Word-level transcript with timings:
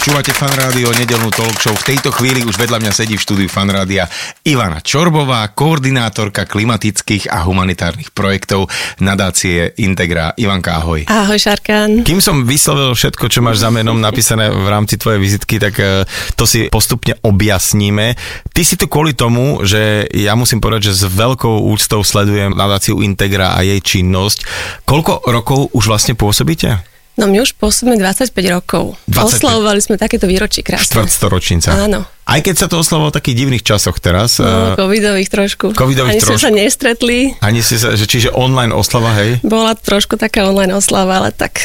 Počúvate 0.00 0.32
fan 0.32 0.56
rádio, 0.56 0.88
nedelnú 0.96 1.28
talk 1.28 1.60
show. 1.60 1.76
V 1.76 1.92
tejto 1.92 2.08
chvíli 2.08 2.40
už 2.40 2.56
vedľa 2.56 2.80
mňa 2.80 2.88
sedí 2.88 3.20
v 3.20 3.24
štúdiu 3.28 3.52
fan 3.52 3.68
rádia 3.68 4.08
Ivana 4.48 4.80
Čorbová, 4.80 5.44
koordinátorka 5.52 6.48
klimatických 6.48 7.28
a 7.28 7.44
humanitárnych 7.44 8.08
projektov 8.08 8.72
nadácie 8.96 9.76
Integra. 9.76 10.32
Ivanka, 10.40 10.80
ahoj. 10.80 11.04
Ahoj, 11.04 11.36
Šarkan. 11.36 12.00
Kým 12.00 12.24
som 12.24 12.48
vyslovil 12.48 12.96
všetko, 12.96 13.28
čo 13.28 13.44
máš 13.44 13.60
za 13.60 13.68
menom 13.68 14.00
napísané 14.00 14.48
v 14.48 14.72
rámci 14.72 14.96
tvojej 14.96 15.20
vizitky, 15.20 15.60
tak 15.60 15.76
eh, 15.76 16.08
to 16.32 16.48
si 16.48 16.72
postupne 16.72 17.20
objasníme. 17.20 18.16
Ty 18.56 18.62
si 18.64 18.80
tu 18.80 18.88
kvôli 18.88 19.12
tomu, 19.12 19.68
že 19.68 20.08
ja 20.16 20.32
musím 20.32 20.64
povedať, 20.64 20.96
že 20.96 21.04
s 21.04 21.12
veľkou 21.12 21.68
úctou 21.68 22.00
sledujem 22.00 22.56
nadáciu 22.56 23.04
Integra 23.04 23.52
a 23.52 23.60
jej 23.60 23.84
činnosť. 23.84 24.48
Koľko 24.88 25.28
rokov 25.28 25.68
už 25.76 25.92
vlastne 25.92 26.16
pôsobíte? 26.16 26.88
No 27.20 27.28
my 27.28 27.44
už 27.44 27.52
pôsobíme 27.60 28.00
25 28.00 28.32
rokov. 28.48 28.96
25. 29.12 29.28
Oslavovali 29.28 29.80
sme 29.84 30.00
takéto 30.00 30.24
výročie 30.24 30.64
krásne. 30.64 30.88
Štvrtstoročnica. 30.88 31.68
Áno. 31.68 32.08
Aj 32.24 32.40
keď 32.40 32.64
sa 32.64 32.66
to 32.72 32.80
oslavovalo 32.80 33.12
v 33.12 33.16
takých 33.20 33.36
divných 33.44 33.60
časoch 33.60 34.00
teraz. 34.00 34.40
No, 34.40 34.72
eh, 34.72 34.80
covidových 34.80 35.28
trošku. 35.28 35.76
Covidových 35.76 36.16
Ani 36.16 36.20
sme 36.24 36.40
trošku. 36.40 36.46
sa 36.48 36.50
nestretli. 36.50 37.36
Ani 37.44 37.60
si 37.60 37.76
sa, 37.76 37.92
že 37.92 38.08
čiže 38.08 38.32
online 38.32 38.72
oslava, 38.72 39.12
hej? 39.20 39.36
Bola 39.44 39.76
trošku 39.76 40.16
taká 40.16 40.48
online 40.48 40.72
oslava, 40.72 41.20
ale 41.20 41.36
tak 41.36 41.60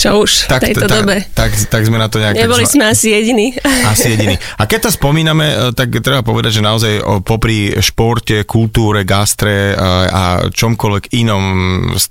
čo 0.00 0.24
už 0.24 0.48
v 0.48 0.64
tejto 0.68 0.88
tak, 0.88 0.96
dobe. 1.00 1.16
Tak, 1.36 1.50
tak, 1.68 1.82
sme 1.84 2.00
na 2.00 2.08
to 2.08 2.20
nejak... 2.20 2.32
Neboli 2.32 2.64
tak, 2.64 2.72
sme 2.72 2.84
asi 2.88 3.12
jediní. 3.12 3.52
Asi 3.92 4.16
jediný. 4.16 4.36
A 4.56 4.64
keď 4.64 4.88
to 4.88 4.90
spomíname, 4.96 5.44
e, 5.44 5.56
tak 5.76 5.92
treba 6.00 6.24
povedať, 6.24 6.56
že 6.56 6.62
naozaj 6.64 6.92
o, 7.04 7.20
popri 7.20 7.76
športe, 7.76 8.48
kultúre, 8.48 9.04
gastre 9.04 9.76
a, 9.76 9.90
a 10.08 10.22
čomkoľvek 10.48 11.12
inom 11.20 11.44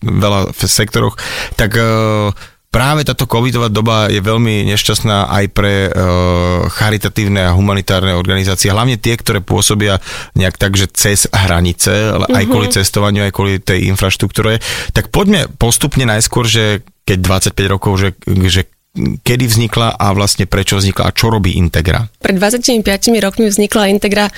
veľa 0.06 0.54
v 0.54 0.62
sektoroch, 0.70 1.18
tak 1.58 1.82
práve 2.70 3.02
táto 3.02 3.26
covidová 3.26 3.68
doba 3.70 4.08
je 4.08 4.22
veľmi 4.22 4.66
nešťastná 4.70 5.30
aj 5.30 5.46
pre 5.54 5.90
e, 5.90 5.92
charitatívne 6.70 7.50
a 7.50 7.56
humanitárne 7.58 8.14
organizácie, 8.14 8.70
hlavne 8.70 9.02
tie, 9.02 9.18
ktoré 9.18 9.42
pôsobia 9.42 9.98
nejak 10.38 10.56
tak, 10.56 10.78
že 10.78 10.86
cez 10.94 11.26
hranice, 11.34 12.14
ale 12.14 12.26
aj 12.30 12.46
kvôli 12.46 12.68
cestovaniu, 12.70 13.26
aj 13.26 13.34
kvôli 13.34 13.58
tej 13.58 13.90
infraštruktúre. 13.90 14.62
Tak 14.94 15.10
poďme 15.10 15.50
postupne 15.58 16.06
najskôr, 16.06 16.46
že 16.46 16.86
keď 17.10 17.52
25 17.58 17.74
rokov, 17.74 17.94
že, 17.98 18.10
že 18.46 18.70
kedy 18.98 19.46
vznikla 19.46 20.02
a 20.02 20.06
vlastne 20.18 20.50
prečo 20.50 20.82
vznikla 20.82 21.14
a 21.14 21.16
čo 21.16 21.30
robí 21.30 21.54
Integra? 21.54 22.10
Pred 22.20 22.42
25 22.42 22.82
rokmi 23.22 23.46
vznikla 23.46 23.94
Integra 23.94 24.34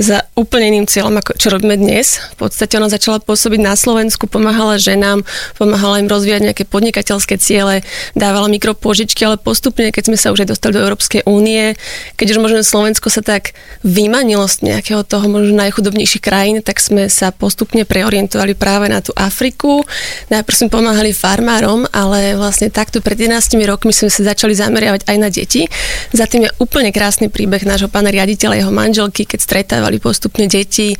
za 0.00 0.24
úplne 0.32 0.72
iným 0.72 0.88
cieľom, 0.88 1.20
ako 1.20 1.36
čo 1.36 1.52
robíme 1.52 1.76
dnes. 1.76 2.16
V 2.32 2.48
podstate 2.48 2.80
ona 2.80 2.88
začala 2.88 3.20
pôsobiť 3.20 3.60
na 3.60 3.76
Slovensku, 3.76 4.24
pomáhala 4.24 4.80
ženám, 4.80 5.20
pomáhala 5.60 6.00
im 6.00 6.08
rozvíjať 6.08 6.48
nejaké 6.48 6.64
podnikateľské 6.64 7.36
ciele, 7.36 7.84
dávala 8.16 8.48
mikropôžičky, 8.48 9.20
ale 9.28 9.36
postupne, 9.36 9.92
keď 9.92 10.08
sme 10.08 10.16
sa 10.16 10.32
už 10.32 10.48
aj 10.48 10.56
dostali 10.56 10.80
do 10.80 10.82
Európskej 10.82 11.28
únie, 11.28 11.76
keď 12.16 12.26
už 12.32 12.38
možno 12.40 12.64
Slovensko 12.64 13.12
sa 13.12 13.20
tak 13.20 13.52
vymanilo 13.84 14.48
z 14.48 14.64
nejakého 14.64 15.04
toho 15.04 15.28
možno 15.28 15.60
najchudobnejších 15.60 16.24
krajín, 16.24 16.64
tak 16.64 16.80
sme 16.80 17.12
sa 17.12 17.36
postupne 17.36 17.84
preorientovali 17.84 18.56
práve 18.56 18.88
na 18.88 19.04
tú 19.04 19.12
Afriku. 19.12 19.84
Najprv 20.32 20.56
sme 20.56 20.68
pomáhali 20.72 21.12
farmárom, 21.12 21.84
ale 21.92 22.32
vlastne 22.40 22.72
takto 22.72 23.04
pred 23.04 23.20
11 23.20 23.52
rokmi 23.68 23.89
sme 23.92 24.10
sa 24.10 24.22
začali 24.34 24.54
zameriavať 24.56 25.06
aj 25.06 25.16
na 25.20 25.28
deti. 25.28 25.66
Za 26.10 26.26
tým 26.26 26.46
je 26.46 26.54
úplne 26.62 26.90
krásny 26.90 27.28
príbeh 27.28 27.62
nášho 27.66 27.92
pána 27.92 28.10
riaditeľa 28.10 28.62
jeho 28.62 28.72
manželky, 28.72 29.26
keď 29.26 29.40
stretávali 29.42 30.02
postupne 30.02 30.46
deti 30.50 30.94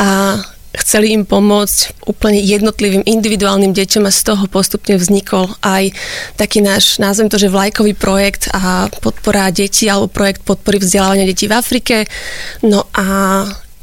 a 0.00 0.40
chceli 0.70 1.10
im 1.10 1.26
pomôcť 1.26 2.06
úplne 2.06 2.38
jednotlivým 2.38 3.02
individuálnym 3.02 3.74
deťom 3.74 4.06
a 4.06 4.14
z 4.14 4.20
toho 4.22 4.44
postupne 4.46 4.94
vznikol 4.94 5.50
aj 5.66 5.90
taký 6.38 6.62
náš, 6.62 7.02
názvem 7.02 7.26
to, 7.26 7.42
že 7.42 7.50
vlajkový 7.50 7.98
projekt 7.98 8.46
a 8.54 8.86
podpora 9.02 9.50
detí 9.50 9.90
alebo 9.90 10.06
projekt 10.06 10.46
podpory 10.46 10.78
vzdelávania 10.78 11.26
detí 11.26 11.50
v 11.50 11.58
Afrike. 11.58 11.96
No 12.62 12.86
a 12.94 13.06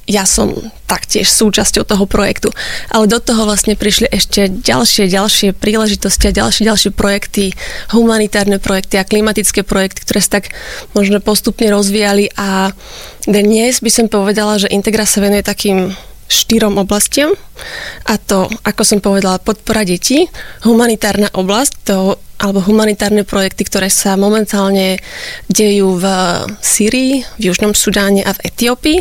ja 0.07 0.23
som 0.23 0.55
taktiež 0.87 1.27
súčasťou 1.27 1.83
toho 1.83 2.07
projektu. 2.07 2.49
Ale 2.87 3.11
do 3.11 3.19
toho 3.19 3.43
vlastne 3.43 3.75
prišli 3.75 4.07
ešte 4.07 4.47
ďalšie, 4.47 5.11
ďalšie 5.11 5.51
príležitosti 5.51 6.31
a 6.31 6.35
ďalšie, 6.35 6.63
ďalšie 6.63 6.91
projekty, 6.95 7.51
humanitárne 7.91 8.57
projekty 8.57 8.97
a 8.97 9.07
klimatické 9.07 9.67
projekty, 9.67 10.07
ktoré 10.07 10.19
sa 10.23 10.39
tak 10.39 10.55
možno 10.95 11.19
postupne 11.19 11.67
rozvíjali 11.67 12.31
a 12.39 12.71
dnes 13.27 13.83
by 13.83 13.91
som 13.91 14.07
povedala, 14.07 14.55
že 14.55 14.71
Integra 14.71 15.03
sa 15.03 15.19
venuje 15.19 15.43
takým 15.43 15.91
štyrom 16.27 16.79
oblastiam 16.79 17.35
a 18.07 18.15
to, 18.19 18.47
ako 18.63 18.81
som 18.83 18.99
povedala, 18.99 19.43
podpora 19.43 19.87
detí, 19.87 20.27
humanitárna 20.63 21.31
oblasť, 21.35 21.73
to 21.87 22.19
alebo 22.37 22.61
humanitárne 22.61 23.25
projekty, 23.25 23.65
ktoré 23.65 23.89
sa 23.89 24.13
momentálne 24.13 25.01
dejú 25.49 25.97
v 25.97 26.05
Syrii, 26.61 27.25
v 27.41 27.41
Južnom 27.49 27.73
Sudáne 27.73 28.21
a 28.21 28.33
v 28.37 28.53
Etiópii. 28.53 28.99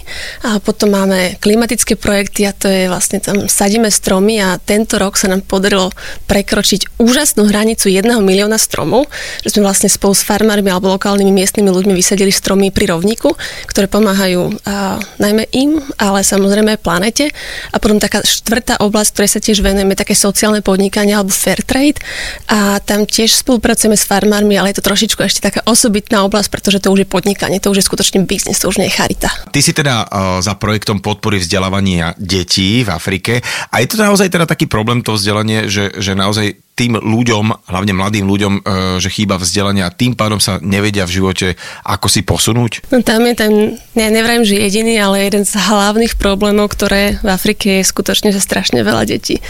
A 0.48 0.56
potom 0.60 0.92
máme 0.96 1.36
klimatické 1.40 2.00
projekty 2.00 2.48
a 2.48 2.56
to 2.56 2.68
je 2.68 2.88
vlastne 2.88 3.20
tam 3.20 3.44
sadíme 3.44 3.92
stromy 3.92 4.40
a 4.40 4.56
tento 4.56 4.96
rok 4.96 5.20
sa 5.20 5.28
nám 5.28 5.44
podarilo 5.44 5.92
prekročiť 6.24 6.96
úžasnú 6.96 7.44
hranicu 7.48 7.92
jedného 7.92 8.24
milióna 8.24 8.56
stromov, 8.56 9.04
že 9.44 9.52
sme 9.52 9.68
vlastne 9.68 9.92
spolu 9.92 10.16
s 10.16 10.24
farmármi 10.24 10.72
alebo 10.72 10.88
lokálnymi 10.96 11.32
miestnymi 11.32 11.68
ľuďmi 11.68 11.92
vysadili 11.92 12.32
stromy 12.32 12.72
pri 12.72 12.96
rovníku, 12.96 13.36
ktoré 13.68 13.86
pomáhajú 13.86 14.48
a, 14.64 14.96
najmä 15.20 15.44
im, 15.52 15.76
ale 16.00 16.24
samozrejme 16.24 16.76
aj 16.76 16.80
planete. 16.80 17.24
A 17.72 17.76
potom 17.76 18.00
taká 18.00 18.24
štvrtá 18.24 18.80
oblasť, 18.80 19.10
ktorej 19.12 19.30
sa 19.30 19.40
tiež 19.44 19.60
venujeme, 19.60 19.92
také 19.92 20.16
sociálne 20.16 20.64
podnikanie 20.64 21.12
alebo 21.12 21.34
fair 21.34 21.60
trade. 21.60 22.00
A 22.48 22.80
tam 22.80 23.04
tiež 23.04 23.25
spolupracujeme 23.34 23.98
s 23.98 24.06
farmármi, 24.06 24.54
ale 24.54 24.70
je 24.70 24.78
to 24.78 24.86
trošičku 24.86 25.18
ešte 25.24 25.42
taká 25.42 25.64
osobitná 25.66 26.22
oblasť, 26.22 26.48
pretože 26.52 26.78
to 26.78 26.92
už 26.94 27.02
je 27.02 27.08
podnikanie, 27.08 27.58
to 27.58 27.72
už 27.74 27.82
je 27.82 27.88
skutočne 27.88 28.22
biznis, 28.28 28.62
to 28.62 28.70
už 28.70 28.78
nie 28.78 28.86
je 28.86 28.94
charita. 28.94 29.32
Ty 29.50 29.60
si 29.64 29.72
teda 29.74 30.06
uh, 30.06 30.38
za 30.44 30.54
projektom 30.54 31.00
podpory 31.02 31.42
vzdelávania 31.42 32.12
detí 32.20 32.86
v 32.86 32.90
Afrike 32.92 33.42
a 33.72 33.74
je 33.82 33.88
to 33.88 33.96
naozaj 33.98 34.30
teda 34.30 34.46
taký 34.46 34.68
problém 34.68 35.00
to 35.02 35.16
vzdelanie, 35.16 35.66
že, 35.66 35.96
že 35.96 36.12
naozaj 36.12 36.65
tým 36.76 37.00
ľuďom, 37.00 37.72
hlavne 37.72 37.96
mladým 37.96 38.28
ľuďom, 38.28 38.52
uh, 38.60 38.62
že 39.00 39.08
chýba 39.08 39.40
vzdelanie 39.40 39.80
a 39.80 39.88
tým 39.88 40.12
pádom 40.12 40.36
sa 40.36 40.60
nevedia 40.60 41.08
v 41.08 41.16
živote 41.16 41.46
ako 41.88 42.06
si 42.12 42.20
posunúť? 42.20 42.84
No 42.92 43.00
tam 43.00 43.24
je 43.24 43.34
ten, 43.34 43.52
ja 43.96 44.12
nevrajím, 44.12 44.44
že 44.44 44.60
jediný, 44.60 45.00
ale 45.00 45.24
jeden 45.24 45.48
z 45.48 45.56
hlavných 45.56 46.20
problémov, 46.20 46.68
ktoré 46.68 47.16
v 47.24 47.28
Afrike 47.32 47.80
je 47.80 47.88
skutočne, 47.88 48.28
že 48.30 48.44
strašne 48.44 48.84
veľa 48.84 49.08
detí 49.08 49.40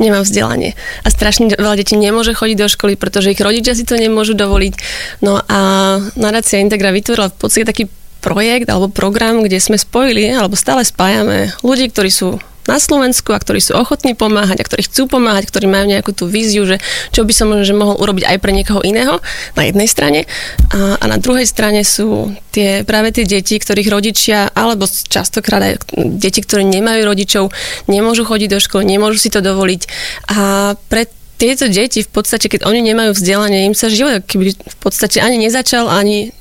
nemá 0.00 0.24
vzdelanie. 0.24 0.72
A 1.04 1.12
strašne 1.12 1.52
veľa 1.52 1.76
detí 1.76 2.00
nemôže 2.00 2.32
chodiť 2.32 2.56
do 2.56 2.68
školy, 2.72 2.96
pretože 2.96 3.36
ich 3.36 3.44
rodičia 3.44 3.76
si 3.76 3.84
to 3.84 4.00
nemôžu 4.00 4.32
dovoliť. 4.32 4.74
No 5.20 5.36
a 5.36 5.58
nadácia 6.16 6.64
Integra 6.64 6.96
vytvorila 6.96 7.28
v 7.28 7.36
podstate 7.36 7.68
taký 7.68 7.84
projekt 8.24 8.68
alebo 8.68 8.92
program, 8.92 9.44
kde 9.44 9.60
sme 9.60 9.80
spojili, 9.80 10.32
alebo 10.32 10.56
stále 10.56 10.84
spájame 10.84 11.52
ľudí, 11.64 11.92
ktorí 11.92 12.12
sú 12.12 12.36
na 12.70 12.78
Slovensku 12.78 13.34
a 13.34 13.42
ktorí 13.42 13.58
sú 13.58 13.74
ochotní 13.74 14.14
pomáhať 14.14 14.62
a 14.62 14.66
ktorí 14.70 14.86
chcú 14.86 15.10
pomáhať, 15.10 15.50
ktorí 15.50 15.66
majú 15.66 15.90
nejakú 15.90 16.14
tú 16.14 16.30
víziu, 16.30 16.62
že 16.62 16.78
čo 17.10 17.26
by 17.26 17.32
som 17.34 17.50
že 17.66 17.74
mohol 17.74 17.98
urobiť 17.98 18.30
aj 18.30 18.38
pre 18.38 18.54
niekoho 18.54 18.78
iného 18.86 19.18
na 19.58 19.62
jednej 19.66 19.90
strane. 19.90 20.20
A, 20.70 21.02
a 21.02 21.04
na 21.10 21.18
druhej 21.18 21.50
strane 21.50 21.82
sú 21.82 22.30
tie 22.54 22.86
práve 22.86 23.10
tie 23.10 23.26
deti, 23.26 23.58
ktorých 23.58 23.90
rodičia 23.90 24.54
alebo 24.54 24.86
častokrát 24.86 25.58
aj 25.58 25.74
deti, 25.98 26.38
ktoré 26.46 26.62
nemajú 26.62 27.02
rodičov, 27.02 27.44
nemôžu 27.90 28.22
chodiť 28.22 28.48
do 28.54 28.62
školy, 28.62 28.86
nemôžu 28.86 29.18
si 29.18 29.34
to 29.34 29.42
dovoliť. 29.42 29.82
A 30.30 30.72
pre 30.86 31.10
tieto 31.40 31.72
deti 31.72 32.04
v 32.04 32.10
podstate, 32.12 32.52
keď 32.52 32.68
oni 32.68 32.84
nemajú 32.84 33.16
vzdelanie, 33.16 33.64
im 33.64 33.72
sa 33.72 33.88
život 33.88 34.28
keby 34.28 34.52
v 34.52 34.76
podstate 34.76 35.24
ani 35.24 35.40
nezačal, 35.40 35.88
ani 35.88 36.36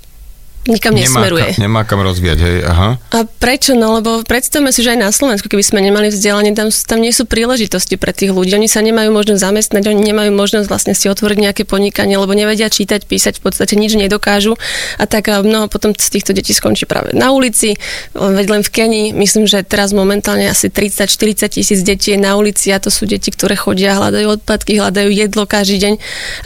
nikam 0.67 0.91
nesmeruje. 0.91 1.55
Nemá, 1.55 1.63
nemá 1.63 1.81
kam 1.87 2.03
rozvíjať, 2.03 2.39
hej, 2.41 2.57
aha. 2.67 2.99
A 3.15 3.19
prečo? 3.23 3.77
No 3.77 3.95
lebo 3.95 4.25
predstavme 4.27 4.73
si, 4.75 4.83
že 4.83 4.97
aj 4.97 4.99
na 4.99 5.11
Slovensku, 5.13 5.47
keby 5.47 5.63
sme 5.63 5.79
nemali 5.79 6.11
vzdelanie, 6.11 6.51
tam, 6.51 6.67
tam 6.73 6.99
nie 6.99 7.13
sú 7.15 7.23
príležitosti 7.29 7.95
pre 7.95 8.11
tých 8.11 8.35
ľudí. 8.35 8.51
Oni 8.57 8.67
sa 8.67 8.83
nemajú 8.83 9.13
možnosť 9.13 9.39
zamestnať, 9.39 9.83
oni 9.87 10.01
nemajú 10.03 10.31
možnosť 10.35 10.67
vlastne 10.67 10.93
si 10.97 11.07
otvoriť 11.07 11.37
nejaké 11.39 11.63
podnikanie, 11.63 12.19
lebo 12.19 12.35
nevedia 12.35 12.67
čítať, 12.67 13.07
písať, 13.07 13.39
v 13.39 13.43
podstate 13.45 13.79
nič 13.79 13.95
nedokážu. 13.95 14.59
A 14.99 15.07
tak 15.07 15.29
mnoho 15.29 15.71
potom 15.71 15.95
z 15.95 16.09
týchto 16.09 16.35
detí 16.35 16.51
skončí 16.51 16.83
práve 16.89 17.15
na 17.15 17.31
ulici. 17.31 17.79
Veď 18.17 18.47
len 18.49 18.61
v 18.65 18.69
Kenii, 18.69 19.07
myslím, 19.15 19.45
že 19.47 19.61
teraz 19.63 19.93
momentálne 19.95 20.49
asi 20.49 20.67
30-40 20.67 21.55
tisíc 21.55 21.79
detí 21.85 22.13
je 22.13 22.19
na 22.19 22.35
ulici 22.35 22.73
a 22.73 22.81
to 22.81 22.91
sú 22.91 23.05
deti, 23.05 23.29
ktoré 23.29 23.55
chodia, 23.55 23.97
hľadajú 23.97 24.41
odpadky, 24.41 24.79
hľadajú 24.79 25.09
jedlo 25.11 25.43
každý 25.49 25.77
deň. 25.81 25.93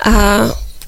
A 0.03 0.13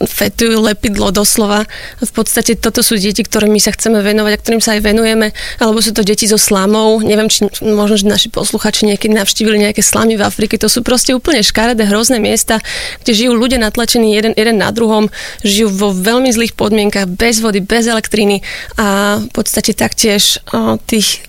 fetujú 0.03 0.59
lepidlo 0.59 1.15
doslova. 1.15 1.63
V 2.03 2.11
podstate 2.11 2.59
toto 2.59 2.83
sú 2.83 2.99
deti, 2.99 3.23
ktorými 3.23 3.59
sa 3.63 3.71
chceme 3.71 4.03
venovať 4.03 4.31
a 4.35 4.41
ktorým 4.41 4.61
sa 4.61 4.75
aj 4.75 4.81
venujeme, 4.83 5.31
alebo 5.63 5.79
sú 5.79 5.95
to 5.95 6.03
deti 6.03 6.27
so 6.27 6.35
slamou. 6.35 6.99
Neviem, 6.99 7.31
či 7.31 7.47
možno, 7.63 7.95
že 7.95 8.05
naši 8.11 8.27
posluchači 8.27 8.89
niekedy 8.89 9.15
navštívili 9.15 9.69
nejaké 9.69 9.79
slamy 9.79 10.19
v 10.19 10.25
Afrike. 10.27 10.59
To 10.59 10.67
sú 10.67 10.83
proste 10.83 11.15
úplne 11.15 11.39
škaredé, 11.39 11.87
hrozné 11.87 12.19
miesta, 12.19 12.59
kde 13.03 13.11
žijú 13.15 13.33
ľudia 13.37 13.61
natlačení 13.61 14.11
jeden, 14.11 14.35
jeden 14.35 14.59
na 14.59 14.73
druhom, 14.75 15.07
žijú 15.45 15.71
vo 15.71 15.89
veľmi 15.95 16.27
zlých 16.31 16.57
podmienkach, 16.59 17.07
bez 17.07 17.39
vody, 17.39 17.63
bez 17.63 17.87
elektriny 17.87 18.43
a 18.75 19.19
v 19.23 19.29
podstate 19.31 19.71
taktiež 19.77 20.43
o, 20.51 20.75
tých 20.81 21.23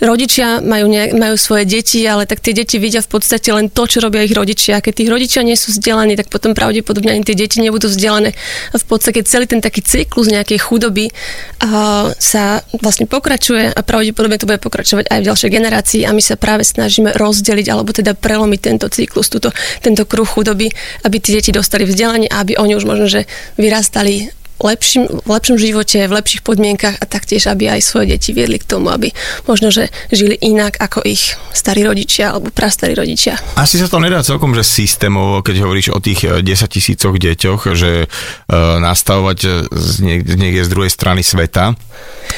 rodičia 0.00 0.60
majú, 0.60 0.86
ne, 0.90 1.12
majú 1.16 1.36
svoje 1.38 1.64
deti, 1.64 2.04
ale 2.04 2.28
tak 2.28 2.44
tie 2.44 2.52
deti 2.52 2.76
vidia 2.76 3.00
v 3.00 3.10
podstate 3.10 3.48
len 3.52 3.72
to, 3.72 3.88
čo 3.88 3.98
robia 4.02 4.24
ich 4.24 4.34
rodičia. 4.34 4.84
Keď 4.84 4.92
tých 4.92 5.10
rodičia 5.10 5.40
nie 5.46 5.56
sú 5.56 5.72
vzdelaní, 5.72 6.16
tak 6.16 6.28
potom 6.28 6.52
pravdepodobne 6.52 7.16
ani 7.16 7.24
tie 7.24 7.36
deti 7.36 7.62
nebudú 7.64 7.88
vzdelané. 7.88 8.36
A 8.72 8.76
v 8.76 8.86
podstate 8.86 9.24
celý 9.24 9.48
ten 9.48 9.64
taký 9.64 9.80
cyklus 9.80 10.28
nejakej 10.28 10.58
chudoby 10.60 11.08
uh, 11.10 12.12
sa 12.16 12.60
vlastne 12.80 13.08
pokračuje 13.08 13.72
a 13.72 13.80
pravdepodobne 13.80 14.36
to 14.36 14.48
bude 14.48 14.60
pokračovať 14.60 15.08
aj 15.08 15.18
v 15.22 15.28
ďalšej 15.28 15.50
generácii 15.50 16.00
a 16.04 16.10
my 16.12 16.22
sa 16.22 16.36
práve 16.36 16.62
snažíme 16.66 17.16
rozdeliť 17.16 17.66
alebo 17.72 17.90
teda 17.92 18.12
prelomiť 18.12 18.60
tento 18.60 18.86
cyklus, 18.92 19.32
túto, 19.32 19.50
tento 19.80 20.04
kruh 20.04 20.28
chudoby, 20.28 20.68
aby 21.04 21.16
tie 21.18 21.40
deti 21.40 21.50
dostali 21.50 21.88
vzdelanie 21.88 22.28
a 22.28 22.44
aby 22.44 22.60
oni 22.60 22.76
už 22.76 22.84
možno, 22.84 23.06
že 23.08 23.24
vyrastali 23.56 24.28
lepším, 24.60 25.04
v 25.24 25.28
lepšom 25.28 25.56
živote, 25.60 26.08
v 26.08 26.16
lepších 26.16 26.40
podmienkach 26.40 26.96
a 26.96 27.04
taktiež, 27.04 27.48
aby 27.48 27.68
aj 27.68 27.80
svoje 27.84 28.16
deti 28.16 28.32
viedli 28.32 28.56
k 28.56 28.68
tomu, 28.68 28.88
aby 28.88 29.12
možno, 29.44 29.68
že 29.68 29.92
žili 30.08 30.36
inak 30.40 30.80
ako 30.80 31.04
ich 31.04 31.36
starí 31.52 31.84
rodičia 31.84 32.32
alebo 32.32 32.48
prastarí 32.48 32.96
rodičia. 32.96 33.36
Asi 33.60 33.76
sa 33.76 33.88
to 33.88 34.00
nedá 34.00 34.24
celkom, 34.24 34.56
že 34.56 34.64
systémovo, 34.64 35.44
keď 35.44 35.64
hovoríš 35.64 35.92
o 35.92 36.00
tých 36.00 36.24
10 36.24 36.44
eh, 36.44 36.68
tisícoch 36.68 37.14
deťoch, 37.16 37.60
že 37.76 38.08
uh, 38.08 38.80
nastavovať 38.80 39.68
z, 39.72 39.90
niek- 40.00 40.26
z 40.26 40.34
niekde 40.36 40.62
z 40.64 40.72
druhej 40.72 40.92
strany 40.92 41.20
sveta. 41.20 41.76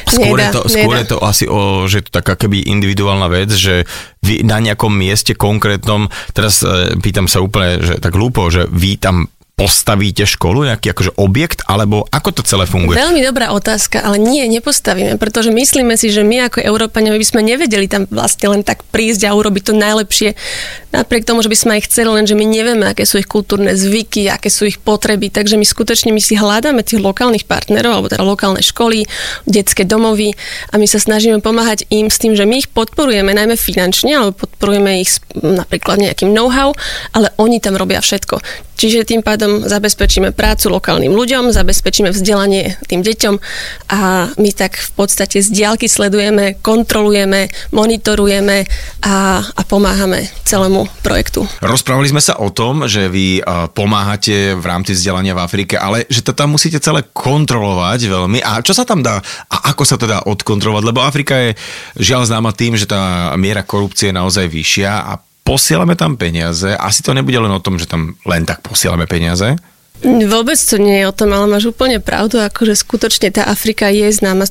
Skôr, 0.04 0.36
Nedá, 0.36 0.52
je, 0.52 0.54
to, 0.54 0.62
skôr 0.68 0.94
nedá. 0.94 1.02
je 1.02 1.06
to 1.08 1.18
asi 1.24 1.44
o, 1.48 1.88
že 1.88 2.04
to 2.04 2.10
taká 2.12 2.36
keby 2.36 2.60
individuálna 2.68 3.26
vec, 3.32 3.50
že 3.56 3.88
vy 4.20 4.44
na 4.44 4.60
nejakom 4.60 4.92
mieste 4.92 5.32
konkrétnom, 5.32 6.12
teraz 6.36 6.60
uh, 6.60 6.92
pýtam 7.00 7.24
sa 7.24 7.40
úplne, 7.40 7.80
že 7.80 7.94
tak 7.96 8.12
hlúpo, 8.14 8.52
že 8.52 8.68
vy 8.68 9.00
tam 9.00 9.30
postavíte 9.58 10.22
školu, 10.22 10.70
nejaký 10.70 10.94
akože 10.94 11.18
objekt, 11.18 11.66
alebo 11.66 12.06
ako 12.14 12.30
to 12.30 12.42
celé 12.46 12.62
funguje? 12.62 12.94
Veľmi 12.94 13.26
dobrá 13.26 13.50
otázka, 13.50 13.98
ale 14.06 14.14
nie, 14.14 14.46
nepostavíme, 14.46 15.18
pretože 15.18 15.50
myslíme 15.50 15.98
si, 15.98 16.14
že 16.14 16.22
my 16.22 16.46
ako 16.46 16.62
Európania 16.62 17.10
by 17.10 17.26
sme 17.26 17.42
nevedeli 17.42 17.90
tam 17.90 18.06
vlastne 18.06 18.54
len 18.54 18.62
tak 18.62 18.86
prísť 18.94 19.26
a 19.26 19.34
urobiť 19.34 19.62
to 19.66 19.74
najlepšie, 19.74 20.38
napriek 20.94 21.26
tomu, 21.26 21.42
že 21.42 21.50
by 21.50 21.58
sme 21.58 21.72
aj 21.74 21.90
chceli, 21.90 22.06
lenže 22.14 22.38
my 22.38 22.46
nevieme, 22.46 22.86
aké 22.86 23.02
sú 23.02 23.18
ich 23.18 23.26
kultúrne 23.26 23.74
zvyky, 23.74 24.30
aké 24.30 24.46
sú 24.46 24.70
ich 24.70 24.78
potreby, 24.78 25.26
takže 25.34 25.58
my 25.58 25.66
skutočne 25.66 26.14
my 26.14 26.22
si 26.22 26.38
hľadáme 26.38 26.86
tých 26.86 27.02
lokálnych 27.02 27.42
partnerov, 27.42 27.98
alebo 27.98 28.08
teda 28.14 28.22
lokálne 28.22 28.62
školy, 28.62 29.10
detské 29.42 29.82
domovy 29.82 30.38
a 30.70 30.78
my 30.78 30.86
sa 30.86 31.02
snažíme 31.02 31.42
pomáhať 31.42 31.82
im 31.90 32.06
s 32.06 32.22
tým, 32.22 32.38
že 32.38 32.46
my 32.46 32.62
ich 32.62 32.70
podporujeme 32.70 33.34
najmä 33.34 33.58
finančne, 33.58 34.14
alebo 34.14 34.38
podporujeme 34.38 35.02
ich 35.02 35.18
napríklad 35.34 35.98
nejakým 35.98 36.30
know-how, 36.30 36.70
ale 37.10 37.34
oni 37.42 37.58
tam 37.58 37.74
robia 37.74 37.98
všetko. 37.98 38.67
Čiže 38.78 39.02
tým 39.02 39.26
pádom 39.26 39.66
zabezpečíme 39.66 40.30
prácu 40.30 40.70
lokálnym 40.70 41.10
ľuďom, 41.10 41.50
zabezpečíme 41.50 42.14
vzdelanie 42.14 42.78
tým 42.86 43.02
deťom 43.02 43.34
a 43.90 44.30
my 44.38 44.50
tak 44.54 44.78
v 44.78 44.90
podstate 44.94 45.42
z 45.42 45.50
diálky 45.50 45.90
sledujeme, 45.90 46.62
kontrolujeme, 46.62 47.50
monitorujeme 47.74 48.70
a, 49.02 49.42
a 49.42 49.62
pomáhame 49.66 50.30
celému 50.46 50.86
projektu. 51.02 51.42
Rozprávali 51.58 52.14
sme 52.14 52.22
sa 52.22 52.38
o 52.38 52.54
tom, 52.54 52.86
že 52.86 53.10
vy 53.10 53.42
uh, 53.42 53.66
pomáhate 53.66 54.54
v 54.54 54.64
rámci 54.64 54.94
vzdelania 54.94 55.34
v 55.34 55.42
Afrike, 55.42 55.74
ale 55.74 56.06
že 56.06 56.22
to 56.22 56.30
tam 56.30 56.54
musíte 56.54 56.78
celé 56.78 57.02
kontrolovať 57.10 58.06
veľmi. 58.06 58.38
A 58.46 58.62
čo 58.62 58.78
sa 58.78 58.86
tam 58.86 59.02
dá 59.02 59.18
a 59.50 59.74
ako 59.74 59.82
sa 59.82 59.98
to 59.98 60.06
dá 60.06 60.22
odkontrolovať? 60.22 60.84
Lebo 60.86 61.02
Afrika 61.02 61.34
je 61.34 61.58
žiaľ 61.98 62.30
známa 62.30 62.54
tým, 62.54 62.78
že 62.78 62.86
tá 62.86 63.34
miera 63.34 63.66
korupcie 63.66 64.14
je 64.14 64.18
naozaj 64.22 64.46
vyššia 64.46 64.92
a 65.02 65.18
posielame 65.48 65.96
tam 65.96 66.20
peniaze. 66.20 66.76
Asi 66.76 67.00
to 67.00 67.16
nebude 67.16 67.40
len 67.40 67.48
o 67.48 67.64
tom, 67.64 67.80
že 67.80 67.88
tam 67.88 68.20
len 68.28 68.44
tak 68.44 68.60
posielame 68.60 69.08
peniaze. 69.08 69.56
Vôbec 70.04 70.60
to 70.60 70.76
nie 70.76 71.00
je 71.02 71.08
o 71.08 71.16
tom, 71.16 71.32
ale 71.32 71.48
máš 71.48 71.72
úplne 71.72 71.98
pravdu, 71.98 72.38
akože 72.38 72.76
skutočne 72.76 73.32
tá 73.32 73.48
Afrika 73.48 73.88
je 73.88 74.06
známa 74.12 74.46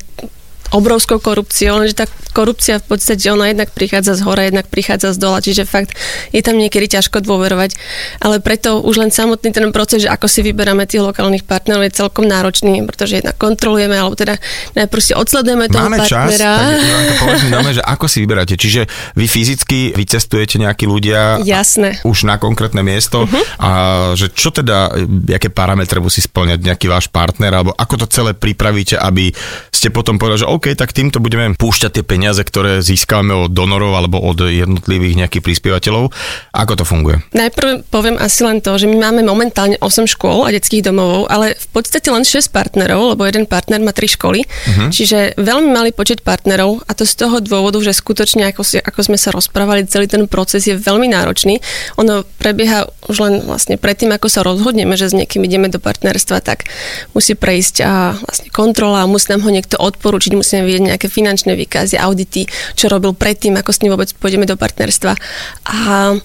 obrovskou 0.69 1.18
korupciou, 1.18 1.80
lenže 1.80 1.96
tá 1.96 2.06
korupcia 2.31 2.78
v 2.78 2.88
podstate 2.88 3.24
ona 3.28 3.48
jednak 3.48 3.72
prichádza 3.72 4.14
z 4.14 4.22
hora, 4.22 4.46
jednak 4.46 4.68
prichádza 4.68 5.12
z 5.12 5.18
dola, 5.18 5.40
čiže 5.40 5.64
fakt 5.64 5.96
je 6.30 6.40
tam 6.40 6.56
niekedy 6.56 6.86
ťažko 6.90 7.19
dôverovať, 7.19 7.74
ale 8.19 8.38
preto 8.38 8.80
už 8.80 8.96
len 8.98 9.10
samotný 9.10 9.50
ten 9.50 9.69
proces, 9.72 10.04
že 10.04 10.10
ako 10.10 10.28
si 10.28 10.42
vyberáme 10.42 10.84
tých 10.84 11.02
lokálnych 11.02 11.44
partnerov 11.44 11.81
je 11.84 11.98
celkom 11.98 12.25
náročný, 12.25 12.84
pretože 12.84 13.19
jednak 13.19 13.36
kontrolujeme, 13.36 13.96
alebo 13.96 14.14
teda 14.14 14.38
najprv 14.74 15.02
si 15.02 15.14
odsledujeme 15.14 15.66
toho 15.68 15.88
Máme 15.88 16.04
čas, 16.04 16.36
partnera. 16.36 16.52
tak 16.54 16.78
Ivanka, 16.78 17.14
povedz 17.22 17.42
mi 17.42 17.50
nome, 17.50 17.72
že 17.72 17.81
ako 17.81 18.06
si 18.06 18.18
vyberáte. 18.19 18.54
Čiže 18.54 18.81
vy 19.14 19.25
fyzicky 19.25 19.80
vycestujete 19.94 20.60
nejakí 20.60 20.86
ľudia 20.86 21.42
Jasné. 21.42 22.04
už 22.04 22.24
na 22.24 22.38
konkrétne 22.38 22.81
miesto 22.81 23.24
Mhm. 23.24 23.42
a 23.58 23.69
že 24.14 24.30
čo 24.30 24.52
teda, 24.52 24.92
aké 25.30 25.50
parametre 25.50 25.98
musí 25.98 26.19
splňať 26.19 26.60
nejaký 26.62 26.86
váš 26.86 27.08
partner, 27.08 27.50
alebo 27.54 27.72
ako 27.74 28.04
to 28.04 28.08
celé 28.08 28.31
pripravíte, 28.31 28.94
aby 28.94 29.31
ste 29.69 29.90
potom 29.90 30.18
povedali, 30.18 30.44
že 30.44 30.50
OK, 30.57 30.74
tak 30.74 30.89
týmto 30.89 31.21
budeme 31.21 31.54
púšťať 31.54 32.01
tie 32.01 32.04
peniaze, 32.04 32.42
ktoré 32.42 32.81
získame 32.81 33.30
od 33.45 33.54
donorov 33.54 33.94
alebo 33.94 34.18
od 34.18 34.42
jednotlivých 34.50 35.13
nejakých 35.21 35.45
prispievateľov. 35.45 36.09
Ako 36.50 36.74
to 36.74 36.81
funguje? 36.81 37.21
Najprv 37.38 37.86
poviem 37.94 38.18
asi 38.18 38.42
len 38.42 38.57
to, 38.57 38.74
že 38.74 38.89
my 38.89 38.98
máme 38.98 39.21
momentálne 39.21 39.77
8 39.77 40.09
škôl 40.09 40.50
a 40.50 40.54
detských 40.54 40.89
domovov, 40.89 41.30
ale 41.30 41.54
v 41.54 41.68
podstate 41.69 42.09
len 42.09 42.25
6 42.25 42.50
partnerov, 42.50 43.13
lebo 43.13 43.30
jeden 43.30 43.45
partner 43.45 43.77
má 43.86 43.94
3 43.94 44.18
školy, 44.18 44.50
uh-huh. 44.50 44.89
čiže 44.89 45.38
veľmi 45.38 45.69
malý 45.69 45.94
počet 45.94 46.25
partnerov 46.25 46.81
a 46.89 46.92
to 46.98 47.06
z 47.06 47.13
toho 47.21 47.38
dôvodu, 47.38 47.77
že 47.77 47.94
skutočne, 47.94 48.50
ako, 48.50 48.65
si, 48.65 48.81
ako 48.81 49.13
sme 49.13 49.18
sa 49.21 49.30
rozprávali, 49.30 49.86
celý 49.86 50.09
ten 50.09 50.25
proces 50.25 50.65
je 50.65 50.74
veľmi 50.74 51.06
náročný. 51.13 51.62
Ono 52.01 52.25
prebieha 52.42 52.89
už 53.06 53.18
len 53.21 53.33
vlastne 53.45 53.77
predtým, 53.77 54.09
ako 54.09 54.25
sa 54.25 54.42
rozhodneme, 54.42 54.98
že 54.98 55.13
s 55.13 55.13
niekým 55.13 55.45
ideme 55.45 55.69
do 55.69 55.77
partnerstva, 55.77 56.42
tak 56.42 56.65
musí 57.13 57.38
prejsť 57.38 57.75
a 57.86 58.18
vlastne 58.18 58.50
kontrola, 58.50 59.06
musí 59.06 59.30
nám 59.30 59.45
ho 59.45 59.51
niekto 59.54 59.77
odporučiť, 59.77 60.33
musíme 60.48 60.64
vidieť 60.64 60.96
nejaké 60.96 61.12
finančné 61.12 61.60
výkazy, 61.60 62.00
audity, 62.00 62.48
čo 62.80 62.88
robil 62.88 63.12
predtým, 63.12 63.60
ako 63.60 63.76
s 63.76 63.84
ním 63.84 63.92
vôbec 63.92 64.08
pôjdeme 64.16 64.48
do 64.48 64.56
partnerstva. 64.56 65.20
A 65.68 66.16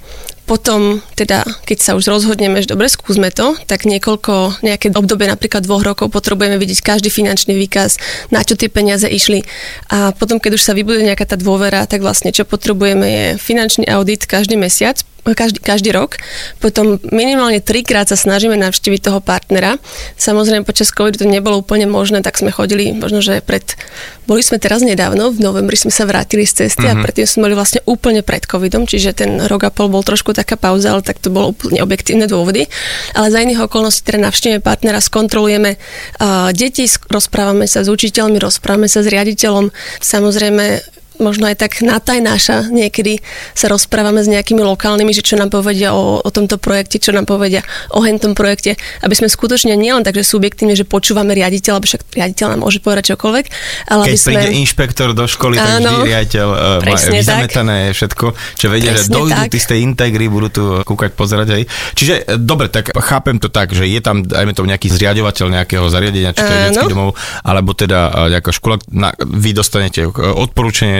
potom, 0.46 1.02
teda, 1.14 1.42
keď 1.66 1.78
sa 1.78 1.92
už 1.98 2.06
rozhodneme, 2.10 2.62
že 2.62 2.70
dobre, 2.70 2.90
skúsme 2.90 3.30
to, 3.34 3.54
tak 3.66 3.86
niekoľko, 3.86 4.62
nejaké 4.62 4.90
obdobie 4.94 5.30
napríklad 5.30 5.66
dvoch 5.66 5.82
rokov 5.82 6.10
potrebujeme 6.10 6.58
vidieť 6.58 6.82
každý 6.82 7.10
finančný 7.14 7.54
výkaz, 7.54 7.98
na 8.34 8.42
čo 8.42 8.58
tie 8.58 8.66
peniaze 8.66 9.06
išli. 9.06 9.46
A 9.90 10.14
potom, 10.14 10.42
keď 10.42 10.58
už 10.58 10.62
sa 10.62 10.74
vybuduje 10.74 11.06
nejaká 11.10 11.26
tá 11.26 11.36
dôvera, 11.38 11.86
tak 11.86 12.02
vlastne 12.02 12.34
čo 12.34 12.42
potrebujeme 12.46 13.06
je 13.06 13.24
finančný 13.38 13.86
audit 13.90 14.26
každý 14.26 14.58
mesiac, 14.58 15.02
každý, 15.30 15.62
každý 15.62 15.94
rok. 15.94 16.18
Potom 16.58 16.98
minimálne 17.14 17.62
trikrát 17.62 18.10
sa 18.10 18.18
snažíme 18.18 18.58
navštíviť 18.58 19.00
toho 19.06 19.22
partnera. 19.22 19.78
Samozrejme, 20.18 20.66
počas 20.66 20.90
covidu 20.90 21.22
to 21.22 21.26
nebolo 21.30 21.62
úplne 21.62 21.86
možné, 21.86 22.26
tak 22.26 22.42
sme 22.42 22.50
chodili, 22.50 22.90
možno, 22.90 23.22
že 23.22 23.38
pred... 23.38 23.62
Boli 24.26 24.42
sme 24.42 24.58
teraz 24.58 24.82
nedávno, 24.82 25.30
v 25.34 25.42
novembri 25.42 25.78
sme 25.78 25.94
sa 25.94 26.06
vrátili 26.06 26.46
z 26.46 26.66
cesty 26.66 26.86
mm-hmm. 26.86 26.98
a 26.98 27.02
predtým 27.02 27.26
sme 27.26 27.50
boli 27.50 27.54
vlastne 27.58 27.82
úplne 27.86 28.22
pred 28.26 28.42
covidom, 28.46 28.86
čiže 28.86 29.14
ten 29.14 29.30
rok 29.46 29.66
a 29.66 29.70
pol 29.70 29.90
bol 29.90 30.02
trošku 30.02 30.34
taká 30.34 30.58
pauza, 30.58 30.94
ale 30.94 31.02
tak 31.06 31.22
to 31.22 31.30
bolo 31.30 31.54
úplne 31.54 31.82
objektívne 31.82 32.26
dôvody. 32.26 32.66
Ale 33.14 33.30
za 33.30 33.42
iných 33.42 33.66
okolností 33.66 34.02
teda 34.06 34.30
navštívime 34.30 34.62
partnera, 34.62 35.02
skontrolujeme 35.02 35.74
uh, 35.78 36.50
deti, 36.54 36.86
rozprávame 37.10 37.66
sa 37.66 37.82
s 37.82 37.90
učiteľmi, 37.90 38.38
rozprávame 38.38 38.86
sa 38.86 39.02
s 39.02 39.10
riaditeľom. 39.10 39.74
Samozrejme, 39.98 40.91
možno 41.20 41.48
aj 41.50 41.56
tak 41.60 41.72
natajnáša. 41.82 42.70
Niekedy 42.72 43.20
sa 43.52 43.68
rozprávame 43.68 44.24
s 44.24 44.28
nejakými 44.30 44.62
lokálnymi, 44.62 45.12
že 45.12 45.24
čo 45.24 45.34
nám 45.36 45.52
povedia 45.52 45.92
o, 45.92 46.22
o 46.22 46.30
tomto 46.32 46.56
projekte, 46.56 47.02
čo 47.02 47.12
nám 47.12 47.28
povedia 47.28 47.60
o 47.92 48.00
hentom 48.04 48.32
projekte, 48.32 48.78
aby 49.04 49.14
sme 49.16 49.28
skutočne 49.28 49.74
nielen 49.76 50.06
takže 50.06 50.24
subjektívne, 50.24 50.78
že 50.78 50.88
počúvame 50.88 51.36
riaditeľa, 51.36 51.82
lebo 51.82 51.86
však 51.88 52.02
riaditeľ 52.14 52.46
nám 52.56 52.60
môže 52.64 52.78
povedať 52.80 53.16
čokoľvek, 53.16 53.44
ale 53.90 54.02
Keď 54.08 54.14
aby 54.14 54.18
sme... 54.18 54.30
príde 54.32 54.50
inšpektor 54.62 55.08
do 55.12 55.24
školy, 55.28 55.58
tak 55.58 55.82
vždy 55.82 55.96
riaditeľ 56.08 56.46
uh, 56.46 56.58
má 56.80 56.96
tak. 56.96 57.12
vyzametané 57.12 57.76
všetko, 57.92 58.26
čo 58.56 58.66
vedia, 58.70 58.92
že 58.94 59.08
tak. 59.08 59.50
tí 59.52 59.58
z 59.58 59.66
tej 59.72 59.78
integry, 59.84 60.26
budú 60.28 60.48
tu 60.48 60.64
kúkať, 60.84 61.10
pozerať 61.16 61.48
aj. 61.52 61.62
Čiže 61.96 62.14
e, 62.24 62.36
dobre, 62.38 62.68
tak 62.68 62.92
chápem 62.92 63.36
to 63.38 63.48
tak, 63.48 63.72
že 63.72 63.88
je 63.88 64.00
tam, 64.00 64.22
dajme 64.22 64.52
to, 64.54 64.64
nejaký 64.66 64.88
zriadovateľ 64.88 65.46
nejakého 65.50 65.84
zariadenia, 65.88 66.36
či 66.36 66.42
to 66.42 66.52
je 66.52 66.60
detský 66.70 66.88
domov, 66.92 67.18
alebo 67.42 67.72
teda 67.72 68.28
e, 68.28 68.38
nejaká 68.38 68.50
škola, 68.54 68.76
na, 68.90 69.10
vy 69.18 69.50
dostanete 69.56 70.06
e, 70.06 70.10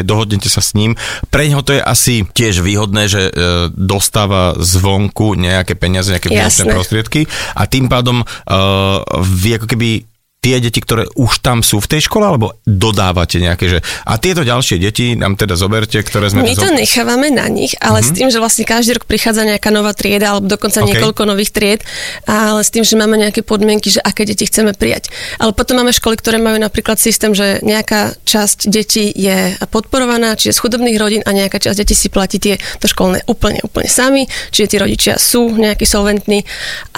dohodnete 0.06 0.50
sa 0.50 0.61
s 0.62 0.75
ním. 0.78 0.94
Pre 1.30 1.42
ňoho 1.47 1.62
to 1.66 1.75
je 1.78 1.82
asi 1.82 2.26
tiež 2.26 2.62
výhodné, 2.62 3.11
že 3.11 3.28
e, 3.28 3.32
dostáva 3.73 4.54
zvonku 4.59 5.35
nejaké 5.35 5.75
peniaze, 5.75 6.12
nejaké 6.12 6.30
finančné 6.30 6.71
prostriedky 6.71 7.21
a 7.56 7.66
tým 7.66 7.88
pádom 7.88 8.23
uh, 8.23 9.00
vy 9.21 9.59
ako 9.59 9.66
keby 9.68 10.12
tie 10.42 10.58
deti, 10.58 10.82
ktoré 10.82 11.06
už 11.14 11.38
tam 11.38 11.62
sú 11.62 11.78
v 11.78 11.87
tej 11.87 12.11
škole, 12.11 12.26
alebo 12.26 12.58
dodávate 12.66 13.38
nejaké, 13.38 13.70
že 13.70 13.78
a 14.02 14.18
tieto 14.18 14.42
ďalšie 14.42 14.82
deti 14.82 15.14
nám 15.14 15.38
teda 15.38 15.54
zoberte, 15.54 16.02
ktoré 16.02 16.34
sme... 16.34 16.42
My 16.42 16.58
to 16.58 16.75
nechávame 16.75 17.30
na 17.30 17.46
nich, 17.46 17.78
ale 17.78 18.02
mm-hmm. 18.02 18.11
s 18.11 18.16
tým, 18.18 18.28
že 18.34 18.42
vlastne 18.42 18.66
každý 18.66 18.99
rok 18.99 19.06
prichádza 19.06 19.46
nejaká 19.46 19.70
nová 19.70 19.94
trieda, 19.94 20.34
alebo 20.34 20.50
dokonca 20.50 20.82
okay. 20.82 20.99
niekoľko 20.99 21.22
nových 21.30 21.54
tried, 21.54 21.80
ale 22.26 22.66
s 22.66 22.75
tým, 22.75 22.82
že 22.82 22.99
máme 22.99 23.22
nejaké 23.22 23.46
podmienky, 23.46 23.94
že 23.94 24.02
aké 24.02 24.26
deti 24.26 24.42
chceme 24.50 24.75
prijať. 24.75 25.14
Ale 25.38 25.54
potom 25.54 25.78
máme 25.78 25.94
školy, 25.94 26.18
ktoré 26.18 26.42
majú 26.42 26.58
napríklad 26.58 26.99
systém, 26.99 27.30
že 27.38 27.62
nejaká 27.62 28.18
časť 28.26 28.66
detí 28.66 29.14
je 29.14 29.54
podporovaná, 29.70 30.34
čiže 30.34 30.58
z 30.58 30.62
chudobných 30.66 30.99
rodín 30.99 31.22
a 31.22 31.30
nejaká 31.30 31.62
časť 31.62 31.87
detí 31.87 31.94
si 31.94 32.11
platí 32.11 32.42
tie 32.42 32.58
to 32.82 32.90
školné 32.90 33.22
úplne, 33.30 33.62
úplne 33.62 33.87
sami, 33.87 34.26
čiže 34.50 34.75
tí 34.75 34.76
rodičia 34.82 35.14
sú 35.22 35.54
nejakí 35.54 35.87
solventní, 35.87 36.42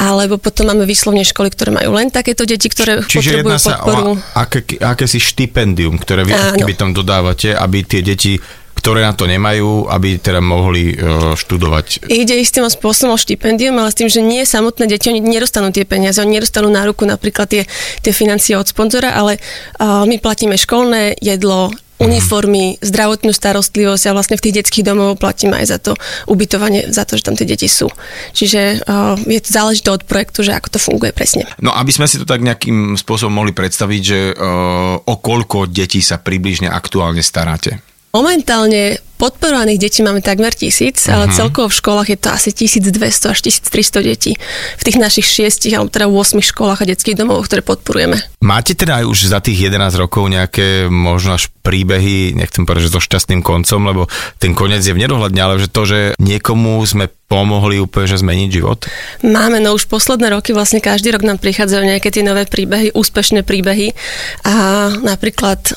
alebo 0.00 0.40
potom 0.40 0.72
máme 0.72 0.88
výslovne 0.88 1.28
školy, 1.28 1.52
ktoré 1.52 1.76
majú 1.76 1.92
len 1.92 2.08
takéto 2.08 2.48
deti, 2.48 2.72
ktoré 2.72 3.04
Čiže 3.04 3.33
jedná 3.42 3.58
sa 3.58 3.80
podporu. 3.80 4.14
o 4.14 4.38
aké, 4.38 4.78
akési 4.78 5.18
štipendium, 5.18 5.98
ktoré 5.98 6.22
vy 6.22 6.32
keby 6.60 6.74
tam 6.78 6.94
dodávate, 6.94 7.56
aby 7.56 7.82
tie 7.82 8.04
deti 8.04 8.38
ktoré 8.74 9.00
na 9.00 9.16
to 9.16 9.24
nemajú, 9.24 9.88
aby 9.88 10.20
teda 10.20 10.44
mohli 10.44 10.92
uh, 10.92 11.32
študovať. 11.32 12.04
Ide 12.04 12.36
istým 12.36 12.68
spôsobom 12.68 13.16
o 13.16 13.18
štipendium, 13.18 13.80
ale 13.80 13.88
s 13.88 13.96
tým, 13.96 14.12
že 14.12 14.20
nie 14.20 14.44
samotné 14.44 14.84
deti, 14.84 15.08
oni 15.08 15.24
nedostanú 15.24 15.72
tie 15.72 15.88
peniaze, 15.88 16.20
oni 16.20 16.36
nedostanú 16.36 16.68
na 16.68 16.84
ruku 16.84 17.08
napríklad 17.08 17.48
tie, 17.48 17.62
tie 18.04 18.12
financie 18.12 18.60
od 18.60 18.68
sponzora, 18.68 19.16
ale 19.16 19.40
uh, 19.80 20.04
my 20.04 20.20
platíme 20.20 20.60
školné 20.60 21.16
jedlo, 21.16 21.72
uniformy, 22.02 22.76
zdravotnú 22.82 23.30
starostlivosť 23.30 24.10
a 24.10 24.16
vlastne 24.16 24.34
v 24.34 24.44
tých 24.50 24.56
detských 24.62 24.86
domov 24.86 25.20
platíme 25.22 25.54
aj 25.54 25.66
za 25.66 25.78
to 25.78 25.92
ubytovanie, 26.26 26.90
za 26.90 27.06
to, 27.06 27.14
že 27.14 27.26
tam 27.26 27.38
tie 27.38 27.46
deti 27.46 27.70
sú. 27.70 27.86
Čiže 28.34 28.82
uh, 28.82 29.14
je 29.22 29.40
to 29.40 29.50
záležité 29.50 29.88
od 29.94 30.02
projektu, 30.02 30.42
že 30.42 30.58
ako 30.58 30.74
to 30.74 30.78
funguje 30.82 31.14
presne. 31.14 31.46
No 31.62 31.70
aby 31.70 31.94
sme 31.94 32.10
si 32.10 32.18
to 32.18 32.26
tak 32.26 32.42
nejakým 32.42 32.98
spôsobom 32.98 33.30
mohli 33.30 33.54
predstaviť, 33.54 34.00
že 34.02 34.20
uh, 34.34 34.98
o 34.98 35.14
koľko 35.22 35.70
detí 35.70 36.02
sa 36.02 36.18
približne 36.18 36.66
aktuálne 36.66 37.22
staráte? 37.22 37.78
Momentálne 38.14 39.02
podporovaných 39.24 39.80
detí 39.80 40.04
máme 40.04 40.20
takmer 40.20 40.52
tisíc, 40.52 41.08
uh-huh. 41.08 41.16
ale 41.16 41.24
mhm. 41.28 41.32
celkovo 41.32 41.72
v 41.72 41.78
školách 41.80 42.08
je 42.12 42.18
to 42.20 42.28
asi 42.28 42.50
1200 42.52 43.32
až 43.32 43.38
1300 43.40 44.04
detí 44.04 44.32
v 44.76 44.82
tých 44.84 45.00
našich 45.00 45.24
šiestich 45.24 45.72
alebo 45.72 45.88
teda 45.88 46.12
8 46.12 46.44
školách 46.44 46.84
a 46.84 46.88
detských 46.92 47.16
domov, 47.16 47.48
ktoré 47.48 47.64
podporujeme. 47.64 48.20
Máte 48.44 48.76
teda 48.76 49.00
aj 49.00 49.04
už 49.08 49.32
za 49.32 49.40
tých 49.40 49.72
11 49.72 49.96
rokov 49.96 50.28
nejaké 50.28 50.92
možno 50.92 51.40
až 51.40 51.48
príbehy, 51.64 52.36
nechcem 52.36 52.68
povedať, 52.68 52.92
že 52.92 52.92
so 52.92 53.00
šťastným 53.00 53.40
koncom, 53.40 53.80
lebo 53.88 54.02
ten 54.36 54.52
koniec 54.52 54.84
je 54.84 54.92
v 54.92 55.00
nedohľadne, 55.00 55.40
ale 55.40 55.56
že 55.56 55.72
to, 55.72 55.88
že 55.88 55.98
niekomu 56.20 56.84
sme 56.84 57.08
pomohli 57.24 57.80
úplne 57.80 58.06
že 58.06 58.20
zmeniť 58.20 58.48
život? 58.52 58.84
Máme, 59.24 59.58
no 59.64 59.72
už 59.72 59.88
posledné 59.88 60.28
roky 60.28 60.52
vlastne 60.52 60.84
každý 60.84 61.10
rok 61.10 61.24
nám 61.24 61.40
prichádzajú 61.40 61.82
nejaké 61.82 62.12
tie 62.12 62.20
nové 62.20 62.44
príbehy, 62.44 62.92
úspešné 62.92 63.42
príbehy 63.48 63.96
a 64.44 64.54
napríklad 65.00 65.72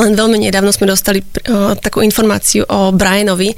len 0.00 0.12
veľmi 0.16 0.48
nedávno 0.48 0.72
sme 0.72 0.88
dostali 0.88 1.20
takú 1.84 2.00
informáciu 2.00 2.64
o 2.64 2.77
Brianovi, 2.92 3.54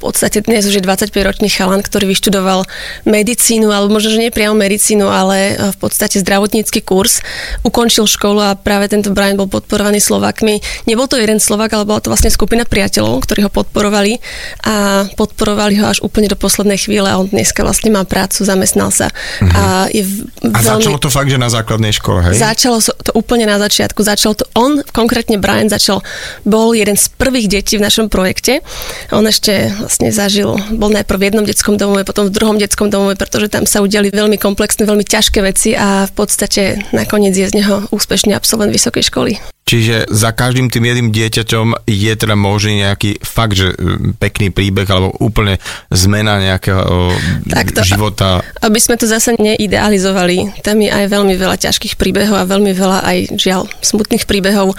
podstate 0.00 0.42
dnes 0.42 0.64
už 0.64 0.80
je 0.80 0.82
25-ročný 0.82 1.52
chalan, 1.52 1.82
ktorý 1.82 2.10
vyštudoval 2.10 2.64
medicínu, 3.04 3.70
alebo 3.70 3.94
možno, 3.94 4.14
že 4.14 4.22
nie 4.22 4.34
priamo 4.34 4.56
medicínu, 4.56 5.06
ale 5.06 5.54
eh, 5.54 5.70
v 5.74 5.76
podstate 5.78 6.20
zdravotnícky 6.22 6.80
kurz. 6.80 7.20
Ukončil 7.66 8.08
školu 8.08 8.40
a 8.40 8.50
práve 8.56 8.88
tento 8.88 9.12
Brian 9.12 9.36
bol 9.36 9.50
podporovaný 9.50 10.00
Slovakmi. 10.00 10.60
Nebol 10.88 11.06
to 11.06 11.20
jeden 11.20 11.38
Slovak, 11.38 11.74
ale 11.76 11.84
bola 11.84 12.00
to 12.00 12.10
vlastne 12.10 12.32
skupina 12.32 12.64
priateľov, 12.64 13.24
ktorí 13.24 13.46
ho 13.46 13.50
podporovali 13.52 14.18
a 14.64 15.06
podporovali 15.14 15.78
ho 15.80 15.86
až 15.90 15.98
úplne 16.00 16.30
do 16.30 16.38
poslednej 16.38 16.80
chvíle 16.80 17.06
a 17.06 17.18
on 17.20 17.28
dneska 17.28 17.62
vlastne 17.62 17.92
má 17.92 18.02
prácu, 18.06 18.44
zamestnal 18.44 18.90
sa. 18.94 19.08
Uh-huh. 19.10 19.50
A, 19.52 19.62
je 19.92 20.04
v, 20.04 20.28
a 20.52 20.58
veľmi... 20.60 20.84
začalo 20.84 20.98
to 21.00 21.10
fakt, 21.12 21.28
že 21.28 21.38
na 21.40 21.52
základnej 21.52 21.92
škole, 21.92 22.20
hej? 22.30 22.40
Začalo 22.40 22.78
to 22.80 23.12
úplne 23.16 23.48
na 23.48 23.60
začiatku. 23.60 24.00
Začal 24.00 24.32
to 24.38 24.44
on, 24.56 24.80
konkrétne 24.92 25.36
Brian, 25.40 25.68
začal, 25.68 26.00
bol 26.42 26.72
jeden 26.72 26.96
z 26.96 27.10
prvých 27.14 27.46
detí 27.50 27.76
v 27.76 27.84
našom 27.84 28.06
projekte. 28.08 28.60
On 29.12 29.24
ešte 29.24 29.72
vlastne 29.94 30.10
zažil, 30.10 30.58
bol 30.74 30.90
najprv 30.90 31.22
v 31.22 31.26
jednom 31.30 31.46
detskom 31.46 31.78
domove, 31.78 32.02
potom 32.02 32.26
v 32.26 32.34
druhom 32.34 32.58
detskom 32.58 32.90
domove, 32.90 33.14
pretože 33.14 33.46
tam 33.46 33.62
sa 33.62 33.78
udiali 33.78 34.10
veľmi 34.10 34.42
komplexné, 34.42 34.90
veľmi 34.90 35.06
ťažké 35.06 35.38
veci 35.38 35.78
a 35.78 36.10
v 36.10 36.12
podstate 36.18 36.82
nakoniec 36.90 37.38
je 37.38 37.46
z 37.46 37.62
neho 37.62 37.86
úspešný 37.94 38.34
absolvent 38.34 38.74
vysokej 38.74 39.06
školy. 39.06 39.38
Čiže 39.64 40.12
za 40.12 40.36
každým 40.36 40.68
tým 40.68 40.84
jedným 40.84 41.08
dieťaťom 41.08 41.88
je 41.88 42.12
teda 42.12 42.36
možný 42.36 42.84
nejaký 42.84 43.16
fakt, 43.24 43.56
že 43.56 43.72
pekný 44.20 44.52
príbeh 44.52 44.84
alebo 44.92 45.16
úplne 45.24 45.56
zmena 45.88 46.36
nejakého 46.36 47.16
Takto, 47.48 47.80
života. 47.80 48.44
Aby 48.60 48.76
sme 48.76 49.00
to 49.00 49.08
zase 49.08 49.40
neidealizovali, 49.40 50.60
tam 50.60 50.84
je 50.84 50.92
aj 50.92 51.08
veľmi 51.08 51.32
veľa 51.40 51.56
ťažkých 51.56 51.96
príbehov 51.96 52.36
a 52.36 52.44
veľmi 52.44 52.76
veľa 52.76 53.08
aj 53.08 53.18
žiaľ 53.40 53.64
smutných 53.80 54.28
príbehov, 54.28 54.76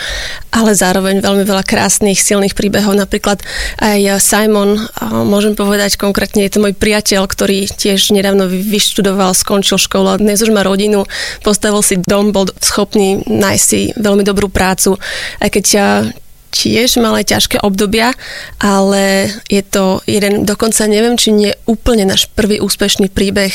ale 0.54 0.72
zároveň 0.78 1.18
veľmi 1.18 1.50
veľa 1.50 1.66
krásnych, 1.66 2.22
silných 2.22 2.54
príbehov. 2.54 2.94
Napríklad 2.94 3.42
aj 3.82 4.22
Simon, 4.22 4.86
môžem 5.04 5.56
povedať 5.56 6.00
konkrétne, 6.00 6.44
je 6.46 6.54
to 6.56 6.64
môj 6.64 6.74
priateľ, 6.76 7.28
ktorý 7.28 7.68
tiež 7.68 8.16
nedávno 8.16 8.48
vyštudoval, 8.48 9.36
skončil 9.36 9.80
školu 9.80 10.16
a 10.16 10.22
dnes 10.22 10.40
už 10.44 10.52
má 10.52 10.62
rodinu, 10.62 11.08
postavil 11.44 11.82
si 11.84 12.00
dom, 12.00 12.32
bol 12.36 12.48
schopný 12.60 13.24
nájsť 13.28 13.64
si 13.64 13.92
veľmi 13.96 14.24
dobrú 14.24 14.48
prácu 14.48 14.96
aj 15.40 15.50
keď 15.52 15.66
tiež 16.56 17.04
mal 17.04 17.12
aj 17.20 17.36
ťažké 17.36 17.58
obdobia, 17.60 18.16
ale 18.64 19.28
je 19.52 19.60
to 19.60 20.00
jeden, 20.08 20.48
dokonca 20.48 20.88
neviem, 20.88 21.20
či 21.20 21.36
nie 21.36 21.52
úplne 21.68 22.08
náš 22.08 22.32
prvý 22.32 22.64
úspešný 22.64 23.12
príbeh 23.12 23.52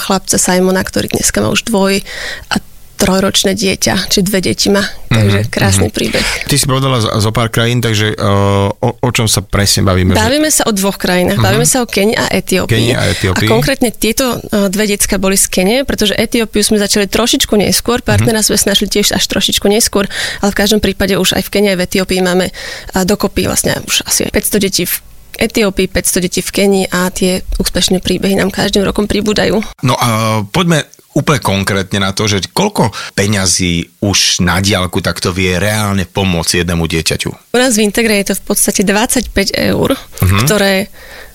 chlapca 0.00 0.40
Simona, 0.40 0.80
ktorý 0.80 1.12
dneska 1.12 1.44
má 1.44 1.52
už 1.52 1.68
dvoj 1.68 2.00
a 2.48 2.56
trojročné 3.02 3.58
dieťa, 3.58 4.06
či 4.06 4.22
dve 4.22 4.38
deti 4.38 4.70
má. 4.70 4.86
Takže 5.10 5.38
mm-hmm. 5.42 5.52
krásny 5.52 5.90
mm-hmm. 5.90 5.98
príbeh. 5.98 6.26
Ty 6.46 6.54
si 6.54 6.64
povedala 6.70 7.02
zo 7.02 7.30
pár 7.34 7.50
krajín, 7.50 7.82
takže 7.82 8.14
uh, 8.14 8.70
o, 8.70 8.88
o 8.94 9.08
čom 9.10 9.26
sa 9.26 9.42
presne 9.42 9.82
bavíme? 9.82 10.14
Bavíme 10.14 10.48
že... 10.48 10.62
sa 10.62 10.70
o 10.70 10.72
dvoch 10.72 10.96
krajinách. 10.96 11.42
Mm-hmm. 11.42 11.50
Bavíme 11.50 11.66
sa 11.66 11.82
o 11.82 11.86
Keni 11.90 12.14
a 12.14 12.30
Etiópii. 12.30 12.70
Keni 12.70 12.92
a 12.94 13.02
Etiópii. 13.10 13.48
A 13.48 13.50
konkrétne 13.50 13.90
tieto 13.90 14.38
uh, 14.38 14.70
dve 14.70 14.86
decka 14.86 15.18
boli 15.18 15.34
z 15.34 15.50
Kene, 15.50 15.76
pretože 15.82 16.14
Etiópiu 16.14 16.62
sme 16.62 16.78
začali 16.78 17.10
trošičku 17.10 17.52
neskôr, 17.58 17.98
partnera 18.00 18.40
mm-hmm. 18.40 18.54
sme 18.62 18.70
našli 18.70 18.86
tiež 18.86 19.18
až 19.18 19.24
trošičku 19.26 19.66
neskôr, 19.66 20.06
ale 20.38 20.50
v 20.54 20.56
každom 20.56 20.78
prípade 20.78 21.18
už 21.18 21.34
aj 21.34 21.42
v 21.44 21.50
Kene 21.58 21.68
aj 21.74 21.78
v 21.82 21.84
Etiópii 21.90 22.20
máme 22.22 22.46
uh, 22.48 23.02
dokopy 23.02 23.50
vlastne 23.50 23.82
už 23.82 24.06
asi 24.06 24.30
500 24.30 24.62
detí 24.62 24.86
v 24.86 24.94
Etiópii, 25.42 25.88
500 25.88 26.24
detí 26.24 26.40
v 26.44 26.50
Kenii 26.52 26.86
a 26.92 27.08
tie 27.08 27.40
úspešné 27.56 28.04
príbehy 28.04 28.36
nám 28.36 28.52
každým 28.52 28.84
rokom 28.84 29.08
pribúdajú. 29.08 29.64
No 29.80 29.96
a 29.96 30.40
poďme 30.44 30.84
úplne 31.12 31.40
konkrétne 31.40 31.98
na 32.00 32.10
to, 32.16 32.24
že 32.28 32.48
koľko 32.52 32.92
peňazí 33.12 34.00
už 34.00 34.40
na 34.44 34.60
diálku 34.64 35.04
takto 35.04 35.30
vie 35.30 35.56
reálne 35.60 36.08
pomôcť 36.08 36.64
jednému 36.64 36.84
dieťaťu? 36.88 37.52
U 37.52 37.58
nás 37.60 37.76
v 37.76 37.84
Integre 37.84 38.20
je 38.20 38.32
to 38.32 38.34
v 38.40 38.44
podstate 38.48 38.82
25 38.84 39.32
eur, 39.52 39.92
uh-huh. 39.92 40.40
ktoré 40.44 40.88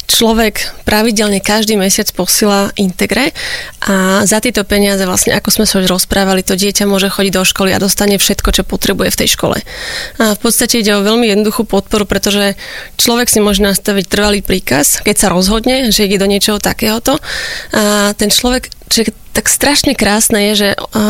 človek 0.08 0.88
pravidelne 0.88 1.44
každý 1.44 1.76
mesiac 1.76 2.08
posila 2.16 2.72
Integre 2.80 3.36
a 3.84 4.24
za 4.24 4.40
tieto 4.40 4.64
peniaze 4.64 5.04
vlastne, 5.04 5.36
ako 5.36 5.52
sme 5.52 5.66
sa 5.68 5.84
už 5.84 5.92
rozprávali, 5.92 6.48
to 6.48 6.56
dieťa 6.56 6.88
môže 6.88 7.12
chodiť 7.12 7.34
do 7.36 7.44
školy 7.44 7.76
a 7.76 7.84
dostane 7.84 8.16
všetko, 8.16 8.50
čo 8.56 8.64
potrebuje 8.64 9.12
v 9.12 9.20
tej 9.20 9.30
škole. 9.36 9.58
A 10.18 10.34
v 10.34 10.40
podstate 10.40 10.80
ide 10.80 10.96
o 10.96 11.06
veľmi 11.06 11.28
jednoduchú 11.28 11.68
podporu, 11.68 12.08
pretože 12.08 12.56
človek 12.96 13.28
si 13.28 13.44
môže 13.44 13.60
nastaviť 13.60 14.08
trvalý 14.08 14.40
príkaz, 14.40 15.04
keď 15.04 15.16
sa 15.16 15.28
rozhodne, 15.30 15.92
že 15.92 16.08
ide 16.08 16.18
do 16.18 16.26
niečoho 16.26 16.64
takéhoto. 16.64 17.20
A 17.76 18.16
ten 18.16 18.32
človek, 18.32 18.72
že 18.88 19.12
tak 19.36 19.52
strašne 19.52 19.94
krásne 19.94 20.50
je, 20.52 20.54
že 20.56 20.70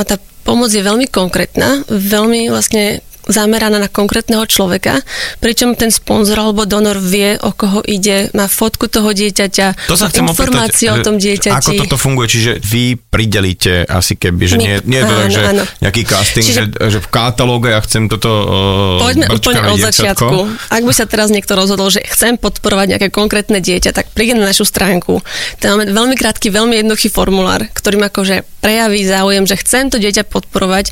tá 0.10 0.18
pomoc 0.48 0.72
je 0.72 0.80
veľmi 0.80 1.12
konkrétna, 1.12 1.84
veľmi 1.92 2.48
vlastne 2.48 3.04
zameraná 3.28 3.78
na 3.78 3.92
konkrétneho 3.92 4.44
človeka, 4.48 5.04
pričom 5.44 5.76
ten 5.76 5.92
sponzor 5.92 6.40
alebo 6.40 6.64
donor 6.64 6.98
vie, 7.00 7.36
o 7.40 7.52
koho 7.52 7.84
ide, 7.84 8.32
má 8.34 8.48
fotku 8.48 8.88
toho 8.88 9.12
dieťaťa, 9.12 9.88
to 9.88 9.96
sa 10.00 10.08
chcem 10.10 10.28
informáciu 10.28 10.96
opýtať, 10.96 11.04
o 11.04 11.06
tom 11.06 11.16
dieťati. 11.20 11.56
Ako 11.60 11.72
toto 11.88 11.98
funguje? 12.00 12.28
Čiže 12.28 12.52
vy 12.64 12.96
pridelíte 12.98 13.88
asi 13.88 14.16
keby, 14.16 14.44
že 14.48 14.58
nie, 14.58 14.76
nie 14.88 15.02
tak, 15.04 15.30
že 15.32 15.42
áno. 15.44 15.64
nejaký 15.84 16.02
casting, 16.08 16.46
Čiže, 16.48 16.64
že, 16.72 16.90
že 16.98 17.00
v 17.04 17.08
katalóge 17.12 17.72
ja 17.72 17.80
chcem 17.84 18.08
toto 18.08 18.32
uh, 18.32 19.04
Poďme 19.04 19.28
úplne 19.32 19.62
od 19.72 19.80
začiatku. 19.80 20.38
Ak 20.72 20.84
by 20.84 20.94
sa 20.96 21.06
teraz 21.06 21.30
niekto 21.30 21.54
rozhodol, 21.54 21.92
že 21.92 22.04
chcem 22.08 22.40
podporovať 22.40 22.98
nejaké 22.98 23.08
konkrétne 23.12 23.60
dieťa, 23.60 23.92
tak 23.92 24.12
príde 24.16 24.40
na 24.40 24.48
našu 24.48 24.64
stránku. 24.64 25.20
Tam 25.60 25.78
máme 25.78 25.92
veľmi 25.92 26.16
krátky, 26.16 26.48
veľmi 26.50 26.80
jednoduchý 26.80 27.12
formulár, 27.12 27.68
ktorým 27.76 28.08
akože 28.08 28.46
prejaví 28.64 29.06
záujem, 29.06 29.46
že 29.48 29.60
chcem 29.60 29.88
to 29.88 30.02
dieťa 30.02 30.28
podporovať 30.28 30.92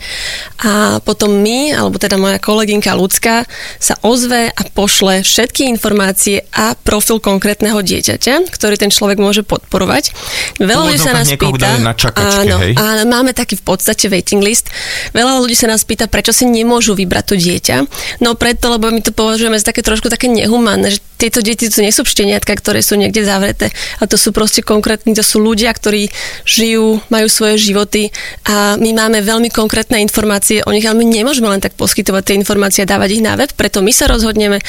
a 0.64 1.04
potom 1.04 1.34
my, 1.44 1.76
alebo 1.76 2.00
teda 2.00 2.16
moja 2.26 2.42
kolegynka 2.42 2.98
ľudská 2.98 3.46
sa 3.78 3.94
ozve 4.02 4.50
a 4.50 4.62
pošle 4.74 5.22
všetky 5.22 5.70
informácie 5.70 6.42
a 6.50 6.74
profil 6.74 7.22
konkrétneho 7.22 7.78
dieťaťa, 7.86 8.50
ktorý 8.50 8.82
ten 8.82 8.90
človek 8.90 9.22
môže 9.22 9.46
podporovať. 9.46 10.10
Veľa 10.58 10.84
ľudí 10.90 10.98
sa 10.98 11.14
nás 11.14 11.30
pýta, 11.30 11.78
na 11.78 11.94
čakačke, 11.94 12.50
áno, 12.50 12.58
hej? 12.66 12.74
áno, 12.74 13.04
máme 13.06 13.38
taký 13.38 13.62
v 13.62 13.64
podstate 13.70 14.10
waiting 14.10 14.42
list. 14.42 14.74
Veľa 15.14 15.38
ľudí 15.38 15.54
sa 15.54 15.70
nás 15.70 15.86
pýta, 15.86 16.10
prečo 16.10 16.34
si 16.34 16.50
nemôžu 16.50 16.98
vybrať 16.98 17.26
to 17.30 17.36
dieťa. 17.38 17.78
No 18.26 18.34
preto, 18.34 18.74
lebo 18.74 18.90
my 18.90 19.06
to 19.06 19.14
považujeme 19.14 19.62
za 19.62 19.70
také 19.70 19.86
trošku 19.86 20.08
také 20.10 20.32
nehumánne, 20.32 20.88
že 20.88 21.04
tieto 21.20 21.44
deti 21.44 21.68
to 21.68 21.84
nie 21.84 21.92
sú 21.92 22.08
šteniatka, 22.08 22.56
ktoré 22.56 22.80
sú 22.80 22.96
niekde 22.96 23.28
zavreté, 23.28 23.76
a 24.00 24.08
to 24.08 24.16
sú 24.16 24.32
proste 24.32 24.64
konkrétni, 24.64 25.12
to 25.12 25.24
sú 25.24 25.44
ľudia, 25.44 25.72
ktorí 25.76 26.08
žijú, 26.48 27.04
majú 27.12 27.28
svoje 27.28 27.60
životy 27.60 28.16
a 28.48 28.80
my 28.80 28.96
máme 28.96 29.20
veľmi 29.20 29.52
konkrétne 29.52 30.00
informácie 30.00 30.64
o 30.64 30.72
nich, 30.72 30.88
ale 30.88 31.00
my 31.00 31.06
nemôžeme 31.08 31.52
len 31.52 31.60
tak 31.60 31.76
poskytovať 31.76 32.15
tie 32.22 32.38
informácie 32.38 32.84
a 32.84 32.88
dávať 32.88 33.20
ich 33.20 33.24
na 33.26 33.34
web, 33.34 33.50
preto 33.56 33.82
my 33.82 33.90
sa 33.90 34.06
rozhodneme. 34.06 34.62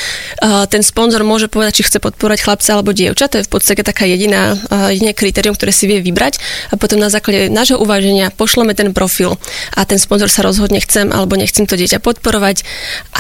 Ten 0.71 0.83
sponzor 0.83 1.23
môže 1.23 1.47
povedať, 1.53 1.83
či 1.83 1.87
chce 1.87 1.99
podporovať 2.01 2.43
chlapca 2.43 2.71
alebo 2.75 2.97
dievča, 2.97 3.29
to 3.29 3.39
je 3.43 3.47
v 3.47 3.51
podstate 3.53 3.85
taká 3.85 4.09
jediná, 4.09 4.57
jediné 4.91 5.13
kritérium, 5.13 5.55
ktoré 5.55 5.71
si 5.71 5.85
vie 5.87 6.01
vybrať. 6.01 6.41
A 6.73 6.81
potom 6.81 6.97
na 6.97 7.13
základe 7.13 7.53
nášho 7.53 7.77
uváženia 7.77 8.33
pošleme 8.35 8.73
ten 8.73 8.91
profil 8.97 9.37
a 9.77 9.85
ten 9.85 10.01
sponzor 10.01 10.33
sa 10.33 10.41
rozhodne 10.43 10.81
chcem 10.81 11.13
alebo 11.13 11.37
nechcem 11.37 11.69
to 11.69 11.77
dieťa 11.77 12.01
podporovať. 12.01 12.65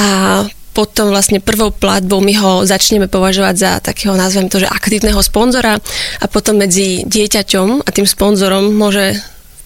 A 0.00 0.06
potom 0.76 1.08
vlastne 1.08 1.40
prvou 1.40 1.72
platbou 1.72 2.20
my 2.20 2.36
ho 2.36 2.52
začneme 2.68 3.08
považovať 3.08 3.54
za 3.56 3.72
takého, 3.80 4.12
nazvem 4.12 4.52
to, 4.52 4.60
že 4.60 4.68
aktívneho 4.68 5.16
sponzora. 5.24 5.80
A 6.20 6.26
potom 6.28 6.60
medzi 6.60 7.00
dieťaťom 7.08 7.80
a 7.80 7.88
tým 7.88 8.04
sponzorom 8.04 8.76
môže 8.76 9.16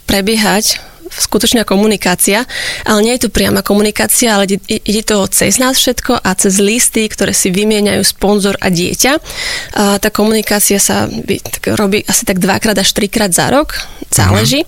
prebiehať 0.07 0.79
skutočná 1.11 1.67
komunikácia, 1.67 2.47
ale 2.87 3.00
nie 3.02 3.14
je 3.19 3.26
to 3.26 3.35
priama 3.35 3.61
komunikácia, 3.67 4.38
ale 4.38 4.47
ide 4.67 5.02
to 5.02 5.26
cez 5.26 5.59
nás 5.59 5.76
všetko 5.76 6.23
a 6.23 6.31
cez 6.38 6.62
listy, 6.62 7.11
ktoré 7.11 7.35
si 7.35 7.50
vymieňajú 7.50 8.02
sponzor 8.07 8.57
a 8.62 8.71
dieťa. 8.71 9.12
A 9.76 9.99
tá 9.99 10.09
komunikácia 10.14 10.79
sa 10.79 11.11
robí 11.67 12.07
asi 12.07 12.23
tak 12.25 12.38
dvakrát 12.38 12.79
až 12.79 12.95
trikrát 12.95 13.35
za 13.35 13.50
rok, 13.50 13.75
záleží. 14.11 14.67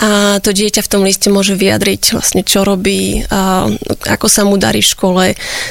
A 0.00 0.40
to 0.40 0.52
dieťa 0.52 0.82
v 0.84 0.90
tom 0.90 1.02
liste 1.04 1.28
môže 1.28 1.56
vyjadriť 1.56 2.16
vlastne, 2.16 2.42
čo 2.44 2.64
robí, 2.64 3.24
a 3.28 3.68
ako 4.08 4.26
sa 4.28 4.42
mu 4.48 4.56
darí 4.56 4.80
v 4.80 4.92
škole, 4.92 5.24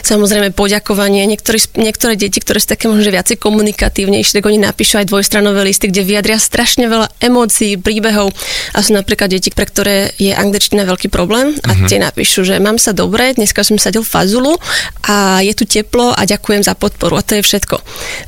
samozrejme 0.06 0.54
poďakovanie. 0.54 1.25
Niektorí, 1.25 1.60
niektoré 1.82 2.13
deti, 2.16 2.40
ktoré 2.42 2.62
sú 2.62 2.70
také 2.70 2.88
možno 2.90 3.10
viacej 3.10 3.38
komunikatívnejšie, 3.42 4.42
tak 4.42 4.46
oni 4.50 4.60
napíšu 4.62 5.01
aj 5.01 5.10
dvojstranové 5.10 5.66
listy, 5.68 5.90
kde 5.90 6.06
vyjadria 6.06 6.38
strašne 6.42 6.86
veľa 6.86 7.08
emócií, 7.22 7.78
príbehov 7.80 8.34
a 8.75 8.80
sú 8.84 8.94
napríklad 8.94 9.32
deti, 9.32 9.50
pre 9.51 9.66
ktoré 9.66 10.11
je 10.18 10.32
angličtina 10.34 10.84
veľký 10.88 11.08
problém 11.12 11.53
a 11.62 11.72
uh-huh. 11.75 11.88
tie 11.88 12.01
napíšu, 12.01 12.48
že 12.48 12.58
mám 12.58 12.82
sa 12.82 12.96
dobre, 12.96 13.36
dneska 13.36 13.62
som 13.62 13.77
sadil 13.77 14.01
fazulu 14.01 14.58
a 15.06 15.44
je 15.46 15.53
tu 15.53 15.63
teplo 15.70 16.12
a 16.15 16.22
ďakujem 16.25 16.65
za 16.65 16.74
podporu 16.74 17.20
a 17.20 17.25
to 17.25 17.38
je 17.38 17.44
všetko. 17.46 17.77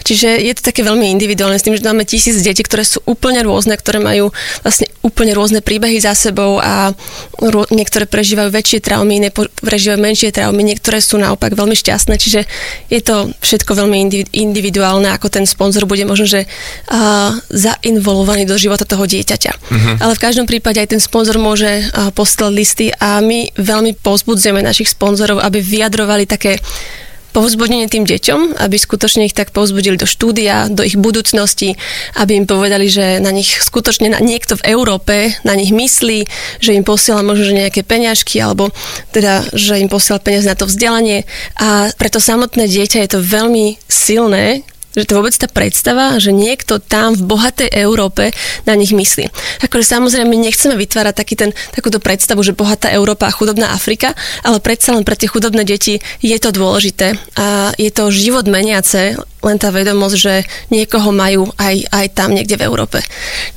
Čiže 0.06 0.30
je 0.44 0.54
to 0.54 0.62
také 0.62 0.86
veľmi 0.86 1.10
individuálne 1.10 1.58
s 1.58 1.66
tým, 1.66 1.74
že 1.74 1.84
máme 1.84 2.06
tisíc 2.06 2.38
detí, 2.46 2.62
ktoré 2.62 2.86
sú 2.86 3.02
úplne 3.10 3.42
rôzne, 3.42 3.74
ktoré 3.74 4.04
majú 4.04 4.30
vlastne 4.62 4.86
úplne 5.02 5.34
rôzne 5.34 5.60
príbehy 5.66 5.98
za 5.98 6.13
sebou 6.13 6.62
a 6.62 6.94
ro- 7.42 7.70
niektoré 7.74 8.06
prežívajú 8.06 8.54
väčšie 8.54 8.80
traumy, 8.86 9.18
iné 9.18 9.30
prežívajú 9.34 10.00
menšie 10.00 10.30
traumy, 10.30 10.62
niektoré 10.62 11.02
sú 11.02 11.18
naopak 11.18 11.58
veľmi 11.58 11.74
šťastné, 11.74 12.13
čiže 12.22 12.46
je 12.94 13.00
to 13.02 13.34
všetko 13.42 13.74
veľmi 13.74 14.30
individuálne, 14.30 15.10
ako 15.10 15.34
ten 15.34 15.46
sponzor 15.50 15.90
bude 15.90 16.06
možno, 16.06 16.30
že 16.30 16.46
uh, 16.46 17.34
zainvolovaný 17.50 18.46
do 18.46 18.56
života 18.60 18.86
toho 18.86 19.10
dieťaťa. 19.10 19.52
Uh-huh. 19.58 19.96
Ale 19.98 20.13
v 20.13 20.24
každom 20.24 20.46
prípade 20.46 20.78
aj 20.78 20.94
ten 20.94 21.02
sponzor 21.02 21.42
môže 21.42 21.73
poslať 22.13 22.51
listy 22.51 22.88
a 22.92 23.24
my 23.24 23.53
veľmi 23.56 23.98
pozbudzujeme 24.01 24.60
našich 24.60 24.92
sponzorov, 24.92 25.39
aby 25.39 25.62
vyjadrovali 25.62 26.25
také 26.27 26.60
povzbudenie 27.34 27.89
tým 27.89 28.06
deťom, 28.06 28.62
aby 28.62 28.77
skutočne 28.77 29.25
ich 29.25 29.34
tak 29.34 29.50
povzbudili 29.50 29.98
do 29.98 30.06
štúdia, 30.06 30.70
do 30.70 30.86
ich 30.86 30.94
budúcnosti, 30.94 31.74
aby 32.15 32.38
im 32.38 32.46
povedali, 32.46 32.86
že 32.88 33.18
na 33.18 33.34
nich 33.34 33.50
skutočne 33.58 34.13
na, 34.13 34.22
niekto 34.22 34.56
v 34.62 34.70
Európe 34.70 35.34
na 35.42 35.58
nich 35.58 35.74
myslí, 35.74 36.30
že 36.62 36.77
im 36.77 36.86
posiela 36.86 37.25
možno 37.25 37.50
nejaké 37.50 37.82
peňažky 37.82 38.38
alebo 38.38 38.70
teda, 39.10 39.50
že 39.58 39.82
im 39.82 39.89
posiela 39.89 40.22
peniaze 40.22 40.46
na 40.46 40.53
to 40.53 40.70
vzdelanie. 40.70 41.25
A 41.58 41.89
preto 41.98 42.22
samotné 42.22 42.70
dieťa 42.70 43.01
je 43.01 43.10
to 43.18 43.20
veľmi 43.25 43.82
silné, 43.89 44.62
že 44.94 45.06
to 45.10 45.18
vôbec 45.18 45.34
tá 45.34 45.50
predstava, 45.50 46.18
že 46.22 46.30
niekto 46.30 46.78
tam 46.78 47.18
v 47.18 47.26
bohatej 47.26 47.70
Európe 47.74 48.30
na 48.70 48.78
nich 48.78 48.94
myslí. 48.94 49.30
Akože 49.66 49.86
samozrejme 49.86 50.34
nechceme 50.38 50.78
vytvárať 50.78 51.14
taký 51.18 51.36
ten, 51.36 51.52
takúto 51.74 51.98
predstavu, 51.98 52.46
že 52.46 52.54
bohatá 52.54 52.94
Európa 52.94 53.30
a 53.30 53.36
chudobná 53.36 53.74
Afrika, 53.74 54.14
ale 54.46 54.62
predsa 54.62 54.94
len 54.94 55.06
pre 55.06 55.18
tie 55.18 55.30
chudobné 55.30 55.66
deti 55.66 55.98
je 56.22 56.38
to 56.38 56.54
dôležité 56.54 57.18
a 57.38 57.74
je 57.76 57.90
to 57.90 58.14
život 58.14 58.46
meniace, 58.46 59.18
len 59.44 59.60
tá 59.60 59.70
vedomosť, 59.70 60.16
že 60.18 60.34
niekoho 60.72 61.12
majú 61.12 61.52
aj, 61.60 61.92
aj 61.92 62.06
tam 62.16 62.32
niekde 62.32 62.56
v 62.56 62.66
Európe. 62.66 63.04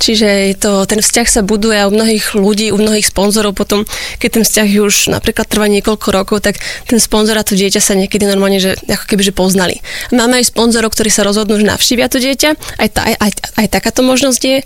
Čiže 0.03 0.59
to, 0.59 0.85
ten 0.85 1.01
vzťah 1.01 1.29
sa 1.31 1.41
buduje 1.47 1.79
a 1.79 1.89
u 1.89 1.95
mnohých 1.95 2.35
ľudí, 2.35 2.75
u 2.75 2.79
mnohých 2.79 3.09
sponzorov 3.09 3.55
potom, 3.55 3.87
keď 4.19 4.43
ten 4.43 4.45
vzťah 4.45 4.69
už 4.83 4.95
napríklad 5.15 5.47
trvá 5.47 5.71
niekoľko 5.71 6.09
rokov, 6.11 6.43
tak 6.43 6.59
ten 6.91 6.99
sponzor 6.99 7.39
a 7.39 7.47
to 7.47 7.55
dieťa 7.55 7.79
sa 7.79 7.95
niekedy 7.95 8.27
normálne, 8.27 8.59
že 8.59 8.75
ako 8.91 9.05
keby 9.07 9.23
že 9.23 9.33
poznali. 9.33 9.81
Máme 10.11 10.43
aj 10.43 10.51
sponzorov, 10.51 10.93
ktorí 10.93 11.09
sa 11.09 11.23
rozhodnú, 11.23 11.63
že 11.63 11.67
navštívia 11.71 12.11
to 12.11 12.19
dieťa, 12.19 12.51
aj, 12.83 12.89
tá, 12.91 13.01
aj, 13.07 13.15
aj, 13.23 13.31
aj 13.63 13.67
takáto 13.71 14.03
možnosť 14.03 14.43
je 14.43 14.59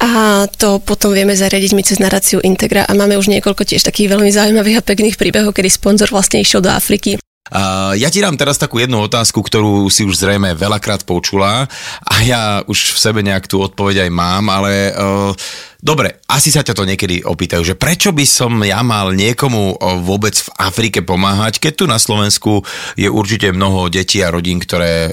a 0.00 0.10
to 0.46 0.78
potom 0.78 1.12
vieme 1.12 1.34
zariadiť 1.34 1.72
my 1.74 1.82
cez 1.82 1.98
naráciu 1.98 2.38
Integra 2.40 2.86
a 2.86 2.92
máme 2.94 3.18
už 3.18 3.28
niekoľko 3.28 3.66
tiež 3.66 3.82
takých 3.82 4.14
veľmi 4.14 4.30
zaujímavých 4.30 4.80
a 4.80 4.86
pekných 4.86 5.18
príbehov, 5.18 5.52
kedy 5.52 5.68
sponzor 5.68 6.08
vlastne 6.14 6.40
išiel 6.40 6.62
do 6.62 6.70
Afriky 6.70 7.18
Uh, 7.48 7.96
ja 7.96 8.12
ti 8.12 8.20
dám 8.20 8.36
teraz 8.36 8.60
takú 8.60 8.76
jednu 8.80 9.00
otázku, 9.00 9.40
ktorú 9.40 9.88
si 9.88 10.04
už 10.04 10.20
zrejme 10.20 10.52
veľakrát 10.52 11.08
počula 11.08 11.64
a 12.04 12.14
ja 12.20 12.60
už 12.68 12.94
v 12.94 12.98
sebe 12.98 13.20
nejak 13.24 13.48
tú 13.48 13.64
odpoveď 13.64 14.04
aj 14.04 14.10
mám, 14.12 14.44
ale 14.52 14.92
uh, 14.92 15.32
dobre, 15.80 16.20
asi 16.28 16.52
sa 16.52 16.60
ťa 16.60 16.76
to 16.76 16.84
niekedy 16.84 17.24
opýtajú, 17.24 17.64
že 17.64 17.78
prečo 17.78 18.12
by 18.12 18.24
som 18.28 18.52
ja 18.60 18.84
mal 18.84 19.16
niekomu 19.16 19.80
uh, 19.80 20.00
vôbec 20.04 20.36
v 20.36 20.48
Afrike 20.60 21.00
pomáhať, 21.00 21.56
keď 21.56 21.72
tu 21.72 21.84
na 21.88 21.96
Slovensku 21.96 22.60
je 23.00 23.08
určite 23.08 23.48
mnoho 23.54 23.88
detí 23.88 24.20
a 24.20 24.28
rodín, 24.28 24.60
ktoré 24.60 25.12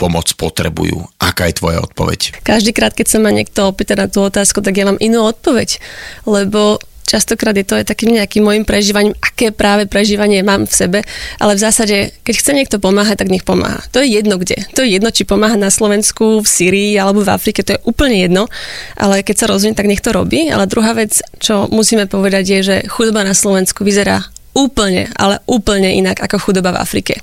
pomoc 0.00 0.30
potrebujú. 0.40 1.04
Aká 1.20 1.52
je 1.52 1.58
tvoja 1.60 1.84
odpoveď? 1.84 2.40
Každý 2.40 2.72
krát, 2.72 2.96
keď 2.96 3.06
sa 3.12 3.18
ma 3.20 3.28
niekto 3.28 3.68
opýta 3.68 3.92
na 3.92 4.08
tú 4.08 4.24
otázku, 4.24 4.64
tak 4.64 4.78
ja 4.78 4.88
mám 4.88 4.96
inú 5.02 5.26
odpoveď, 5.26 5.76
lebo 6.24 6.80
častokrát 7.14 7.54
je 7.54 7.62
to 7.62 7.78
aj 7.78 7.86
takým 7.86 8.18
nejakým 8.18 8.42
môjim 8.42 8.66
prežívaním, 8.66 9.14
aké 9.22 9.54
práve 9.54 9.86
prežívanie 9.86 10.42
mám 10.42 10.66
v 10.66 10.74
sebe, 10.74 10.98
ale 11.38 11.54
v 11.54 11.62
zásade, 11.62 11.96
keď 12.26 12.34
chce 12.34 12.50
niekto 12.50 12.76
pomáhať, 12.82 13.22
tak 13.22 13.30
nech 13.30 13.46
pomáha. 13.46 13.86
To 13.94 14.02
je 14.02 14.18
jedno 14.18 14.34
kde. 14.34 14.58
To 14.74 14.82
je 14.82 14.98
jedno, 14.98 15.14
či 15.14 15.22
pomáha 15.22 15.54
na 15.54 15.70
Slovensku, 15.70 16.42
v 16.42 16.48
Syrii 16.48 16.98
alebo 16.98 17.22
v 17.22 17.30
Afrike, 17.30 17.62
to 17.62 17.78
je 17.78 17.84
úplne 17.86 18.18
jedno, 18.18 18.50
ale 18.98 19.22
keď 19.22 19.46
sa 19.46 19.46
rozhodne, 19.46 19.78
tak 19.78 19.86
nech 19.86 20.02
to 20.02 20.10
robí. 20.10 20.50
Ale 20.50 20.66
druhá 20.66 20.90
vec, 20.98 21.22
čo 21.38 21.70
musíme 21.70 22.10
povedať, 22.10 22.44
je, 22.58 22.60
že 22.66 22.76
chudoba 22.90 23.22
na 23.22 23.36
Slovensku 23.36 23.86
vyzerá 23.86 24.33
úplne, 24.54 25.10
ale 25.18 25.42
úplne 25.50 25.98
inak 25.98 26.22
ako 26.22 26.38
chudoba 26.38 26.70
v 26.72 26.80
Afrike. 26.80 27.14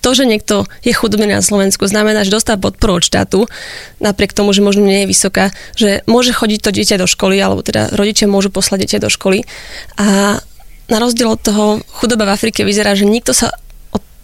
To, 0.00 0.14
že 0.14 0.24
niekto 0.24 0.64
je 0.86 0.94
chudobný 0.94 1.28
na 1.34 1.42
Slovensku, 1.42 1.84
znamená, 1.84 2.22
že 2.22 2.32
dostáva 2.32 2.62
podporu 2.62 3.02
od 3.02 3.04
štátu, 3.04 3.50
napriek 3.98 4.32
tomu, 4.32 4.54
že 4.54 4.62
možno 4.64 4.86
nie 4.86 5.04
je 5.04 5.10
vysoká, 5.10 5.50
že 5.74 6.06
môže 6.06 6.30
chodiť 6.30 6.60
to 6.62 6.70
dieťa 6.70 6.96
do 7.02 7.10
školy, 7.10 7.42
alebo 7.42 7.66
teda 7.66 7.90
rodičia 7.92 8.30
môžu 8.30 8.48
poslať 8.54 8.86
dieťa 8.86 8.98
do 9.02 9.10
školy. 9.10 9.44
A 9.98 10.38
na 10.90 10.98
rozdiel 10.98 11.30
od 11.30 11.42
toho, 11.42 11.82
chudoba 12.00 12.26
v 12.26 12.34
Afrike 12.34 12.62
vyzerá, 12.62 12.94
že 12.94 13.06
nikto 13.06 13.34
sa 13.34 13.50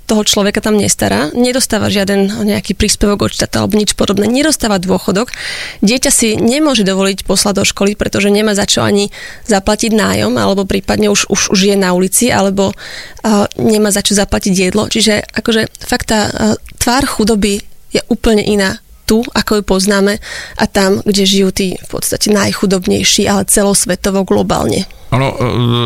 toho 0.07 0.23
človeka 0.23 0.63
tam 0.63 0.79
nestará, 0.79 1.35
nedostáva 1.35 1.91
žiaden 1.91 2.47
nejaký 2.47 2.79
príspevok 2.79 3.27
od 3.27 3.35
štátu 3.35 3.59
alebo 3.59 3.75
nič 3.75 3.99
podobné, 3.99 4.31
nedostáva 4.31 4.79
dôchodok. 4.79 5.35
Dieťa 5.83 6.11
si 6.15 6.39
nemôže 6.39 6.87
dovoliť 6.87 7.27
poslať 7.27 7.55
do 7.59 7.65
školy, 7.67 7.99
pretože 7.99 8.31
nemá 8.31 8.55
za 8.55 8.71
čo 8.71 8.87
ani 8.87 9.11
zaplatiť 9.51 9.91
nájom, 9.91 10.39
alebo 10.39 10.63
prípadne 10.63 11.11
už, 11.11 11.27
už, 11.27 11.51
už 11.51 11.61
je 11.75 11.77
na 11.77 11.91
ulici, 11.91 12.31
alebo 12.31 12.71
uh, 12.71 13.51
nemá 13.59 13.91
za 13.91 14.07
čo 14.07 14.15
zaplatiť 14.15 14.55
jedlo. 14.55 14.87
Čiže 14.87 15.27
akože 15.27 15.67
fakt 15.83 16.15
tá 16.15 16.31
uh, 16.31 16.55
tvár 16.79 17.03
chudoby 17.11 17.61
je 17.91 18.01
úplne 18.07 18.47
iná 18.47 18.79
tu, 19.07 19.23
ako 19.35 19.59
ju 19.59 19.63
poznáme, 19.63 20.19
a 20.59 20.65
tam, 20.67 20.99
kde 21.07 21.23
žijú 21.23 21.55
tí 21.55 21.67
v 21.79 21.89
podstate 21.91 22.27
najchudobnejší, 22.35 23.31
ale 23.31 23.47
celosvetovo 23.47 24.27
globálne. 24.27 24.83
Ono, 25.15 25.31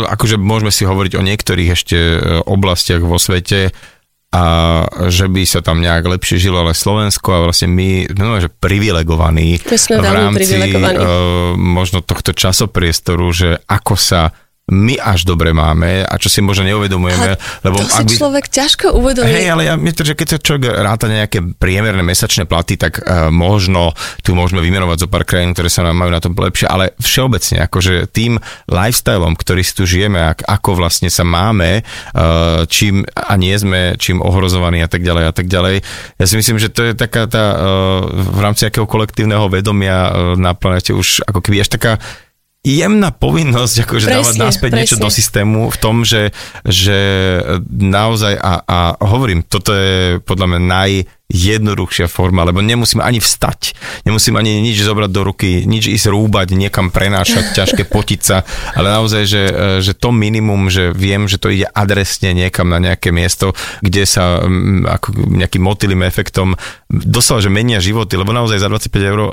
akože 0.09 0.40
môžeme 0.40 0.72
si 0.72 0.88
hovoriť 0.88 1.20
o 1.20 1.26
niektorých 1.28 1.68
ešte 1.68 1.96
oblastiach 2.48 3.04
vo 3.04 3.20
svete, 3.20 3.76
a 4.31 4.43
že 5.11 5.27
by 5.27 5.43
sa 5.43 5.59
tam 5.59 5.83
nejak 5.83 6.07
lepšie 6.07 6.38
žilo, 6.38 6.62
ale 6.62 6.71
Slovensko 6.71 7.35
a 7.35 7.43
vlastne 7.51 7.66
my 7.66 8.07
sme 8.14 8.38
že 8.38 8.47
privilegovaní 8.47 9.59
v 9.59 10.07
rámci 10.07 10.55
uh, 10.55 11.59
možno 11.59 11.99
tohto 11.99 12.31
časopriestoru, 12.31 13.27
že 13.35 13.59
ako 13.66 13.95
sa 13.99 14.31
my 14.70 14.94
až 14.96 15.26
dobre 15.26 15.50
máme 15.50 16.06
a 16.06 16.14
čo 16.16 16.30
si 16.30 16.38
možno 16.40 16.64
neuvedomujeme. 16.64 17.35
Ale 17.35 17.66
lebo 17.66 17.83
to 17.83 17.90
si 17.90 18.06
by... 18.06 18.12
človek 18.14 18.44
ťažko 18.48 18.87
uvedomí. 18.94 19.26
Hej, 19.26 19.46
ale 19.50 19.62
ja 19.66 19.74
myslím, 19.74 20.06
že 20.06 20.14
keď 20.14 20.28
sa 20.30 20.38
človek 20.38 20.62
ráta 20.80 21.11
nejaké 21.11 21.42
priemerné 21.59 22.00
mesačné 22.06 22.46
platy, 22.46 22.78
tak 22.78 23.02
uh, 23.02 23.28
možno 23.35 23.92
tu 24.22 24.38
môžeme 24.38 24.62
vymenovať 24.62 25.06
zo 25.06 25.09
pár 25.11 25.26
krajín, 25.26 25.52
ktoré 25.52 25.66
sa 25.66 25.83
nám 25.83 25.98
majú 25.98 26.11
na 26.14 26.22
tom 26.22 26.33
lepšie, 26.33 26.70
ale 26.70 26.94
všeobecne, 27.02 27.66
akože 27.66 28.09
tým 28.14 28.38
lifestyleom, 28.70 29.35
ktorý 29.35 29.62
si 29.66 29.72
tu 29.74 29.85
žijeme, 29.85 30.22
ak, 30.22 30.46
ako 30.46 30.78
vlastne 30.78 31.11
sa 31.11 31.26
máme, 31.26 31.83
uh, 32.14 32.64
čím 32.70 33.02
a 33.12 33.35
nie 33.35 33.52
sme, 33.59 33.98
čím 33.98 34.22
ohrozovaní 34.22 34.80
a 34.80 34.88
tak 34.88 35.02
ďalej 35.02 35.24
a 35.28 35.33
tak 35.35 35.50
ďalej. 35.50 35.83
Ja 36.16 36.26
si 36.30 36.35
myslím, 36.38 36.62
že 36.62 36.70
to 36.70 36.87
je 36.87 36.94
taká 36.94 37.26
tá 37.26 37.44
uh, 37.59 37.59
v 38.09 38.38
rámci 38.38 38.70
akého 38.70 38.87
kolektívneho 38.87 39.50
vedomia 39.50 40.09
uh, 40.09 40.38
na 40.38 40.54
planete 40.54 40.94
už 40.94 41.26
ako 41.26 41.42
keby 41.42 41.66
až 41.66 41.74
taká 41.74 41.92
jemná 42.61 43.09
povinnosť 43.09 43.88
akože 43.88 44.07
presne, 44.07 44.20
dávať 44.20 44.35
naspäť 44.37 44.70
presne. 44.70 44.81
niečo 44.85 44.96
do 45.01 45.09
systému 45.09 45.73
v 45.73 45.77
tom, 45.81 46.05
že, 46.05 46.37
že 46.68 46.99
naozaj 47.73 48.37
a, 48.37 48.61
a 48.68 48.79
hovorím, 49.01 49.40
toto 49.49 49.73
je 49.73 50.20
podľa 50.20 50.46
mňa 50.57 50.61
naj 50.61 50.92
jednoduchšia 51.31 52.11
forma, 52.11 52.42
lebo 52.42 52.59
nemusím 52.59 52.99
ani 53.01 53.23
vstať, 53.23 53.73
nemusím 54.03 54.35
ani 54.35 54.59
nič 54.61 54.83
zobrať 54.83 55.11
do 55.14 55.23
ruky, 55.23 55.62
nič 55.62 55.87
ísť 55.87 56.11
rúbať, 56.11 56.59
niekam 56.59 56.90
prenášať, 56.90 57.51
ťažké 57.59 57.87
potiť 57.87 58.20
sa, 58.20 58.42
ale 58.75 58.90
naozaj, 58.90 59.23
že, 59.25 59.42
že 59.81 59.92
to 59.94 60.11
minimum, 60.11 60.68
že 60.68 60.90
viem, 60.90 61.31
že 61.31 61.38
to 61.38 61.49
ide 61.49 61.70
adresne 61.70 62.35
niekam 62.35 62.68
na 62.68 62.83
nejaké 62.83 63.14
miesto, 63.14 63.55
kde 63.81 64.05
sa 64.05 64.42
ako 65.01 65.33
nejakým 65.38 65.62
motýlým 65.62 66.03
efektom 66.03 66.59
doslova, 66.90 67.38
že 67.38 67.55
menia 67.55 67.79
životy, 67.79 68.18
lebo 68.18 68.35
naozaj 68.35 68.59
za 68.59 68.66
25 68.66 68.90
eur 68.98 69.20
uh, 69.22 69.29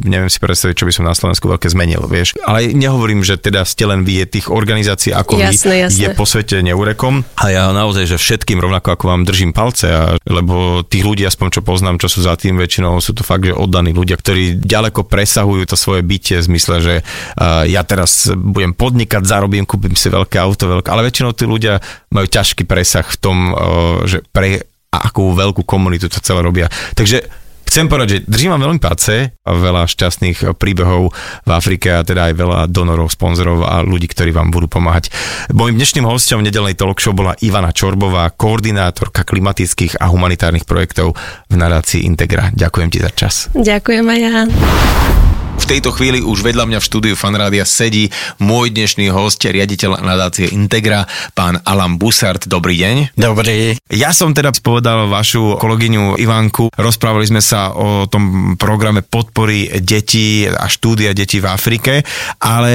neviem 0.00 0.32
si 0.32 0.40
predstaviť, 0.40 0.74
čo 0.74 0.88
by 0.88 0.92
som 0.96 1.04
na 1.04 1.12
Slovensku 1.12 1.44
veľké 1.44 1.68
zmenil, 1.68 2.08
vieš. 2.08 2.32
Ale 2.40 2.72
nehovorím, 2.72 3.20
že 3.20 3.36
teda 3.36 3.68
ste 3.68 3.84
len 3.84 4.02
vy, 4.02 4.24
je 4.24 4.40
tých 4.40 4.46
organizácií 4.48 5.12
ako 5.12 5.36
jasné, 5.36 5.92
vy 5.92 5.92
jasné. 5.92 6.00
je 6.00 6.08
po 6.16 6.24
svete 6.24 6.56
neurekom 6.64 7.20
a 7.36 7.44
ja 7.52 7.68
naozaj, 7.70 8.08
že 8.08 8.16
všetkým 8.16 8.56
rovnako 8.58 8.96
ako 8.96 9.04
vám 9.12 9.22
držím 9.28 9.52
palce, 9.52 9.92
a, 9.92 10.16
lebo 10.24 10.80
tých 10.88 11.04
ľudí 11.04 11.28
aspoň 11.28 11.60
čo 11.60 11.62
poznám, 11.62 12.00
čo 12.00 12.08
sú 12.08 12.24
za 12.24 12.32
tým 12.40 12.56
väčšinou, 12.56 12.96
sú 13.04 13.12
to 13.12 13.20
fakt, 13.20 13.44
že 13.44 13.52
oddaní 13.52 13.92
ľudia, 13.92 14.16
ktorí 14.16 14.64
ďaleko 14.64 15.04
presahujú 15.04 15.68
to 15.68 15.76
svoje 15.76 16.00
bytie 16.00 16.40
v 16.40 16.48
zmysle, 16.48 16.76
že 16.80 16.94
uh, 17.04 17.68
ja 17.68 17.84
teraz 17.84 18.32
budem 18.32 18.72
podnikať, 18.72 19.20
zarobím, 19.28 19.68
kúpim 19.68 19.92
si 19.92 20.08
veľké 20.08 20.40
auto, 20.40 20.64
veľké, 20.64 20.88
ale 20.88 21.04
väčšinou 21.04 21.36
tí 21.36 21.44
ľudia 21.44 21.76
majú 22.08 22.24
ťažký 22.24 22.64
presah 22.64 23.04
v 23.04 23.18
tom, 23.20 23.36
uh, 23.52 24.08
že 24.08 24.24
pre 24.32 24.71
akú 24.92 25.32
veľkú 25.32 25.64
komunitu 25.64 26.12
to 26.12 26.20
celé 26.20 26.44
robia. 26.44 26.68
Takže 26.92 27.42
Chcem 27.72 27.88
povedať, 27.88 28.08
že 28.12 28.24
držím 28.28 28.52
vám 28.52 28.68
veľmi 28.68 28.80
palce 28.84 29.32
a 29.32 29.50
veľa 29.56 29.88
šťastných 29.88 30.60
príbehov 30.60 31.08
v 31.48 31.50
Afrike 31.56 31.88
a 31.88 32.04
teda 32.04 32.28
aj 32.28 32.34
veľa 32.36 32.58
donorov, 32.68 33.08
sponzorov 33.08 33.64
a 33.64 33.80
ľudí, 33.80 34.12
ktorí 34.12 34.28
vám 34.28 34.52
budú 34.52 34.68
pomáhať. 34.68 35.08
Mojím 35.56 35.80
dnešným 35.80 36.04
hostom 36.04 36.44
nedelnej 36.44 36.76
talk 36.76 37.00
show 37.00 37.16
bola 37.16 37.32
Ivana 37.40 37.72
Čorbová, 37.72 38.28
koordinátorka 38.36 39.24
klimatických 39.24 40.04
a 40.04 40.12
humanitárnych 40.12 40.68
projektov 40.68 41.16
v 41.48 41.54
nadácii 41.56 42.04
Integra. 42.04 42.52
Ďakujem 42.52 42.88
ti 42.92 42.98
za 43.00 43.08
čas. 43.08 43.48
Ďakujem 43.56 44.04
aj 44.04 44.18
ja. 44.20 45.31
V 45.62 45.78
tejto 45.78 45.94
chvíli 45.94 46.18
už 46.18 46.42
vedľa 46.42 46.66
mňa 46.66 46.78
v 46.82 46.88
štúdiu 46.90 47.14
Fanrádia 47.14 47.62
sedí 47.62 48.10
môj 48.42 48.74
dnešný 48.74 49.14
host, 49.14 49.46
riaditeľ 49.46 50.02
nadácie 50.02 50.50
Integra, 50.50 51.06
pán 51.38 51.62
Alan 51.62 52.02
Busart. 52.02 52.50
Dobrý 52.50 52.74
deň. 52.82 53.14
Dobrý. 53.14 53.78
Ja 53.86 54.10
som 54.10 54.34
teda 54.34 54.50
spovedal 54.50 55.06
vašu 55.06 55.62
kolegyňu 55.62 56.18
Ivanku. 56.18 56.66
Rozprávali 56.74 57.30
sme 57.30 57.38
sa 57.38 57.70
o 57.78 58.10
tom 58.10 58.58
programe 58.58 59.06
podpory 59.06 59.70
detí 59.78 60.50
a 60.50 60.66
štúdia 60.66 61.14
detí 61.14 61.38
v 61.38 61.46
Afrike, 61.46 62.02
ale 62.42 62.72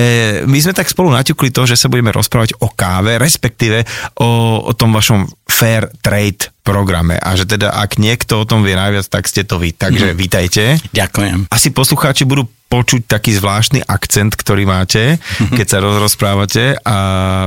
my 0.47 0.55
sme 0.55 0.71
tak 0.71 0.87
spolu 0.87 1.11
naťukli 1.11 1.51
to, 1.51 1.67
že 1.67 1.75
sa 1.75 1.91
budeme 1.91 2.15
rozprávať 2.15 2.55
o 2.63 2.71
káve, 2.71 3.19
respektíve 3.19 3.83
o, 4.23 4.63
o 4.63 4.71
tom 4.71 4.95
vašom 4.95 5.27
fair 5.43 5.91
trade 5.99 6.55
programe 6.63 7.15
a 7.15 7.31
že 7.35 7.47
teda 7.47 7.71
ak 7.71 7.95
niekto 7.95 8.43
o 8.43 8.47
tom 8.47 8.63
vie 8.63 8.75
najviac, 8.75 9.07
tak 9.07 9.23
ste 9.27 9.47
to 9.47 9.55
vy. 9.55 9.71
Takže 9.71 10.11
mm. 10.11 10.17
vítajte. 10.19 10.63
Ďakujem. 10.91 11.47
Asi 11.47 11.71
poslucháči 11.71 12.27
budú 12.27 12.47
počuť 12.67 13.07
taký 13.07 13.35
zvláštny 13.35 13.83
akcent, 13.87 14.35
ktorý 14.35 14.67
máte, 14.67 15.19
keď 15.55 15.67
sa 15.67 15.77
rozprávate. 15.79 16.75
A 16.83 16.95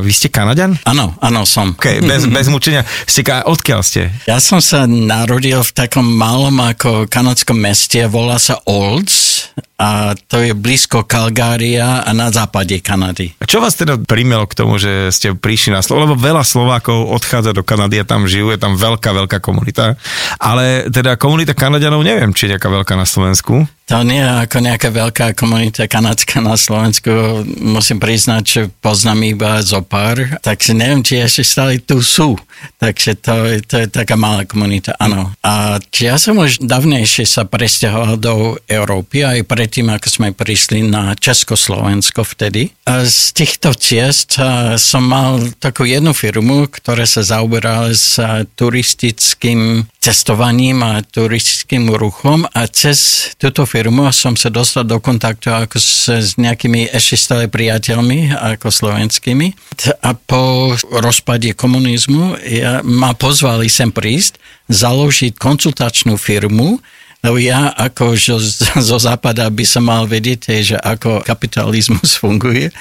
vy 0.01 0.13
ste 0.13 0.33
Kanaďan? 0.33 0.81
Áno, 0.89 1.17
áno, 1.21 1.45
som. 1.45 1.77
Okay, 1.77 2.01
bez, 2.01 2.25
bez 2.27 2.49
mučenia. 2.49 2.85
Ste, 3.05 3.25
odkiaľ 3.25 3.81
ste? 3.85 4.09
Ja 4.25 4.41
som 4.41 4.65
sa 4.65 4.89
narodil 4.89 5.61
v 5.61 5.73
takom 5.77 6.05
malom 6.05 6.57
ako 6.61 7.07
kanadskom 7.07 7.61
meste, 7.61 8.05
volá 8.09 8.41
sa 8.41 8.59
Olds 8.65 9.49
a 9.81 10.13
to 10.29 10.45
je 10.45 10.53
blízko 10.53 11.09
Calgária 11.09 12.05
a 12.05 12.11
na 12.13 12.29
západe 12.29 12.77
Kanady. 12.85 13.33
A 13.41 13.49
čo 13.49 13.65
vás 13.65 13.73
teda 13.73 13.97
primelo 13.97 14.45
k 14.45 14.53
tomu, 14.53 14.77
že 14.77 15.09
ste 15.09 15.33
prišli 15.33 15.73
na 15.73 15.81
Slovo? 15.81 16.05
Lebo 16.05 16.21
veľa 16.21 16.45
Slovákov 16.45 17.09
odchádza 17.09 17.57
do 17.57 17.65
Kanady 17.65 17.97
a 18.01 18.05
tam 18.05 18.29
žijú, 18.29 18.53
je 18.53 18.61
tam 18.61 18.77
veľká, 18.77 19.09
veľká 19.09 19.41
komunita. 19.41 19.97
Ale 20.37 20.93
teda 20.93 21.17
komunita 21.17 21.57
Kanadianov 21.57 22.05
neviem, 22.05 22.37
či 22.37 22.45
je 22.45 22.53
nejaká 22.57 22.69
veľká 22.69 22.93
na 22.93 23.09
Slovensku. 23.09 23.65
To 23.91 24.07
nie 24.07 24.23
je 24.23 24.31
ako 24.47 24.59
nejaká 24.63 24.89
veľká 24.95 25.27
komunita 25.35 25.91
kanadská 25.91 26.39
na 26.39 26.55
Slovensku. 26.55 27.43
Musím 27.59 27.99
priznať, 27.99 28.43
že 28.47 28.61
poznám 28.79 29.35
iba 29.35 29.59
zo 29.67 29.83
pár, 29.83 30.39
takže 30.47 30.79
neviem, 30.79 31.03
či 31.03 31.19
ešte 31.19 31.43
stále 31.43 31.83
tu 31.83 31.99
sú. 31.99 32.39
Takže 32.79 33.19
to, 33.19 33.35
to 33.67 33.75
je 33.83 33.87
taká 33.91 34.15
malá 34.15 34.47
komunita, 34.47 34.95
áno. 34.95 35.35
A 35.43 35.83
ja 35.99 36.23
som 36.23 36.39
už 36.39 36.63
dávnejšie 36.63 37.27
sa 37.27 37.43
presťahoval 37.43 38.15
do 38.21 38.35
Európy, 38.71 39.27
aj 39.27 39.49
predtým, 39.51 39.91
ako 39.91 40.07
sme 40.07 40.29
prišli 40.39 40.87
na 40.87 41.19
Československo 41.19 42.23
vtedy. 42.23 42.71
A 42.87 43.03
z 43.03 43.35
týchto 43.35 43.75
ciest 43.75 44.39
som 44.79 45.03
mal 45.03 45.43
takú 45.59 45.83
jednu 45.83 46.15
firmu, 46.15 46.71
ktorá 46.71 47.03
sa 47.11 47.27
zaoberala 47.27 47.91
s 47.91 48.23
turistickým 48.55 49.91
cestovaním 50.01 50.81
a 50.81 51.05
turistickým 51.05 51.93
ruchom 51.93 52.49
a 52.57 52.65
cez 52.73 53.31
túto 53.37 53.69
firmu 53.69 54.09
som 54.17 54.33
sa 54.33 54.49
dostal 54.49 54.89
do 54.89 54.97
kontaktu 54.97 55.53
ako 55.53 55.77
s, 55.77 56.09
s 56.09 56.41
nejakými 56.41 56.89
ešte 56.89 57.21
stále 57.21 57.45
priateľmi 57.53 58.33
ako 58.33 58.73
slovenskými 58.73 59.53
a 60.01 60.17
po 60.17 60.73
rozpade 60.89 61.53
komunizmu 61.53 62.41
ja, 62.49 62.81
ma 62.81 63.13
pozvali 63.13 63.69
sem 63.69 63.93
prísť, 63.93 64.41
založiť 64.73 65.37
konsultačnú 65.37 66.17
firmu, 66.17 66.81
lebo 67.21 67.37
ja 67.37 67.69
ako 67.77 68.17
zo, 68.17 68.41
zo 68.91 68.97
západa 68.97 69.53
by 69.53 69.65
som 69.69 69.85
mal 69.85 70.09
vedieť, 70.09 70.65
že 70.65 70.77
ako 70.81 71.21
kapitalizmus 71.29 72.17
funguje. 72.17 72.73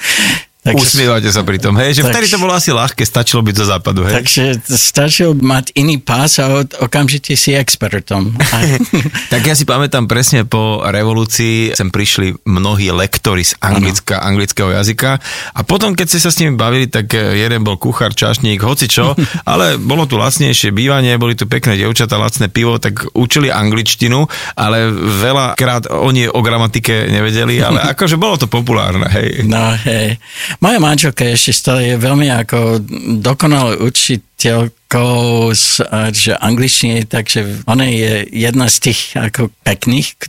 Takže, 0.60 0.76
Usmievate 0.76 1.32
sa 1.32 1.40
pri 1.40 1.56
tom, 1.56 1.72
hej? 1.80 1.96
Že 1.96 2.02
tak, 2.04 2.12
vtedy 2.12 2.26
to 2.28 2.36
bolo 2.36 2.52
asi 2.52 2.68
ľahké, 2.68 3.00
stačilo 3.08 3.40
byť 3.40 3.54
zo 3.56 3.64
západu, 3.64 4.04
hej? 4.04 4.20
Takže 4.20 4.60
stačilo 4.68 5.32
mať 5.32 5.72
iný 5.72 5.96
pás 5.96 6.36
a 6.36 6.52
od, 6.52 6.76
okamžite 6.84 7.32
si 7.32 7.56
expertom. 7.56 8.36
tak 9.32 9.40
ja 9.40 9.56
si 9.56 9.64
pamätám 9.64 10.04
presne 10.04 10.44
po 10.44 10.84
revolúcii, 10.84 11.72
sem 11.72 11.88
prišli 11.88 12.44
mnohí 12.44 12.92
lektori 12.92 13.40
z 13.40 13.56
anglicka, 13.56 14.20
anglického 14.20 14.68
jazyka 14.68 15.16
a 15.56 15.60
potom, 15.64 15.96
keď 15.96 16.06
ste 16.12 16.20
sa 16.20 16.28
s 16.28 16.36
nimi 16.44 16.60
bavili, 16.60 16.92
tak 16.92 17.08
eh, 17.16 17.40
jeden 17.40 17.64
bol 17.64 17.80
kuchár, 17.80 18.12
čašník, 18.12 18.60
hoci 18.60 18.84
čo, 18.84 19.16
ale 19.48 19.80
bolo 19.80 20.04
tu 20.04 20.20
lacnejšie 20.20 20.76
bývanie, 20.76 21.16
boli 21.16 21.40
tu 21.40 21.48
pekné 21.48 21.80
dievčatá, 21.80 22.20
lacné 22.20 22.52
pivo, 22.52 22.76
tak 22.76 23.08
učili 23.16 23.48
angličtinu, 23.48 24.28
ale 24.60 24.92
veľakrát 25.24 25.88
oni 25.88 26.28
o 26.28 26.44
gramatike 26.44 27.08
nevedeli, 27.08 27.64
ale 27.64 27.80
akože 27.96 28.20
bolo 28.20 28.36
to 28.36 28.44
populárne, 28.44 29.08
hej? 29.08 29.48
No, 29.48 29.72
hej. 29.88 30.20
Moja 30.60 30.76
manželka 30.76 31.24
ešte 31.24 31.56
stále 31.56 31.80
je 31.88 31.96
veľmi 31.96 32.28
ako 32.28 32.84
dokonalý 33.24 33.80
učiteľkou 33.80 35.48
z 35.56 35.80
že 36.12 36.36
angličtiny, 36.36 37.08
takže 37.08 37.64
ona 37.64 37.88
je 37.88 38.28
jedna 38.28 38.68
z 38.68 38.76
tých 38.92 39.16
ako 39.16 39.48
pekných, 39.64 40.20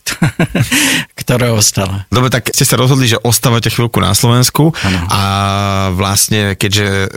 ktorá 1.20 1.52
ostala. 1.52 2.08
Dobre, 2.08 2.32
tak 2.32 2.48
ste 2.56 2.64
sa 2.64 2.80
rozhodli, 2.80 3.12
že 3.12 3.20
ostávate 3.20 3.68
chvíľku 3.68 4.00
na 4.00 4.16
Slovensku 4.16 4.72
ano. 4.72 5.00
a 5.12 5.22
vlastne, 5.92 6.56
keďže 6.56 6.88
e, 6.88 7.08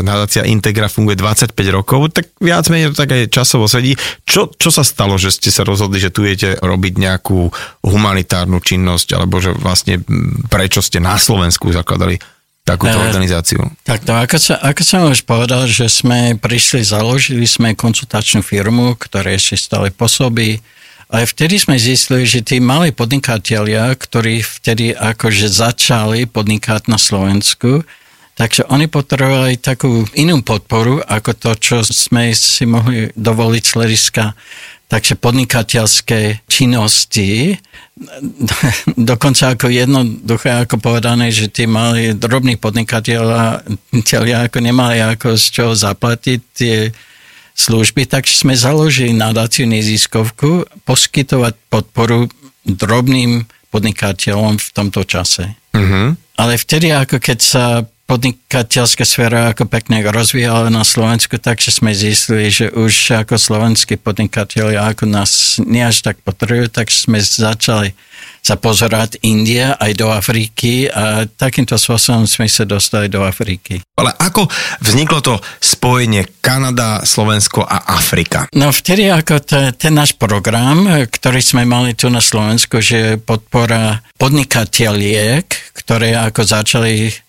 nadácia 0.00 0.48
Integra 0.48 0.88
funguje 0.88 1.20
25 1.20 1.52
rokov, 1.68 2.16
tak 2.16 2.32
viac 2.40 2.64
menej 2.72 2.96
to 2.96 3.04
tak 3.04 3.12
aj 3.12 3.28
časovo 3.28 3.68
sedí. 3.68 3.92
Čo, 4.24 4.48
čo 4.56 4.72
sa 4.72 4.80
stalo, 4.80 5.20
že 5.20 5.36
ste 5.36 5.52
sa 5.52 5.68
rozhodli, 5.68 6.00
že 6.00 6.08
tu 6.08 6.24
idete 6.24 6.56
robiť 6.64 6.96
nejakú 6.96 7.44
humanitárnu 7.84 8.56
činnosť, 8.56 9.20
alebo 9.20 9.36
že 9.36 9.52
vlastne 9.52 10.00
prečo 10.48 10.80
ste 10.80 10.96
na 10.96 11.20
Slovensku 11.20 11.68
zakladali 11.68 12.16
takúto 12.64 12.96
uh, 12.96 13.04
organizáciu? 13.12 13.60
Tak 13.84 14.08
to, 14.08 14.12
ako, 14.16 14.36
sa, 14.40 14.56
ako 14.64 14.82
som 14.82 15.00
už 15.12 15.28
povedal, 15.28 15.68
že 15.68 15.86
sme 15.86 16.34
prišli, 16.40 16.80
založili 16.80 17.44
sme 17.44 17.76
konsultačnú 17.76 18.40
firmu, 18.40 18.96
ktorá 18.96 19.36
ešte 19.36 19.60
stále 19.60 19.92
pôsobí. 19.92 20.64
Ale 21.12 21.28
vtedy 21.28 21.60
sme 21.60 21.76
zistili, 21.76 22.24
že 22.24 22.40
tí 22.40 22.58
malí 22.58 22.90
podnikatelia, 22.90 23.92
ktorí 23.92 24.40
vtedy 24.40 24.96
akože 24.96 25.46
začali 25.52 26.24
podnikať 26.24 26.88
na 26.88 26.96
Slovensku, 26.96 27.84
takže 28.34 28.66
oni 28.72 28.88
potrebovali 28.88 29.60
takú 29.60 30.08
inú 30.16 30.40
podporu, 30.40 31.04
ako 31.04 31.30
to, 31.36 31.50
čo 31.60 31.76
sme 31.84 32.32
si 32.32 32.64
mohli 32.64 33.12
dovoliť 33.14 33.62
z 33.62 33.72
hľadiska 33.76 34.24
takže 34.94 35.18
podnikateľské 35.18 36.46
činnosti, 36.46 37.58
dokonca 39.10 39.58
ako 39.58 39.66
jednoduché 39.66 40.62
ako 40.62 40.78
povedané, 40.78 41.34
že 41.34 41.50
tí 41.50 41.66
mali 41.66 42.14
drobní 42.14 42.54
podnikatelia 42.54 43.66
ako 44.46 44.58
nemali 44.62 45.02
ako 45.02 45.34
z 45.34 45.44
čoho 45.50 45.72
zaplatiť 45.74 46.38
tie 46.54 46.94
služby, 47.58 48.06
takže 48.06 48.38
sme 48.38 48.54
založili 48.54 49.10
nadáciu 49.10 49.66
neziskovku 49.66 50.66
poskytovať 50.86 51.54
podporu 51.70 52.30
drobným 52.62 53.46
podnikateľom 53.74 54.62
v 54.62 54.68
tomto 54.70 55.02
čase. 55.02 55.58
Uh-huh. 55.74 56.14
Ale 56.38 56.54
vtedy, 56.54 56.94
ako 56.94 57.18
keď 57.18 57.38
sa 57.42 57.66
podnikateľská 58.04 59.04
sféra 59.08 59.52
ako 59.52 59.64
pekne 59.64 60.04
rozvíjala 60.04 60.68
na 60.68 60.84
Slovensku, 60.84 61.40
takže 61.40 61.72
sme 61.72 61.96
zistili, 61.96 62.52
že 62.52 62.68
už 62.68 63.24
ako 63.24 63.40
slovenskí 63.40 63.96
podnikatelia 63.96 64.84
ako 64.92 65.08
nás 65.08 65.56
nie 65.64 65.80
až 65.80 66.04
tak 66.04 66.20
potrebujú, 66.20 66.68
takže 66.68 67.08
sme 67.08 67.18
začali 67.20 67.96
sa 68.44 68.60
pozerať 68.60 69.24
India 69.24 69.72
aj 69.80 69.92
do 69.96 70.12
Afriky 70.12 70.84
a 70.92 71.24
takýmto 71.24 71.80
spôsobom 71.80 72.28
sme 72.28 72.44
sa 72.44 72.68
dostali 72.68 73.08
do 73.08 73.24
Afriky. 73.24 73.80
Ale 73.96 74.12
ako 74.20 74.44
vzniklo 74.84 75.24
to 75.24 75.34
spojenie 75.64 76.28
Kanada, 76.44 77.00
Slovensko 77.08 77.64
a 77.64 77.88
Afrika? 77.88 78.44
No 78.52 78.68
vtedy 78.68 79.08
ako 79.08 79.40
t- 79.40 79.72
ten 79.80 79.96
náš 79.96 80.12
program, 80.20 80.84
ktorý 81.08 81.40
sme 81.40 81.64
mali 81.64 81.96
tu 81.96 82.12
na 82.12 82.20
Slovensku, 82.20 82.84
že 82.84 83.16
podpora 83.16 84.04
podnikateľiek, 84.20 85.72
ktoré 85.80 86.12
ako 86.12 86.44
začali 86.44 87.23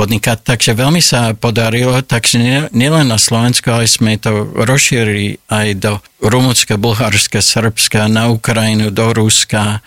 podnikať. 0.00 0.40
Takže 0.40 0.72
veľmi 0.72 1.04
sa 1.04 1.36
podarilo, 1.36 2.00
takže 2.00 2.72
nielen 2.72 3.12
na 3.12 3.20
Slovensku, 3.20 3.68
ale 3.68 3.84
sme 3.84 4.16
to 4.16 4.48
rozšírili 4.56 5.36
aj 5.52 5.68
do 5.76 5.92
Rumunska, 6.24 6.80
Bulharska, 6.80 7.44
Srbska, 7.44 8.08
na 8.08 8.32
Ukrajinu, 8.32 8.88
do 8.88 9.12
Ruska. 9.12 9.84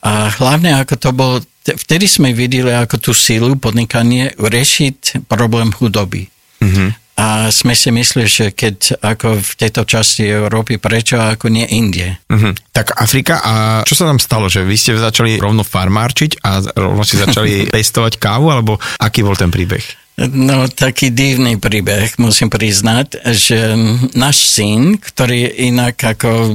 A 0.00 0.12
hlavne 0.40 0.80
ako 0.80 0.94
to 0.96 1.10
bolo, 1.12 1.36
vtedy 1.64 2.08
sme 2.08 2.32
videli 2.32 2.72
ako 2.72 2.96
tú 2.96 3.12
sílu 3.12 3.52
podnikanie 3.60 4.32
riešiť 4.40 5.28
problém 5.28 5.68
chudoby. 5.76 6.32
Mm-hmm. 6.64 6.88
A 7.20 7.52
sme 7.52 7.76
si 7.76 7.92
mysleli, 7.92 8.24
že 8.24 8.56
keď 8.56 8.96
ako 9.04 9.44
v 9.44 9.52
tejto 9.60 9.84
časti 9.84 10.24
Európy, 10.24 10.80
prečo 10.80 11.20
ako 11.20 11.52
nie 11.52 11.68
Indie? 11.68 12.16
Uh-huh. 12.32 12.56
Tak 12.72 12.96
Afrika 12.96 13.44
a 13.44 13.54
čo 13.84 13.92
sa 13.92 14.08
tam 14.08 14.16
stalo? 14.16 14.48
Že 14.48 14.64
vy 14.64 14.76
ste 14.80 14.96
začali 14.96 15.36
rovno 15.36 15.60
farmárčiť 15.60 16.40
a 16.40 16.64
rovno 16.64 17.04
si 17.04 17.20
začali 17.20 17.52
pestovať 17.76 18.16
kávu, 18.16 18.48
alebo 18.48 18.80
aký 18.96 19.20
bol 19.20 19.36
ten 19.36 19.52
príbeh? 19.52 19.84
No, 20.20 20.68
taký 20.68 21.12
divný 21.12 21.56
príbeh, 21.60 22.16
musím 22.20 22.52
priznať, 22.52 23.24
že 23.36 23.72
náš 24.16 24.36
syn, 24.52 25.00
ktorý 25.00 25.64
inak 25.72 25.96
ako 25.96 26.52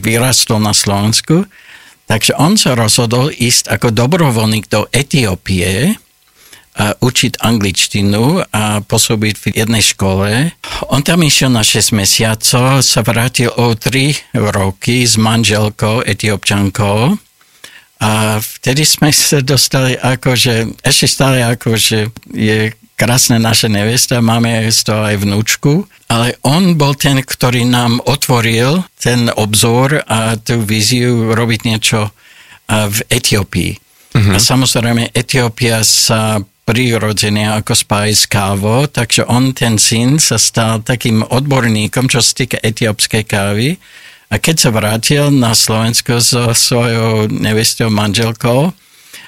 vyrastol 0.00 0.60
na 0.60 0.76
Slovensku, 0.76 1.48
takže 2.04 2.36
on 2.36 2.60
sa 2.60 2.76
rozhodol 2.76 3.32
ísť 3.32 3.72
ako 3.72 3.96
dobrovoľník 3.96 4.68
do 4.68 4.84
Etiópie, 4.92 5.96
a 6.72 6.96
učiť 6.96 7.44
angličtinu 7.44 8.48
a 8.48 8.80
pôsobiť 8.80 9.34
v 9.36 9.44
jednej 9.52 9.84
škole. 9.84 10.56
On 10.88 11.04
tam 11.04 11.20
išiel 11.20 11.52
na 11.52 11.60
6 11.60 11.92
mesiacov, 11.92 12.80
sa 12.80 13.00
vrátil 13.04 13.52
o 13.52 13.76
3 13.76 14.36
roky 14.56 15.04
s 15.04 15.20
manželkou, 15.20 16.00
etiopčankou 16.00 17.20
a 18.02 18.42
vtedy 18.42 18.82
sme 18.82 19.14
sa 19.14 19.38
dostali 19.44 19.94
akože, 19.94 20.82
ešte 20.82 21.06
stále 21.06 21.38
akože 21.44 22.10
je 22.34 22.74
krásne 22.98 23.38
naše 23.38 23.70
nevesta, 23.70 24.18
máme 24.18 24.66
z 24.70 24.80
toho 24.82 25.02
aj 25.06 25.16
vnúčku, 25.22 25.86
ale 26.10 26.34
on 26.42 26.74
bol 26.74 26.98
ten, 26.98 27.22
ktorý 27.22 27.62
nám 27.62 28.02
otvoril 28.02 28.82
ten 28.98 29.30
obzor 29.38 30.02
a 30.06 30.34
tú 30.34 30.62
víziu 30.66 31.30
robiť 31.30 31.60
niečo 31.62 32.10
v 32.68 32.98
Etiópii. 33.06 33.72
Uh-huh. 34.12 34.34
A 34.34 34.38
samozrejme, 34.38 35.14
Etiópia 35.14 35.80
sa 35.86 36.42
prirodzene 36.72 37.52
ako 37.52 37.76
spáj 37.76 38.16
s 38.16 38.24
takže 38.88 39.28
on, 39.28 39.52
ten 39.52 39.76
syn, 39.76 40.16
sa 40.16 40.40
stal 40.40 40.80
takým 40.80 41.20
odborníkom, 41.20 42.08
čo 42.08 42.24
sa 42.24 42.32
týka 42.32 42.56
etiópskej 42.64 43.28
kávy. 43.28 43.76
A 44.32 44.40
keď 44.40 44.56
sa 44.56 44.70
vrátil 44.72 45.28
na 45.28 45.52
Slovensko 45.52 46.24
so 46.24 46.56
svojou 46.56 47.28
nevestou 47.28 47.92
manželkou, 47.92 48.72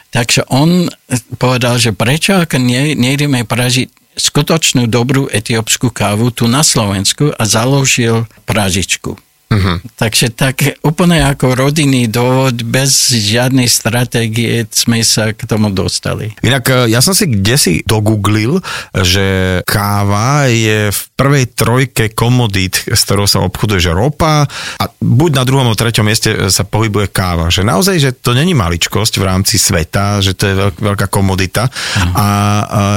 takže 0.08 0.48
on 0.48 0.88
povedal, 1.36 1.76
že 1.76 1.92
prečo 1.92 2.40
ako 2.40 2.56
ne, 2.64 2.96
nejdeme 2.96 3.44
pražiť 3.44 4.16
skutočnú 4.16 4.88
dobrú 4.88 5.28
etiópsku 5.28 5.92
kávu 5.92 6.32
tu 6.32 6.48
na 6.48 6.64
Slovensku 6.64 7.28
a 7.28 7.44
založil 7.44 8.24
pražičku. 8.48 9.20
Uh-huh. 9.54 9.78
Takže 9.94 10.34
tak 10.34 10.82
úplne 10.82 11.22
ako 11.22 11.54
rodinný 11.54 12.10
dôvod, 12.10 12.66
bez 12.66 13.14
žiadnej 13.14 13.70
stratégie 13.70 14.66
sme 14.74 15.00
sa 15.06 15.30
k 15.30 15.46
tomu 15.46 15.70
dostali. 15.70 16.34
Inak 16.42 16.64
e, 16.66 16.74
ja 16.90 16.98
som 16.98 17.14
si 17.14 17.30
kde 17.30 17.56
si 17.56 17.72
dogooglil, 17.86 18.58
že 18.90 19.60
káva 19.62 20.50
je 20.50 20.90
v 20.90 21.00
prvej 21.14 21.44
trojke 21.54 22.04
komodít, 22.12 22.82
s 22.90 23.06
ktorou 23.06 23.30
sa 23.30 23.46
obchoduje, 23.46 23.78
že 23.78 23.94
ropa 23.94 24.44
a 24.78 24.84
buď 24.98 25.30
na 25.38 25.44
druhom 25.46 25.70
alebo 25.70 25.78
treťom 25.78 26.04
mieste 26.04 26.30
e, 26.34 26.38
sa 26.50 26.66
pohybuje 26.66 27.14
káva. 27.14 27.48
Že 27.54 27.62
naozaj, 27.62 27.96
že 28.02 28.10
to 28.10 28.34
není 28.34 28.52
maličkosť 28.58 29.22
v 29.22 29.24
rámci 29.24 29.56
sveta, 29.56 30.18
že 30.18 30.34
to 30.34 30.44
je 30.50 30.54
veľká 30.82 31.06
komodita. 31.06 31.70
Uh-huh. 31.70 32.12
A, 32.18 32.26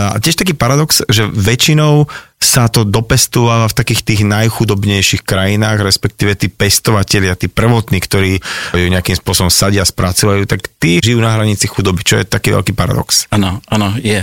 a 0.09 0.15
tiež 0.17 0.41
taký 0.41 0.57
paradox, 0.57 1.05
že 1.05 1.29
väčšinou 1.29 2.09
sa 2.37 2.69
to 2.69 2.85
dopestováva 2.85 3.65
v 3.65 3.77
takých 3.77 4.01
tých 4.05 4.21
najchudobnejších 4.21 5.25
krajinách, 5.25 5.81
respektíve 5.81 6.37
tí 6.37 6.53
pestovatelia, 6.53 7.33
tí 7.33 7.49
prvotní, 7.49 7.97
ktorí 7.97 8.37
ju 8.77 8.87
nejakým 8.93 9.17
spôsobom 9.17 9.49
sadia, 9.49 9.81
spracovajú, 9.81 10.45
tak 10.45 10.69
tí 10.77 11.01
žijú 11.01 11.17
na 11.17 11.33
hranici 11.33 11.65
chudoby, 11.65 12.05
čo 12.05 12.21
je 12.21 12.29
taký 12.29 12.53
veľký 12.53 12.77
paradox. 12.77 13.25
Áno, 13.33 13.59
áno, 13.65 13.97
je. 13.97 14.21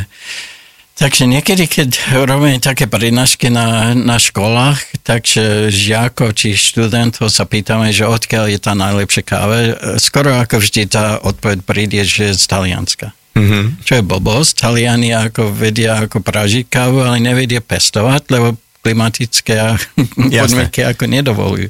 Takže 0.95 1.27
niekedy, 1.27 1.67
keď 1.67 2.23
robíme 2.23 2.63
také 2.63 2.87
prednášky 2.87 3.51
na, 3.51 3.99
na 3.99 4.15
školách, 4.15 5.03
takže 5.03 5.67
žiakov 5.75 6.39
či 6.39 6.55
študentov 6.55 7.35
sa 7.35 7.43
pýtame, 7.51 7.91
že 7.91 8.07
odkiaľ 8.07 8.55
je 8.55 8.61
tá 8.63 8.79
najlepšia 8.79 9.27
káva, 9.27 9.75
skoro 9.99 10.39
ako 10.39 10.63
vždy 10.63 10.87
tá 10.87 11.19
odpoveď 11.19 11.67
príde, 11.67 12.07
že 12.07 12.39
z 12.39 12.45
Talianska. 12.47 13.11
Mm-hmm. 13.35 13.65
Čo 13.83 13.93
je 13.99 14.03
blbosť. 14.07 14.53
Taliani 14.63 15.11
ako 15.11 15.51
vedia 15.51 16.07
ako 16.07 16.23
pražiť 16.23 16.71
kávu, 16.71 17.03
ale 17.03 17.19
nevedia 17.19 17.59
pestovať, 17.59 18.31
lebo 18.31 18.55
klimatické 18.85 19.57
podmienky 20.45 20.85
ako 20.85 21.05
nedovolujú. 21.09 21.69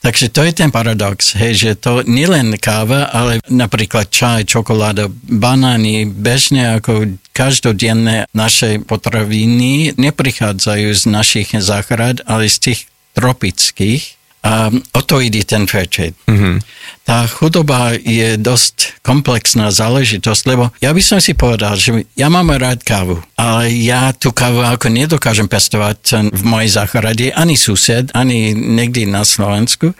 Takže 0.00 0.32
to 0.32 0.40
je 0.48 0.52
ten 0.56 0.72
paradox, 0.72 1.36
hej, 1.36 1.52
že 1.52 1.70
to 1.76 2.00
nielen 2.08 2.56
káva, 2.56 3.12
ale 3.12 3.44
napríklad 3.52 4.08
čaj, 4.08 4.48
čokoláda, 4.48 5.12
banány, 5.12 6.08
bežne 6.08 6.80
ako 6.80 7.20
každodenné 7.36 8.24
naše 8.32 8.80
potraviny 8.80 9.92
neprichádzajú 10.00 10.88
z 10.96 11.02
našich 11.12 11.52
záhrad, 11.60 12.24
ale 12.24 12.48
z 12.48 12.72
tých 12.72 12.80
tropických 13.12 14.15
a 14.46 14.70
o 14.70 15.00
to 15.02 15.18
ide 15.18 15.42
ten 15.42 15.66
fair 15.66 15.90
trade. 15.90 16.14
Mm-hmm. 16.30 16.62
Tá 17.02 17.26
chudoba 17.26 17.98
je 17.98 18.38
dosť 18.38 19.02
komplexná 19.02 19.74
záležitosť, 19.74 20.42
lebo 20.46 20.70
ja 20.78 20.94
by 20.94 21.02
som 21.02 21.18
si 21.18 21.34
povedal, 21.34 21.74
že 21.74 22.06
ja 22.14 22.30
mám 22.30 22.54
rád 22.54 22.86
kávu, 22.86 23.18
ale 23.34 23.74
ja 23.74 24.14
tú 24.14 24.30
kávu 24.30 24.62
ako 24.62 24.86
nedokážem 24.86 25.50
pestovať 25.50 26.30
v 26.30 26.42
mojej 26.46 26.70
záchrade, 26.78 27.34
ani 27.34 27.58
sused, 27.58 28.14
ani 28.14 28.54
niekde 28.54 29.02
na 29.10 29.26
Slovensku. 29.26 29.98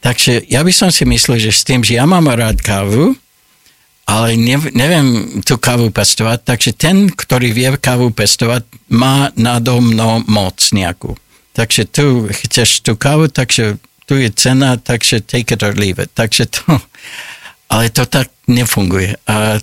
Takže 0.00 0.48
ja 0.48 0.64
by 0.64 0.72
som 0.72 0.88
si 0.88 1.04
myslel, 1.04 1.40
že 1.40 1.52
s 1.52 1.64
tým, 1.64 1.84
že 1.84 1.96
ja 1.96 2.04
mám 2.04 2.28
rád 2.28 2.60
kávu, 2.60 3.16
ale 4.04 4.36
neviem 4.76 5.40
tú 5.48 5.56
kávu 5.56 5.88
pestovať, 5.88 6.44
takže 6.44 6.76
ten, 6.76 7.08
ktorý 7.08 7.56
vie 7.56 7.72
kávu 7.80 8.12
pestovať, 8.12 8.68
má 8.92 9.32
nado 9.32 9.80
mnou 9.80 10.20
moc 10.28 10.60
nejakú. 10.76 11.16
Takže 11.54 11.86
tu 11.86 12.26
chceš 12.26 12.82
tú 12.82 12.98
kávu, 12.98 13.30
takže 13.30 13.78
tu 14.04 14.18
je 14.18 14.28
cena, 14.34 14.76
takže 14.76 15.22
take 15.22 15.54
it 15.54 15.62
or 15.62 15.72
leave 15.78 16.02
it. 16.02 16.10
Takže 16.10 16.50
to, 16.50 16.82
ale 17.72 17.94
to 17.94 18.04
tak 18.06 18.28
nefunguje. 18.50 19.14
A 19.30 19.62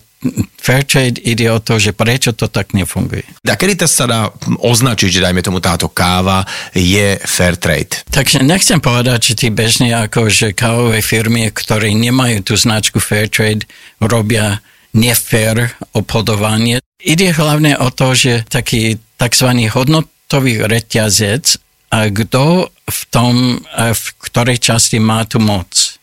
fair 0.62 0.86
trade 0.86 1.18
ide 1.26 1.50
o 1.50 1.60
to, 1.60 1.82
že 1.82 1.98
prečo 1.98 2.32
to 2.32 2.46
tak 2.48 2.78
nefunguje. 2.78 3.26
A 3.42 3.58
kedy 3.58 3.86
to 3.86 3.88
sa 3.90 4.06
dá 4.06 4.22
označiť, 4.62 5.10
že 5.10 5.24
dajme 5.26 5.42
tomu 5.42 5.58
táto 5.58 5.90
káva 5.90 6.46
je 6.78 7.18
fair 7.26 7.58
trade? 7.58 8.06
Takže 8.14 8.46
nechcem 8.46 8.78
povedať, 8.78 9.34
že 9.34 9.38
tí 9.38 9.48
bežní 9.50 9.90
ako, 9.92 10.30
že 10.30 10.54
kávové 10.54 11.02
firmy, 11.02 11.50
ktoré 11.50 11.90
nemajú 11.92 12.46
tú 12.46 12.54
značku 12.54 13.02
fair 13.02 13.28
trade, 13.28 13.66
robia 13.98 14.62
nefair 14.94 15.74
obchodovanie. 15.98 16.80
Ide 17.02 17.34
hlavne 17.34 17.82
o 17.82 17.90
to, 17.90 18.14
že 18.14 18.46
taký 18.46 19.02
tzv. 19.18 19.50
hodnotový 19.74 20.70
reťazec 20.70 21.58
kto 21.92 22.72
v 22.72 23.02
tom, 23.12 23.60
v 23.76 24.04
ktorej 24.24 24.58
časti 24.64 24.98
má 25.04 25.28
tu 25.28 25.44
moc. 25.44 26.00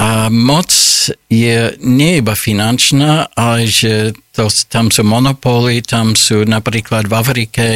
A 0.00 0.32
moc 0.32 0.72
je 1.28 1.76
nie 1.84 2.12
iba 2.18 2.32
finančná, 2.32 3.30
ale 3.36 3.68
že 3.68 4.16
to, 4.32 4.48
tam 4.66 4.88
sú 4.88 5.04
monopóly, 5.04 5.84
tam 5.84 6.16
sú 6.16 6.42
napríklad 6.48 7.06
v 7.06 7.14
Afrike, 7.14 7.66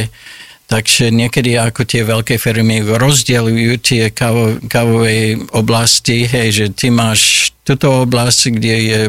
Takže 0.65 1.13
niekedy 1.13 1.61
ako 1.61 1.85
tie 1.85 2.09
veľké 2.09 2.41
firmy 2.41 2.81
rozdeľujú 2.81 3.73
tie 3.85 4.09
kávo, 4.17 4.57
kávové 4.65 5.37
oblasti, 5.53 6.25
hej, 6.25 6.49
že 6.57 6.67
ty 6.73 6.89
máš 6.89 7.53
túto 7.69 8.09
oblasť, 8.09 8.41
kde 8.57 8.77
je 8.81 9.01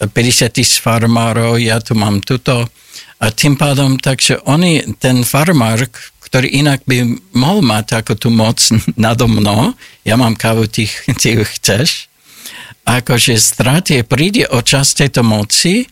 50 0.00 0.48
tisíc 0.48 0.80
farmárov, 0.80 1.60
ja 1.60 1.76
tu 1.84 1.92
mám 1.92 2.24
tuto. 2.24 2.64
A 3.20 3.34
tým 3.34 3.60
pádom, 3.60 4.00
takže 4.00 4.40
oni, 4.48 4.96
ten 4.96 5.28
farmár, 5.28 5.84
ktorý 6.28 6.60
inak 6.60 6.84
by 6.84 7.08
mohol 7.32 7.64
mať 7.64 8.04
ako 8.04 8.12
tú 8.20 8.28
moc 8.28 8.60
nado 9.00 9.24
mnou, 9.24 9.72
ja 10.04 10.14
mám 10.20 10.36
kávu, 10.36 10.68
ty, 10.68 10.84
ty 11.20 11.40
ju 11.40 11.44
chceš, 11.56 12.12
akože 12.84 13.40
stratie, 13.40 14.04
príde 14.04 14.44
o 14.48 14.60
časť 14.60 15.04
tejto 15.04 15.24
moci 15.24 15.88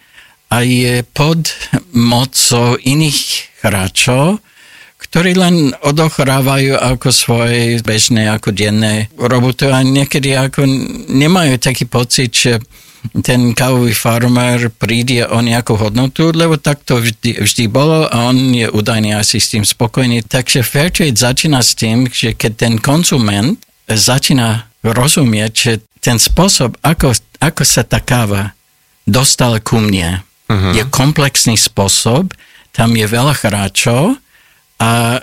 a 0.52 0.62
je 0.62 1.02
pod 1.02 1.50
mocou 1.92 2.78
iných 2.78 3.20
hráčov, 3.64 4.38
ktorí 4.96 5.36
len 5.36 5.76
odochrávajú 5.84 6.76
ako 6.76 7.08
svoje 7.12 7.78
bežné, 7.84 8.32
ako 8.32 8.52
denné 8.52 9.12
roboty 9.16 9.68
a 9.68 9.84
niekedy 9.84 10.32
ako 10.32 10.64
nemajú 11.12 11.60
taký 11.60 11.84
pocit, 11.84 12.32
že 12.32 12.52
ten 13.22 13.54
kávový 13.54 13.94
farmer 13.94 14.68
príde 14.68 15.24
o 15.26 15.38
nejakú 15.40 15.78
hodnotu, 15.78 16.34
lebo 16.34 16.58
tak 16.58 16.82
to 16.82 16.98
vždy, 17.00 17.40
vždy 17.42 17.64
bolo 17.70 18.08
a 18.10 18.28
on 18.28 18.36
je 18.52 18.66
údajne 18.68 19.16
asi 19.16 19.38
s 19.38 19.54
tým 19.54 19.64
spokojný. 19.64 20.26
Takže 20.26 20.66
Fairtrade 20.66 21.16
začína 21.16 21.62
s 21.62 21.78
tým, 21.78 22.10
že 22.10 22.34
keď 22.34 22.52
ten 22.56 22.74
konzument 22.82 23.56
začína 23.86 24.66
rozumieť, 24.82 25.52
že 25.54 25.72
ten 26.02 26.18
spôsob, 26.18 26.78
ako, 26.82 27.14
ako 27.42 27.62
sa 27.62 27.82
tá 27.82 27.98
káva 28.02 28.54
dostala 29.06 29.62
ku 29.62 29.78
mne, 29.78 30.22
uh-huh. 30.50 30.74
je 30.74 30.82
komplexný 30.90 31.58
spôsob, 31.58 32.34
tam 32.74 32.92
je 32.94 33.06
veľa 33.06 33.34
hráčov 33.34 34.18
a 34.82 35.22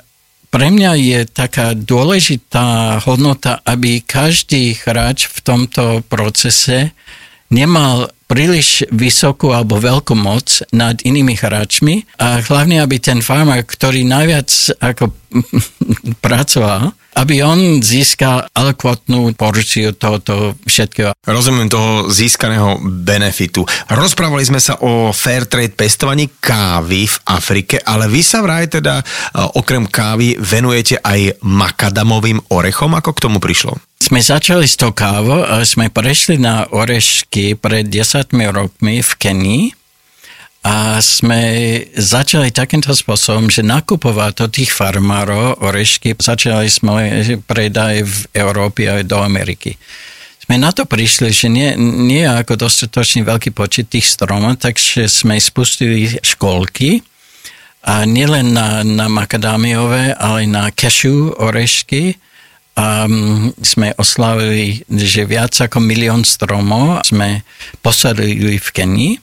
pre 0.54 0.70
mňa 0.70 0.92
je 1.02 1.20
taká 1.26 1.74
dôležitá 1.74 3.02
hodnota, 3.10 3.58
aby 3.66 4.06
každý 4.06 4.78
hráč 4.86 5.26
v 5.26 5.38
tomto 5.42 6.06
procese 6.06 6.94
nemal 7.54 8.10
príliš 8.26 8.90
vysokú 8.90 9.54
alebo 9.54 9.78
veľkú 9.78 10.18
moc 10.18 10.66
nad 10.74 10.98
inými 11.06 11.38
hráčmi 11.38 12.18
a 12.18 12.42
hlavne, 12.42 12.82
aby 12.82 12.98
ten 12.98 13.22
farmer, 13.22 13.62
ktorý 13.62 14.02
najviac 14.02 14.50
ako 14.82 15.14
pracoval, 16.26 16.98
aby 17.18 17.46
on 17.46 17.80
získal 17.80 18.46
alkvotnú 18.54 19.34
porciu 19.38 19.94
tohoto 19.94 20.58
všetkého. 20.66 21.14
Rozumiem 21.24 21.70
toho 21.70 22.10
získaného 22.10 22.82
benefitu. 22.84 23.66
Rozprávali 23.90 24.44
sme 24.46 24.62
sa 24.62 24.78
o 24.82 25.14
fair 25.16 25.46
trade 25.46 25.78
pestovaní 25.78 26.30
kávy 26.42 27.06
v 27.06 27.16
Afrike, 27.30 27.80
ale 27.82 28.10
vy 28.10 28.22
sa 28.26 28.42
vraj 28.42 28.70
teda 28.70 29.00
e, 29.00 29.04
okrem 29.58 29.86
kávy 29.86 30.36
venujete 30.42 30.98
aj 31.02 31.42
makadamovým 31.46 32.42
orechom. 32.50 32.98
Ako 32.98 33.14
k 33.14 33.24
tomu 33.24 33.38
prišlo? 33.38 33.78
Sme 34.04 34.20
začali 34.20 34.68
s 34.68 34.76
tou 34.76 34.92
kávou 34.92 35.48
a 35.48 35.64
sme 35.64 35.88
prešli 35.88 36.36
na 36.36 36.68
orešky 36.68 37.56
pred 37.56 37.88
10 37.88 38.36
rokmi 38.52 39.00
v 39.00 39.12
Kenii 39.16 39.83
a 40.64 41.04
sme 41.04 41.42
začali 41.92 42.56
takýmto 42.56 42.96
spôsobom, 42.96 43.52
že 43.52 43.68
nakupovať 43.68 44.48
od 44.48 44.52
tých 44.56 44.72
farmárov 44.72 45.60
orešky 45.60 46.16
začali 46.16 46.72
sme 46.72 47.24
predaj 47.44 48.08
v 48.08 48.18
Európe 48.32 48.88
aj 48.88 49.04
do 49.04 49.20
Ameriky. 49.20 49.76
Sme 50.40 50.56
na 50.60 50.72
to 50.72 50.88
prišli, 50.88 51.36
že 51.36 51.52
nie, 51.52 51.76
nie 51.80 52.24
je 52.24 52.32
ako 52.32 52.56
dostatočný 52.68 53.28
veľký 53.28 53.52
počet 53.52 53.92
tých 53.92 54.08
stromov, 54.08 54.60
takže 54.60 55.12
sme 55.12 55.36
spustili 55.40 56.16
školky, 56.20 57.04
a 57.84 58.08
nielen 58.08 58.56
na, 58.56 58.80
na 58.88 59.12
makadámiové, 59.12 60.16
ale 60.16 60.48
na 60.48 60.72
cashew 60.72 61.36
orešky, 61.36 62.16
a 62.74 63.06
mm, 63.06 63.62
sme 63.62 63.94
oslavili, 64.02 64.82
že 64.90 65.30
viac 65.30 65.54
ako 65.54 65.78
milión 65.78 66.26
stromov 66.26 67.06
sme 67.06 67.46
posadili 67.86 68.58
v 68.58 68.70
Kenii 68.74 69.14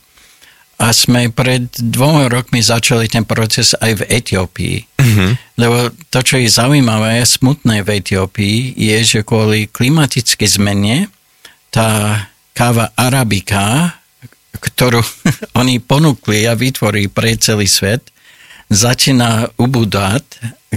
a 0.80 0.96
sme 0.96 1.28
pred 1.28 1.68
dvoma 1.76 2.32
rokmi 2.32 2.64
začali 2.64 3.04
ten 3.04 3.28
proces 3.28 3.76
aj 3.76 4.00
v 4.00 4.02
Etiópii. 4.08 4.76
Mm-hmm. 4.96 5.30
Lebo 5.60 5.92
to, 6.08 6.24
čo 6.24 6.40
je 6.40 6.48
zaujímavé, 6.48 7.20
smutné 7.20 7.84
v 7.84 8.00
Etiópii, 8.00 8.80
je, 8.80 8.96
že 9.04 9.20
kvôli 9.20 9.68
klimatickej 9.68 10.48
zmene 10.56 11.12
tá 11.68 12.16
káva 12.56 12.96
arabika, 12.96 14.00
ktorú 14.56 15.04
oni 15.60 15.84
ponúkli 15.84 16.48
a 16.48 16.56
vytvorili 16.56 17.12
pre 17.12 17.36
celý 17.36 17.68
svet, 17.68 18.08
začína 18.72 19.52
ubúdať 19.60 20.24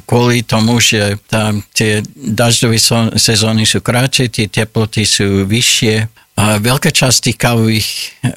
kvôli 0.04 0.42
tomu, 0.42 0.82
že 0.82 1.22
tam 1.30 1.62
tie 1.72 2.02
dažďové 2.18 2.82
sezóny 3.14 3.64
sú 3.64 3.86
kratšie, 3.86 4.34
tie 4.34 4.50
teploty 4.50 5.06
sú 5.06 5.46
vyššie 5.46 6.23
a 6.34 6.58
veľká 6.58 6.90
časť 6.90 7.30
tých 7.30 7.38
kávových 7.38 7.90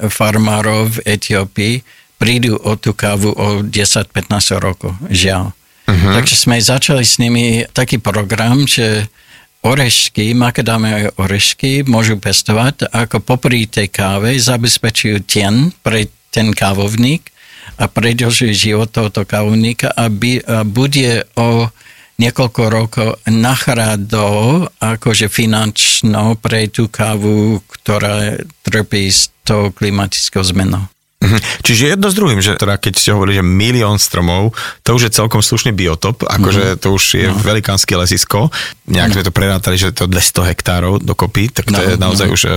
farmárov 0.09 1.01
v 1.01 1.17
Etiópii 1.17 1.75
prídu 2.17 2.57
o 2.61 2.73
tú 2.77 2.93
kávu 2.97 3.33
o 3.33 3.47
10-15 3.65 4.57
rokov, 4.57 4.93
žiaľ. 5.09 5.53
Uh-huh. 5.87 6.13
Takže 6.17 6.35
sme 6.35 6.57
začali 6.59 7.05
s 7.05 7.17
nimi 7.21 7.63
taký 7.71 8.01
program, 8.01 8.65
že 8.67 9.07
orešky, 9.65 10.33
makadamové 10.37 11.13
orešky 11.17 11.85
môžu 11.87 12.19
pestovať, 12.21 12.91
ako 12.91 13.23
popri 13.23 13.65
tej 13.65 13.89
káve 13.89 14.35
zabezpečujú 14.37 15.23
tien 15.25 15.73
pre 15.81 16.09
ten 16.29 16.53
kávovník 16.53 17.33
a 17.77 17.85
predlží 17.89 18.53
život 18.53 18.89
tohoto 18.89 19.25
kávovníka 19.25 19.93
a, 19.93 20.09
by, 20.09 20.41
a 20.43 20.61
bude 20.65 21.25
o 21.37 21.69
niekoľko 22.17 22.61
rokov 22.69 23.09
nachrádol 23.29 24.67
akože 24.81 25.29
finančno 25.29 26.35
pre 26.41 26.65
tú 26.67 26.89
kávu, 26.89 27.61
ktorá 27.69 28.41
trpí 28.65 29.05
s 29.07 29.29
tou 29.45 29.69
klimatickou 29.71 30.41
zmenou. 30.41 30.89
Mhm. 31.17 31.37
Čiže 31.65 31.97
jedno 31.97 32.13
s 32.13 32.15
druhým, 32.15 32.45
že 32.45 32.61
teda 32.61 32.77
keď 32.77 32.93
ste 32.93 33.09
hovorili, 33.09 33.41
že 33.41 33.45
milión 33.45 33.97
stromov, 33.97 34.53
to 34.85 34.93
už 34.93 35.09
je 35.09 35.17
celkom 35.17 35.41
slušný 35.41 35.73
biotop, 35.73 36.21
akože 36.21 36.77
mhm. 36.77 36.79
to 36.79 36.87
už 36.93 37.03
je 37.17 37.27
no. 37.33 37.41
velikánske 37.41 37.89
lesisko, 37.97 38.53
nejak 38.85 39.09
no. 39.09 39.13
sme 39.17 39.25
to 39.25 39.33
prerátali, 39.33 39.81
že 39.81 39.97
to 39.97 40.05
200 40.05 40.53
hektárov 40.53 41.01
dokopy, 41.01 41.49
tak 41.49 41.73
to 41.73 41.73
no, 41.73 41.81
je 41.81 41.91
naozaj 41.97 42.27
no. 42.29 42.33
už 42.37 42.41
uh, 42.45 42.51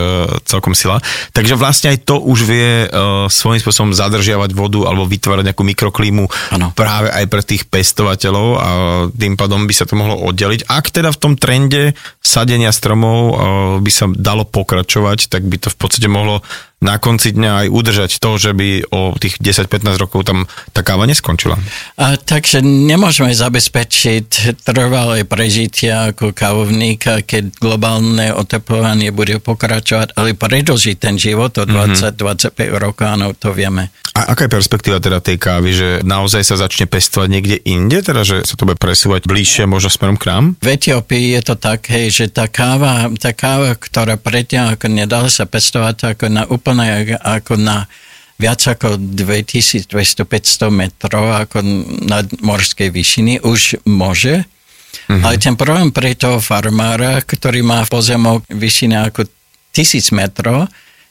celkom 0.44 0.76
sila. 0.76 1.00
Takže 1.32 1.56
vlastne 1.56 1.96
aj 1.96 2.04
to 2.04 2.20
už 2.20 2.38
vie 2.44 2.84
uh, 2.84 3.24
svojím 3.32 3.64
spôsobom 3.64 3.96
zadržiavať 3.96 4.52
vodu 4.52 4.84
alebo 4.84 5.08
vytvárať 5.08 5.50
nejakú 5.50 5.64
mikroklímu 5.64 6.24
ano. 6.52 6.76
práve 6.76 7.08
aj 7.08 7.24
pre 7.32 7.40
tých 7.40 7.64
pestovateľov 7.64 8.48
a 8.60 8.68
tým 9.08 9.40
pádom 9.40 9.64
by 9.64 9.72
sa 9.72 9.88
to 9.88 9.96
mohlo 9.96 10.20
oddeliť. 10.20 10.68
Ak 10.68 10.92
teda 10.92 11.08
v 11.16 11.18
tom 11.18 11.32
trende 11.40 11.96
sadenia 12.20 12.76
stromov 12.76 13.16
uh, 13.16 13.34
by 13.80 13.88
sa 13.88 14.04
dalo 14.12 14.44
pokračovať, 14.44 15.32
tak 15.32 15.48
by 15.48 15.56
to 15.56 15.72
v 15.72 15.76
podstate 15.80 16.12
mohlo 16.12 16.44
na 16.80 16.96
konci 16.96 17.36
dňa 17.36 17.52
aj 17.64 17.66
udržať 17.68 18.10
to, 18.16 18.40
že 18.40 18.56
by 18.56 18.88
o 18.88 19.12
tých 19.20 19.36
10-15 19.36 20.00
rokov 20.00 20.24
tam 20.24 20.48
tá 20.72 20.80
káva 20.80 21.04
neskončila. 21.04 21.60
A, 22.00 22.16
takže 22.16 22.64
nemôžeme 22.64 23.36
zabezpečiť 23.36 24.56
trvalé 24.64 25.28
prežitie 25.28 25.92
ako 25.92 26.32
kávovníka, 26.32 27.20
keď 27.20 27.52
globálne 27.60 28.32
oteplovanie 28.32 29.12
bude 29.12 29.44
pokračovať, 29.44 30.16
ale 30.16 30.32
predlžiť 30.32 30.96
ten 30.96 31.20
život 31.20 31.52
o 31.60 31.68
20-25 31.68 32.56
mm-hmm. 32.56 32.80
rokov, 32.80 33.04
áno, 33.04 33.36
to 33.36 33.52
vieme. 33.52 33.92
A 34.16 34.34
aká 34.34 34.48
je 34.48 34.56
perspektíva 34.56 34.98
teda 34.98 35.20
tej 35.20 35.36
kávy, 35.36 35.70
že 35.70 35.88
naozaj 36.02 36.42
sa 36.42 36.56
začne 36.58 36.88
pestovať 36.88 37.28
niekde 37.30 37.56
inde, 37.62 38.00
teda 38.00 38.24
že 38.24 38.42
sa 38.42 38.56
to 38.56 38.66
bude 38.66 38.80
presúvať 38.80 39.28
bližšie 39.28 39.68
možno 39.68 39.92
smerom 39.92 40.16
k 40.16 40.32
nám? 40.32 40.44
V 40.58 40.80
Etiópii 40.80 41.36
je 41.38 41.42
to 41.44 41.54
tak, 41.60 41.86
hej, 41.92 42.08
že 42.10 42.26
tá 42.32 42.48
káva, 42.48 43.06
tá 43.20 43.36
káva, 43.36 43.76
ktorá 43.76 44.16
predtým 44.16 44.74
ako 44.74 44.90
nedala 44.90 45.28
sa 45.30 45.46
pestovať 45.46 46.16
ako 46.16 46.26
na 46.26 46.42
úplne 46.48 46.69
úplne 46.70 47.18
ako 47.18 47.58
na 47.58 47.90
viac 48.40 48.64
ako 48.64 48.96
2200-500 48.96 50.72
metrov 50.72 51.28
ako 51.28 51.60
nad 52.08 52.24
morskej 52.40 52.88
vyšiny 52.88 53.44
už 53.44 53.84
môže. 53.84 54.48
Mm-hmm. 55.10 55.22
Ale 55.22 55.36
ten 55.36 55.54
problém 55.60 55.92
pre 55.92 56.16
toho 56.16 56.40
farmára, 56.40 57.20
ktorý 57.20 57.60
má 57.60 57.84
pozemok 57.84 58.48
vyšiny 58.48 58.96
ako 58.96 59.28
1000 59.76 60.16
metrov, 60.16 60.66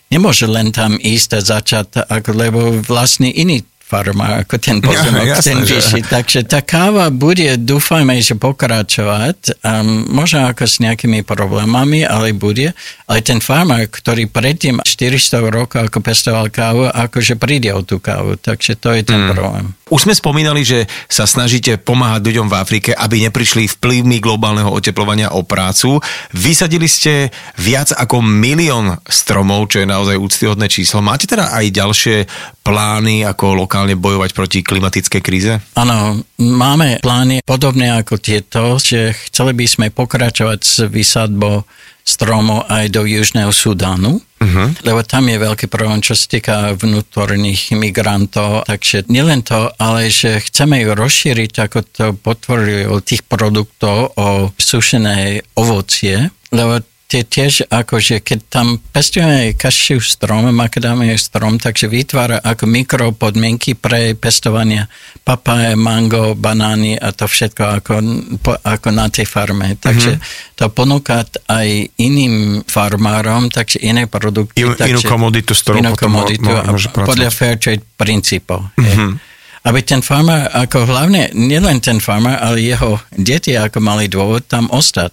nemôže 0.10 0.50
len 0.50 0.74
tam 0.74 0.98
ísť 0.98 1.30
a 1.38 1.41
začať, 1.45 1.88
ako, 2.10 2.30
lebo 2.34 2.60
vlastne 2.82 3.30
iný 3.30 3.62
farma, 3.89 4.45
ako 4.45 4.62
ten 4.62 4.78
pozemok, 4.86 5.25
ja, 5.25 5.41
ten 5.41 5.65
vyšší. 5.65 6.06
Takže 6.06 6.45
tá 6.45 6.62
káva 6.62 7.10
bude, 7.10 7.58
dúfajme, 7.58 8.13
že 8.21 8.38
pokračovať, 8.38 9.58
um, 9.65 10.06
možno 10.13 10.45
ako 10.45 10.69
s 10.69 10.78
nejakými 10.78 11.25
problémami, 11.25 12.06
ale 12.06 12.38
bude. 12.38 12.78
Ale 13.10 13.25
ten 13.25 13.41
farmár, 13.41 13.89
ktorý 13.89 14.30
predtým 14.30 14.78
400 14.86 15.49
rokov 15.49 15.89
ako 15.89 16.06
pestoval 16.06 16.54
kávu, 16.54 16.86
akože 16.86 17.41
príde 17.41 17.73
o 17.73 17.82
tú 17.82 17.97
kávu. 17.97 18.38
Takže 18.38 18.78
to 18.78 18.93
je 18.93 19.02
ten 19.02 19.25
hmm. 19.25 19.32
problém. 19.34 19.79
Už 19.89 20.06
sme 20.06 20.13
spomínali, 20.13 20.62
že 20.62 20.86
sa 21.10 21.25
snažíte 21.25 21.82
pomáhať 21.82 22.21
ľuďom 22.21 22.47
v 22.47 22.58
Afrike, 22.62 22.91
aby 22.93 23.25
neprišli 23.25 23.65
vplyvmi 23.65 24.21
globálneho 24.21 24.69
oteplovania 24.69 25.34
o 25.34 25.41
prácu. 25.41 25.97
Vysadili 26.38 26.86
ste 26.86 27.34
viac 27.58 27.89
ako 27.97 28.21
milión 28.21 29.02
stromov, 29.10 29.73
čo 29.73 29.82
je 29.82 29.89
naozaj 29.89 30.21
úctyhodné 30.21 30.69
číslo. 30.69 31.02
Máte 31.02 31.25
teda 31.25 31.58
aj 31.58 31.65
ďalšie 31.73 32.17
plány, 32.62 33.25
ako 33.25 33.65
lokálne 33.65 33.97
bojovať 33.97 34.30
proti 34.38 34.60
klimatickej 34.62 35.21
kríze? 35.25 35.58
Áno, 35.73 36.21
máme 36.38 37.02
plány 37.02 37.41
podobné 37.41 37.89
ako 37.89 38.21
tieto, 38.21 38.78
že 38.78 39.17
chceli 39.34 39.58
by 39.58 39.65
sme 39.65 39.86
pokračovať 39.89 40.60
s 40.62 40.86
vysadbou 40.86 41.65
stromov 42.10 42.65
aj 42.65 42.89
do 42.89 43.06
Južného 43.06 43.54
Sudánu, 43.54 44.17
uh-huh. 44.17 44.67
lebo 44.82 45.06
tam 45.06 45.30
je 45.30 45.38
veľký 45.38 45.69
problém, 45.69 46.02
čo 46.02 46.17
sa 46.17 46.26
týka 46.26 46.56
vnútorných 46.74 47.78
migrantov. 47.78 48.65
Takže 48.65 49.06
nielen 49.06 49.45
to, 49.45 49.69
ale 49.78 50.10
že 50.10 50.41
chceme 50.41 50.82
ju 50.82 50.98
rozšíriť, 50.98 51.52
ako 51.69 51.80
to 51.86 52.06
potvrdili 52.17 52.89
tých 53.06 53.22
produktov 53.30 54.17
o 54.17 54.50
sušené 54.58 55.45
ovocie, 55.54 56.34
lebo 56.50 56.82
tie 57.10 57.26
tiež 57.26 57.74
akože 57.74 58.22
keď 58.22 58.39
tam 58.54 58.78
pestujeme 58.78 59.58
kašiu 59.58 59.98
strom, 59.98 60.54
makadamie 60.54 61.17
strom, 61.17 61.58
takže 61.58 61.89
vytvára 61.89 62.38
ako 62.38 62.69
mikropodmienky 62.69 63.74
pre 63.74 64.13
pestovanie 64.13 64.86
papaje, 65.26 65.74
mango, 65.74 66.38
banány 66.38 67.02
a 67.02 67.10
to 67.10 67.26
všetko 67.26 67.63
ako, 67.82 67.93
ako 68.62 68.88
na 68.93 69.10
tej 69.10 69.26
farme. 69.26 69.74
Takže 69.82 70.22
mm-hmm. 70.22 70.54
to 70.54 70.69
ponúka 70.69 71.26
aj 71.50 71.67
iným 71.98 72.62
farmárom, 72.69 73.50
takže 73.50 73.82
iné 73.82 74.06
produkty. 74.06 74.62
In, 74.62 74.78
takže, 74.78 75.02
inú 75.02 75.02
komoditu, 75.02 75.58
s 75.58 75.65
ktorou 75.65 75.82
inú 75.82 75.98
komoditu 75.98 76.45
mo, 76.45 76.62
mo, 76.62 77.10
podľa 77.10 77.33
fair 77.33 77.58
trade 77.58 77.81
princípov. 77.98 78.69
Mm-hmm. 78.77 79.12
Aby 79.65 79.81
ten 79.81 80.06
farmár, 80.06 80.46
ako 80.54 80.86
hlavne, 80.86 81.33
nielen 81.33 81.81
ten 81.81 81.98
farmár, 81.98 82.38
ale 82.38 82.62
jeho 82.62 83.02
deti 83.17 83.58
ako 83.58 83.81
mali 83.81 84.06
dôvod 84.06 84.46
tam 84.46 84.69
ostať. 84.69 85.10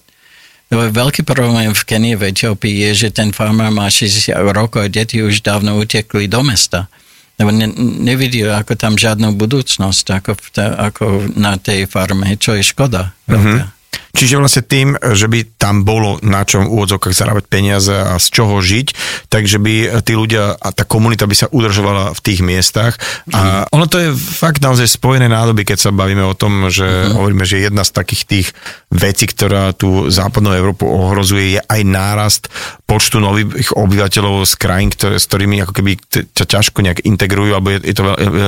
Veľký 0.67 1.23
problém 1.23 1.71
v 1.71 1.83
Kenii, 1.87 2.19
v 2.19 2.35
Etiópii 2.35 2.91
je, 2.91 3.07
že 3.07 3.09
ten 3.15 3.31
farmár 3.31 3.71
má 3.71 3.87
60 3.87 4.35
rokov 4.51 4.83
a 4.83 4.91
deti 4.91 5.23
už 5.23 5.47
dávno 5.47 5.79
utekli 5.79 6.27
do 6.27 6.43
mesta. 6.43 6.91
Lebo 7.39 7.55
ne, 7.55 7.71
nevidí 8.03 8.43
ako 8.43 8.75
tam 8.75 8.99
žiadnu 8.99 9.37
budúcnosť 9.39 10.07
ako, 10.19 10.31
v 10.35 10.47
ako 10.59 11.05
na 11.39 11.55
tej 11.61 11.87
farme, 11.87 12.35
čo 12.35 12.59
je 12.59 12.67
škoda. 12.67 13.15
Mm-hmm. 13.31 13.76
Čiže 14.17 14.41
vlastne 14.41 14.65
tým, 14.65 14.97
že 14.97 15.29
by 15.29 15.61
tam 15.61 15.85
bolo 15.85 16.17
na 16.25 16.41
čom 16.49 16.65
v 16.65 16.73
úvodzokách 16.73 17.13
zarábať 17.13 17.45
peniaze 17.53 17.93
a 17.93 18.17
z 18.17 18.27
čoho 18.33 18.57
žiť, 18.65 18.97
takže 19.29 19.61
by 19.61 20.01
tí 20.01 20.17
ľudia 20.17 20.57
a 20.57 20.69
tá 20.73 20.89
komunita 20.89 21.29
by 21.29 21.37
sa 21.37 21.53
udržovala 21.53 22.17
v 22.17 22.21
tých 22.25 22.41
miestach. 22.41 22.97
A 23.37 23.69
ono 23.69 23.85
to 23.85 24.01
je 24.01 24.17
fakt 24.17 24.65
naozaj 24.65 24.89
spojené 24.89 25.29
nádoby, 25.29 25.69
keď 25.69 25.79
sa 25.79 25.91
bavíme 25.93 26.25
o 26.25 26.33
tom, 26.33 26.73
že 26.73 26.89
uh-huh. 26.89 27.21
hovoríme, 27.21 27.45
že 27.45 27.61
jedna 27.69 27.85
z 27.85 27.93
takých 27.93 28.23
tých 28.25 28.49
vecí, 28.89 29.29
ktorá 29.29 29.77
tu 29.77 30.09
západnú 30.09 30.57
Európu 30.57 30.89
ohrozuje, 30.89 31.59
je 31.59 31.61
aj 31.61 31.81
nárast 31.85 32.45
počtu 32.89 33.21
nových 33.21 33.77
obyvateľov 33.77 34.49
z 34.49 34.55
krajín, 34.57 34.89
ktoré, 34.89 35.21
s 35.21 35.29
ktorými 35.29 35.61
ako 35.61 35.73
keby 35.77 35.93
ťa 36.33 36.45
ťažko 36.49 36.81
nejak 36.81 37.05
integrujú, 37.05 37.53
alebo 37.53 37.77
je, 37.77 37.85
je 37.85 37.95
to 37.95 38.05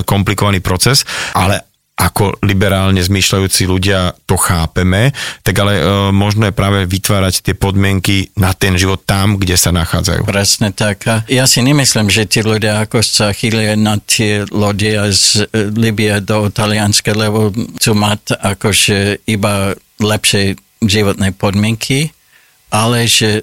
komplikovaný 0.09 0.65
proces, 0.65 1.05
ale 1.37 1.68
ako 1.99 2.39
liberálne 2.47 3.03
zmýšľajúci 3.03 3.67
ľudia 3.67 4.15
to 4.23 4.39
chápeme, 4.39 5.11
tak 5.43 5.59
ale 5.59 5.83
e, 5.83 5.83
možno 6.15 6.47
je 6.47 6.55
práve 6.55 6.87
vytvárať 6.87 7.43
tie 7.43 7.55
podmienky 7.59 8.31
na 8.39 8.55
ten 8.55 8.79
život 8.79 9.03
tam, 9.03 9.35
kde 9.35 9.59
sa 9.59 9.75
nachádzajú. 9.75 10.23
Presne 10.23 10.71
tak. 10.71 11.11
Ja 11.27 11.51
si 11.51 11.59
nemyslím, 11.59 12.07
že 12.07 12.31
tí 12.31 12.47
ľudia 12.47 12.87
ako 12.87 13.03
sa 13.03 13.35
chýlia 13.35 13.75
na 13.75 13.99
tie 13.99 14.47
lode 14.47 14.95
z 15.11 15.51
e, 15.51 15.75
Libie 15.75 16.15
do 16.23 16.47
Talianska, 16.55 17.11
lebo 17.19 17.51
chcú 17.51 17.93
mať 17.99 18.39
akože 18.39 19.27
iba 19.27 19.75
lepšie 19.99 20.55
životné 20.79 21.35
podmienky, 21.35 22.15
ale 22.71 23.11
že 23.11 23.43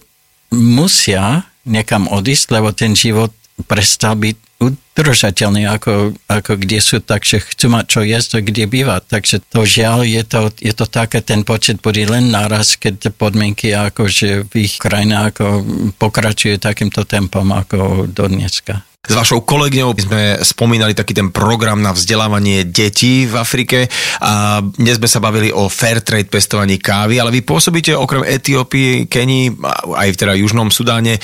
musia 0.55 1.43
niekam 1.67 2.07
odísť, 2.07 2.55
lebo 2.55 2.71
ten 2.71 2.95
život 2.95 3.35
prestal 3.67 4.15
byť 4.15 4.54
udržateľný, 4.95 5.67
ako, 5.67 6.15
ako 6.31 6.51
kde 6.55 6.79
sú, 6.79 7.03
takže 7.03 7.43
chcú 7.43 7.67
mať 7.67 7.85
čo 7.85 7.99
jesť 8.01 8.39
a 8.39 8.45
kde 8.47 8.63
bývať. 8.63 9.01
Takže 9.11 9.35
to 9.51 9.67
žiaľ, 9.67 10.07
je 10.07 10.23
to, 10.23 10.41
je 10.55 10.71
to 10.71 10.85
také, 10.87 11.19
ten 11.19 11.43
počet 11.43 11.83
bude 11.83 11.99
len 12.07 12.31
naraz, 12.31 12.79
keď 12.79 13.11
podmienky 13.11 13.75
akože 13.75 14.47
v 14.47 14.53
ich 14.63 14.79
krajine 14.79 15.27
ako 15.27 15.67
pokračuje 15.99 16.63
takýmto 16.63 17.03
tempom 17.03 17.43
ako 17.51 18.07
do 18.07 18.25
dneska. 18.31 18.87
S 19.05 19.13
vašou 19.13 19.45
kolegňou 19.45 19.93
sme 20.01 20.41
spomínali 20.41 20.97
taký 20.97 21.13
ten 21.13 21.29
program 21.29 21.77
na 21.77 21.93
vzdelávanie 21.93 22.65
detí 22.65 23.29
v 23.29 23.37
Afrike 23.37 23.85
a 24.17 24.65
dnes 24.65 24.97
sme 24.97 25.05
sa 25.05 25.21
bavili 25.21 25.53
o 25.53 25.69
fair 25.69 26.01
trade 26.01 26.25
pestovaní 26.25 26.81
kávy, 26.81 27.21
ale 27.21 27.29
vy 27.29 27.45
pôsobíte 27.45 27.93
okrem 27.93 28.25
Etiópie, 28.25 29.05
Kenii, 29.05 29.61
aj 29.93 30.09
v 30.09 30.17
teda 30.17 30.33
Južnom 30.33 30.73
Sudáne 30.73 31.21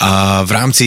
a 0.00 0.40
v 0.40 0.50
rámci 0.56 0.86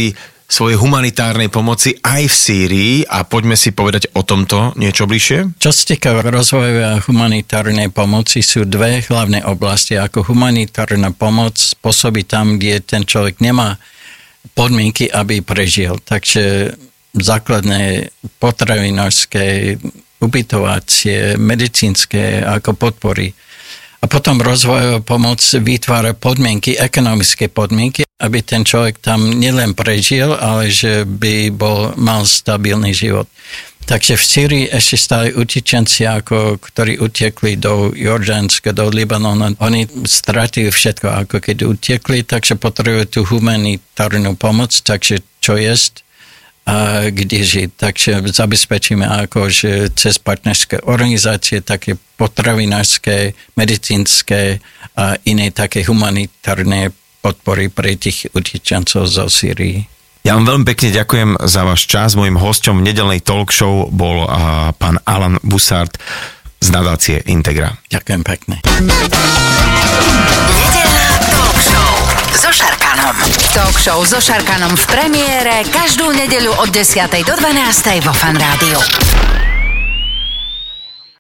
svojej 0.52 0.76
humanitárnej 0.76 1.48
pomoci 1.48 1.96
aj 2.04 2.28
v 2.28 2.36
Sýrii 2.36 2.96
a 3.08 3.24
poďme 3.24 3.56
si 3.56 3.72
povedať 3.72 4.12
o 4.12 4.28
tomto 4.28 4.76
niečo 4.76 5.08
bližšie. 5.08 5.56
Čo 5.56 5.72
sa 5.72 5.84
týka 5.88 6.12
rozvojovej 6.20 6.86
a 6.92 7.00
humanitárnej 7.00 7.88
pomoci 7.88 8.44
sú 8.44 8.68
dve 8.68 9.00
hlavné 9.00 9.48
oblasti. 9.48 9.96
Ako 9.96 10.28
humanitárna 10.28 11.16
pomoc 11.16 11.56
spôsobí 11.56 12.28
tam, 12.28 12.60
kde 12.60 12.84
ten 12.84 13.08
človek 13.08 13.40
nemá 13.40 13.80
podmienky, 14.52 15.08
aby 15.08 15.40
prežil. 15.40 15.96
Takže 16.04 16.76
základné 17.16 18.12
potravinárske, 18.36 19.80
ubytovacie, 20.20 21.40
medicínske 21.40 22.44
ako 22.44 22.76
podpory 22.76 23.32
a 24.02 24.10
potom 24.10 24.42
rozvojová 24.42 25.00
pomoc 25.06 25.38
vytvára 25.62 26.18
podmienky, 26.18 26.74
ekonomické 26.74 27.54
podmienky, 27.54 28.02
aby 28.22 28.46
ten 28.46 28.62
človek 28.62 29.02
tam 29.02 29.34
nielen 29.34 29.74
prežil, 29.74 30.32
ale 30.38 30.70
že 30.70 31.04
by 31.10 31.50
bol, 31.50 31.98
mal 31.98 32.24
stabilný 32.24 32.94
život. 32.94 33.26
Takže 33.82 34.14
v 34.14 34.24
Syrii 34.24 34.66
ešte 34.70 34.96
stále 34.96 35.34
utečenci, 35.34 36.06
ako, 36.06 36.62
ktorí 36.62 37.02
utekli 37.02 37.58
do 37.58 37.90
Jordánska, 37.92 38.78
do 38.78 38.88
Libanonu, 38.94 39.58
oni 39.58 39.90
stratili 40.06 40.70
všetko, 40.70 41.10
ako 41.26 41.42
keď 41.42 41.58
utekli, 41.66 42.22
takže 42.22 42.62
potrebujú 42.62 43.06
tú 43.10 43.22
humanitárnu 43.26 44.38
pomoc, 44.38 44.72
takže 44.86 45.26
čo 45.42 45.58
jest, 45.58 46.06
a 46.62 47.10
kde 47.10 47.42
žiť. 47.42 47.70
Takže 47.74 48.12
zabezpečíme 48.22 49.02
ako, 49.26 49.50
že 49.50 49.90
cez 49.98 50.22
partnerské 50.22 50.86
organizácie, 50.86 51.66
také 51.66 51.98
potravinárske, 51.98 53.34
medicínske 53.58 54.62
a 54.94 55.18
iné 55.26 55.50
také 55.50 55.82
humanitárne 55.82 56.94
podpory 57.22 57.70
pre 57.70 57.96
tých 57.96 58.28
utečencov 58.34 59.08
zo 59.08 59.30
Syrii. 59.30 59.86
Ja 60.22 60.38
vám 60.38 60.46
veľmi 60.46 60.66
pekne 60.70 60.94
ďakujem 60.94 61.30
za 61.50 61.66
váš 61.66 61.90
čas. 61.90 62.14
Mojím 62.14 62.38
hosťom 62.38 62.82
v 62.82 62.86
nedelnej 62.94 63.22
talk 63.26 63.50
show 63.50 63.90
bol 63.90 64.26
uh, 64.26 64.70
pán 64.78 65.02
Alan 65.06 65.42
Busart 65.42 65.98
z 66.62 66.68
nadácie 66.70 67.26
Integra. 67.26 67.74
Ďakujem 67.90 68.22
pekne. 68.22 68.62
Šarkanom. 72.52 73.16
Talk 73.56 73.76
show 73.80 74.00
so 74.06 74.20
Šarkanom 74.22 74.76
v 74.78 74.86
premiére 74.86 75.66
každú 75.72 76.14
nedeľu 76.14 76.54
od 76.62 76.70
10. 76.70 77.10
do 77.26 77.34
12. 77.34 78.06
vo 78.06 78.14
Fan 78.14 78.38
Rádiu. 78.38 78.78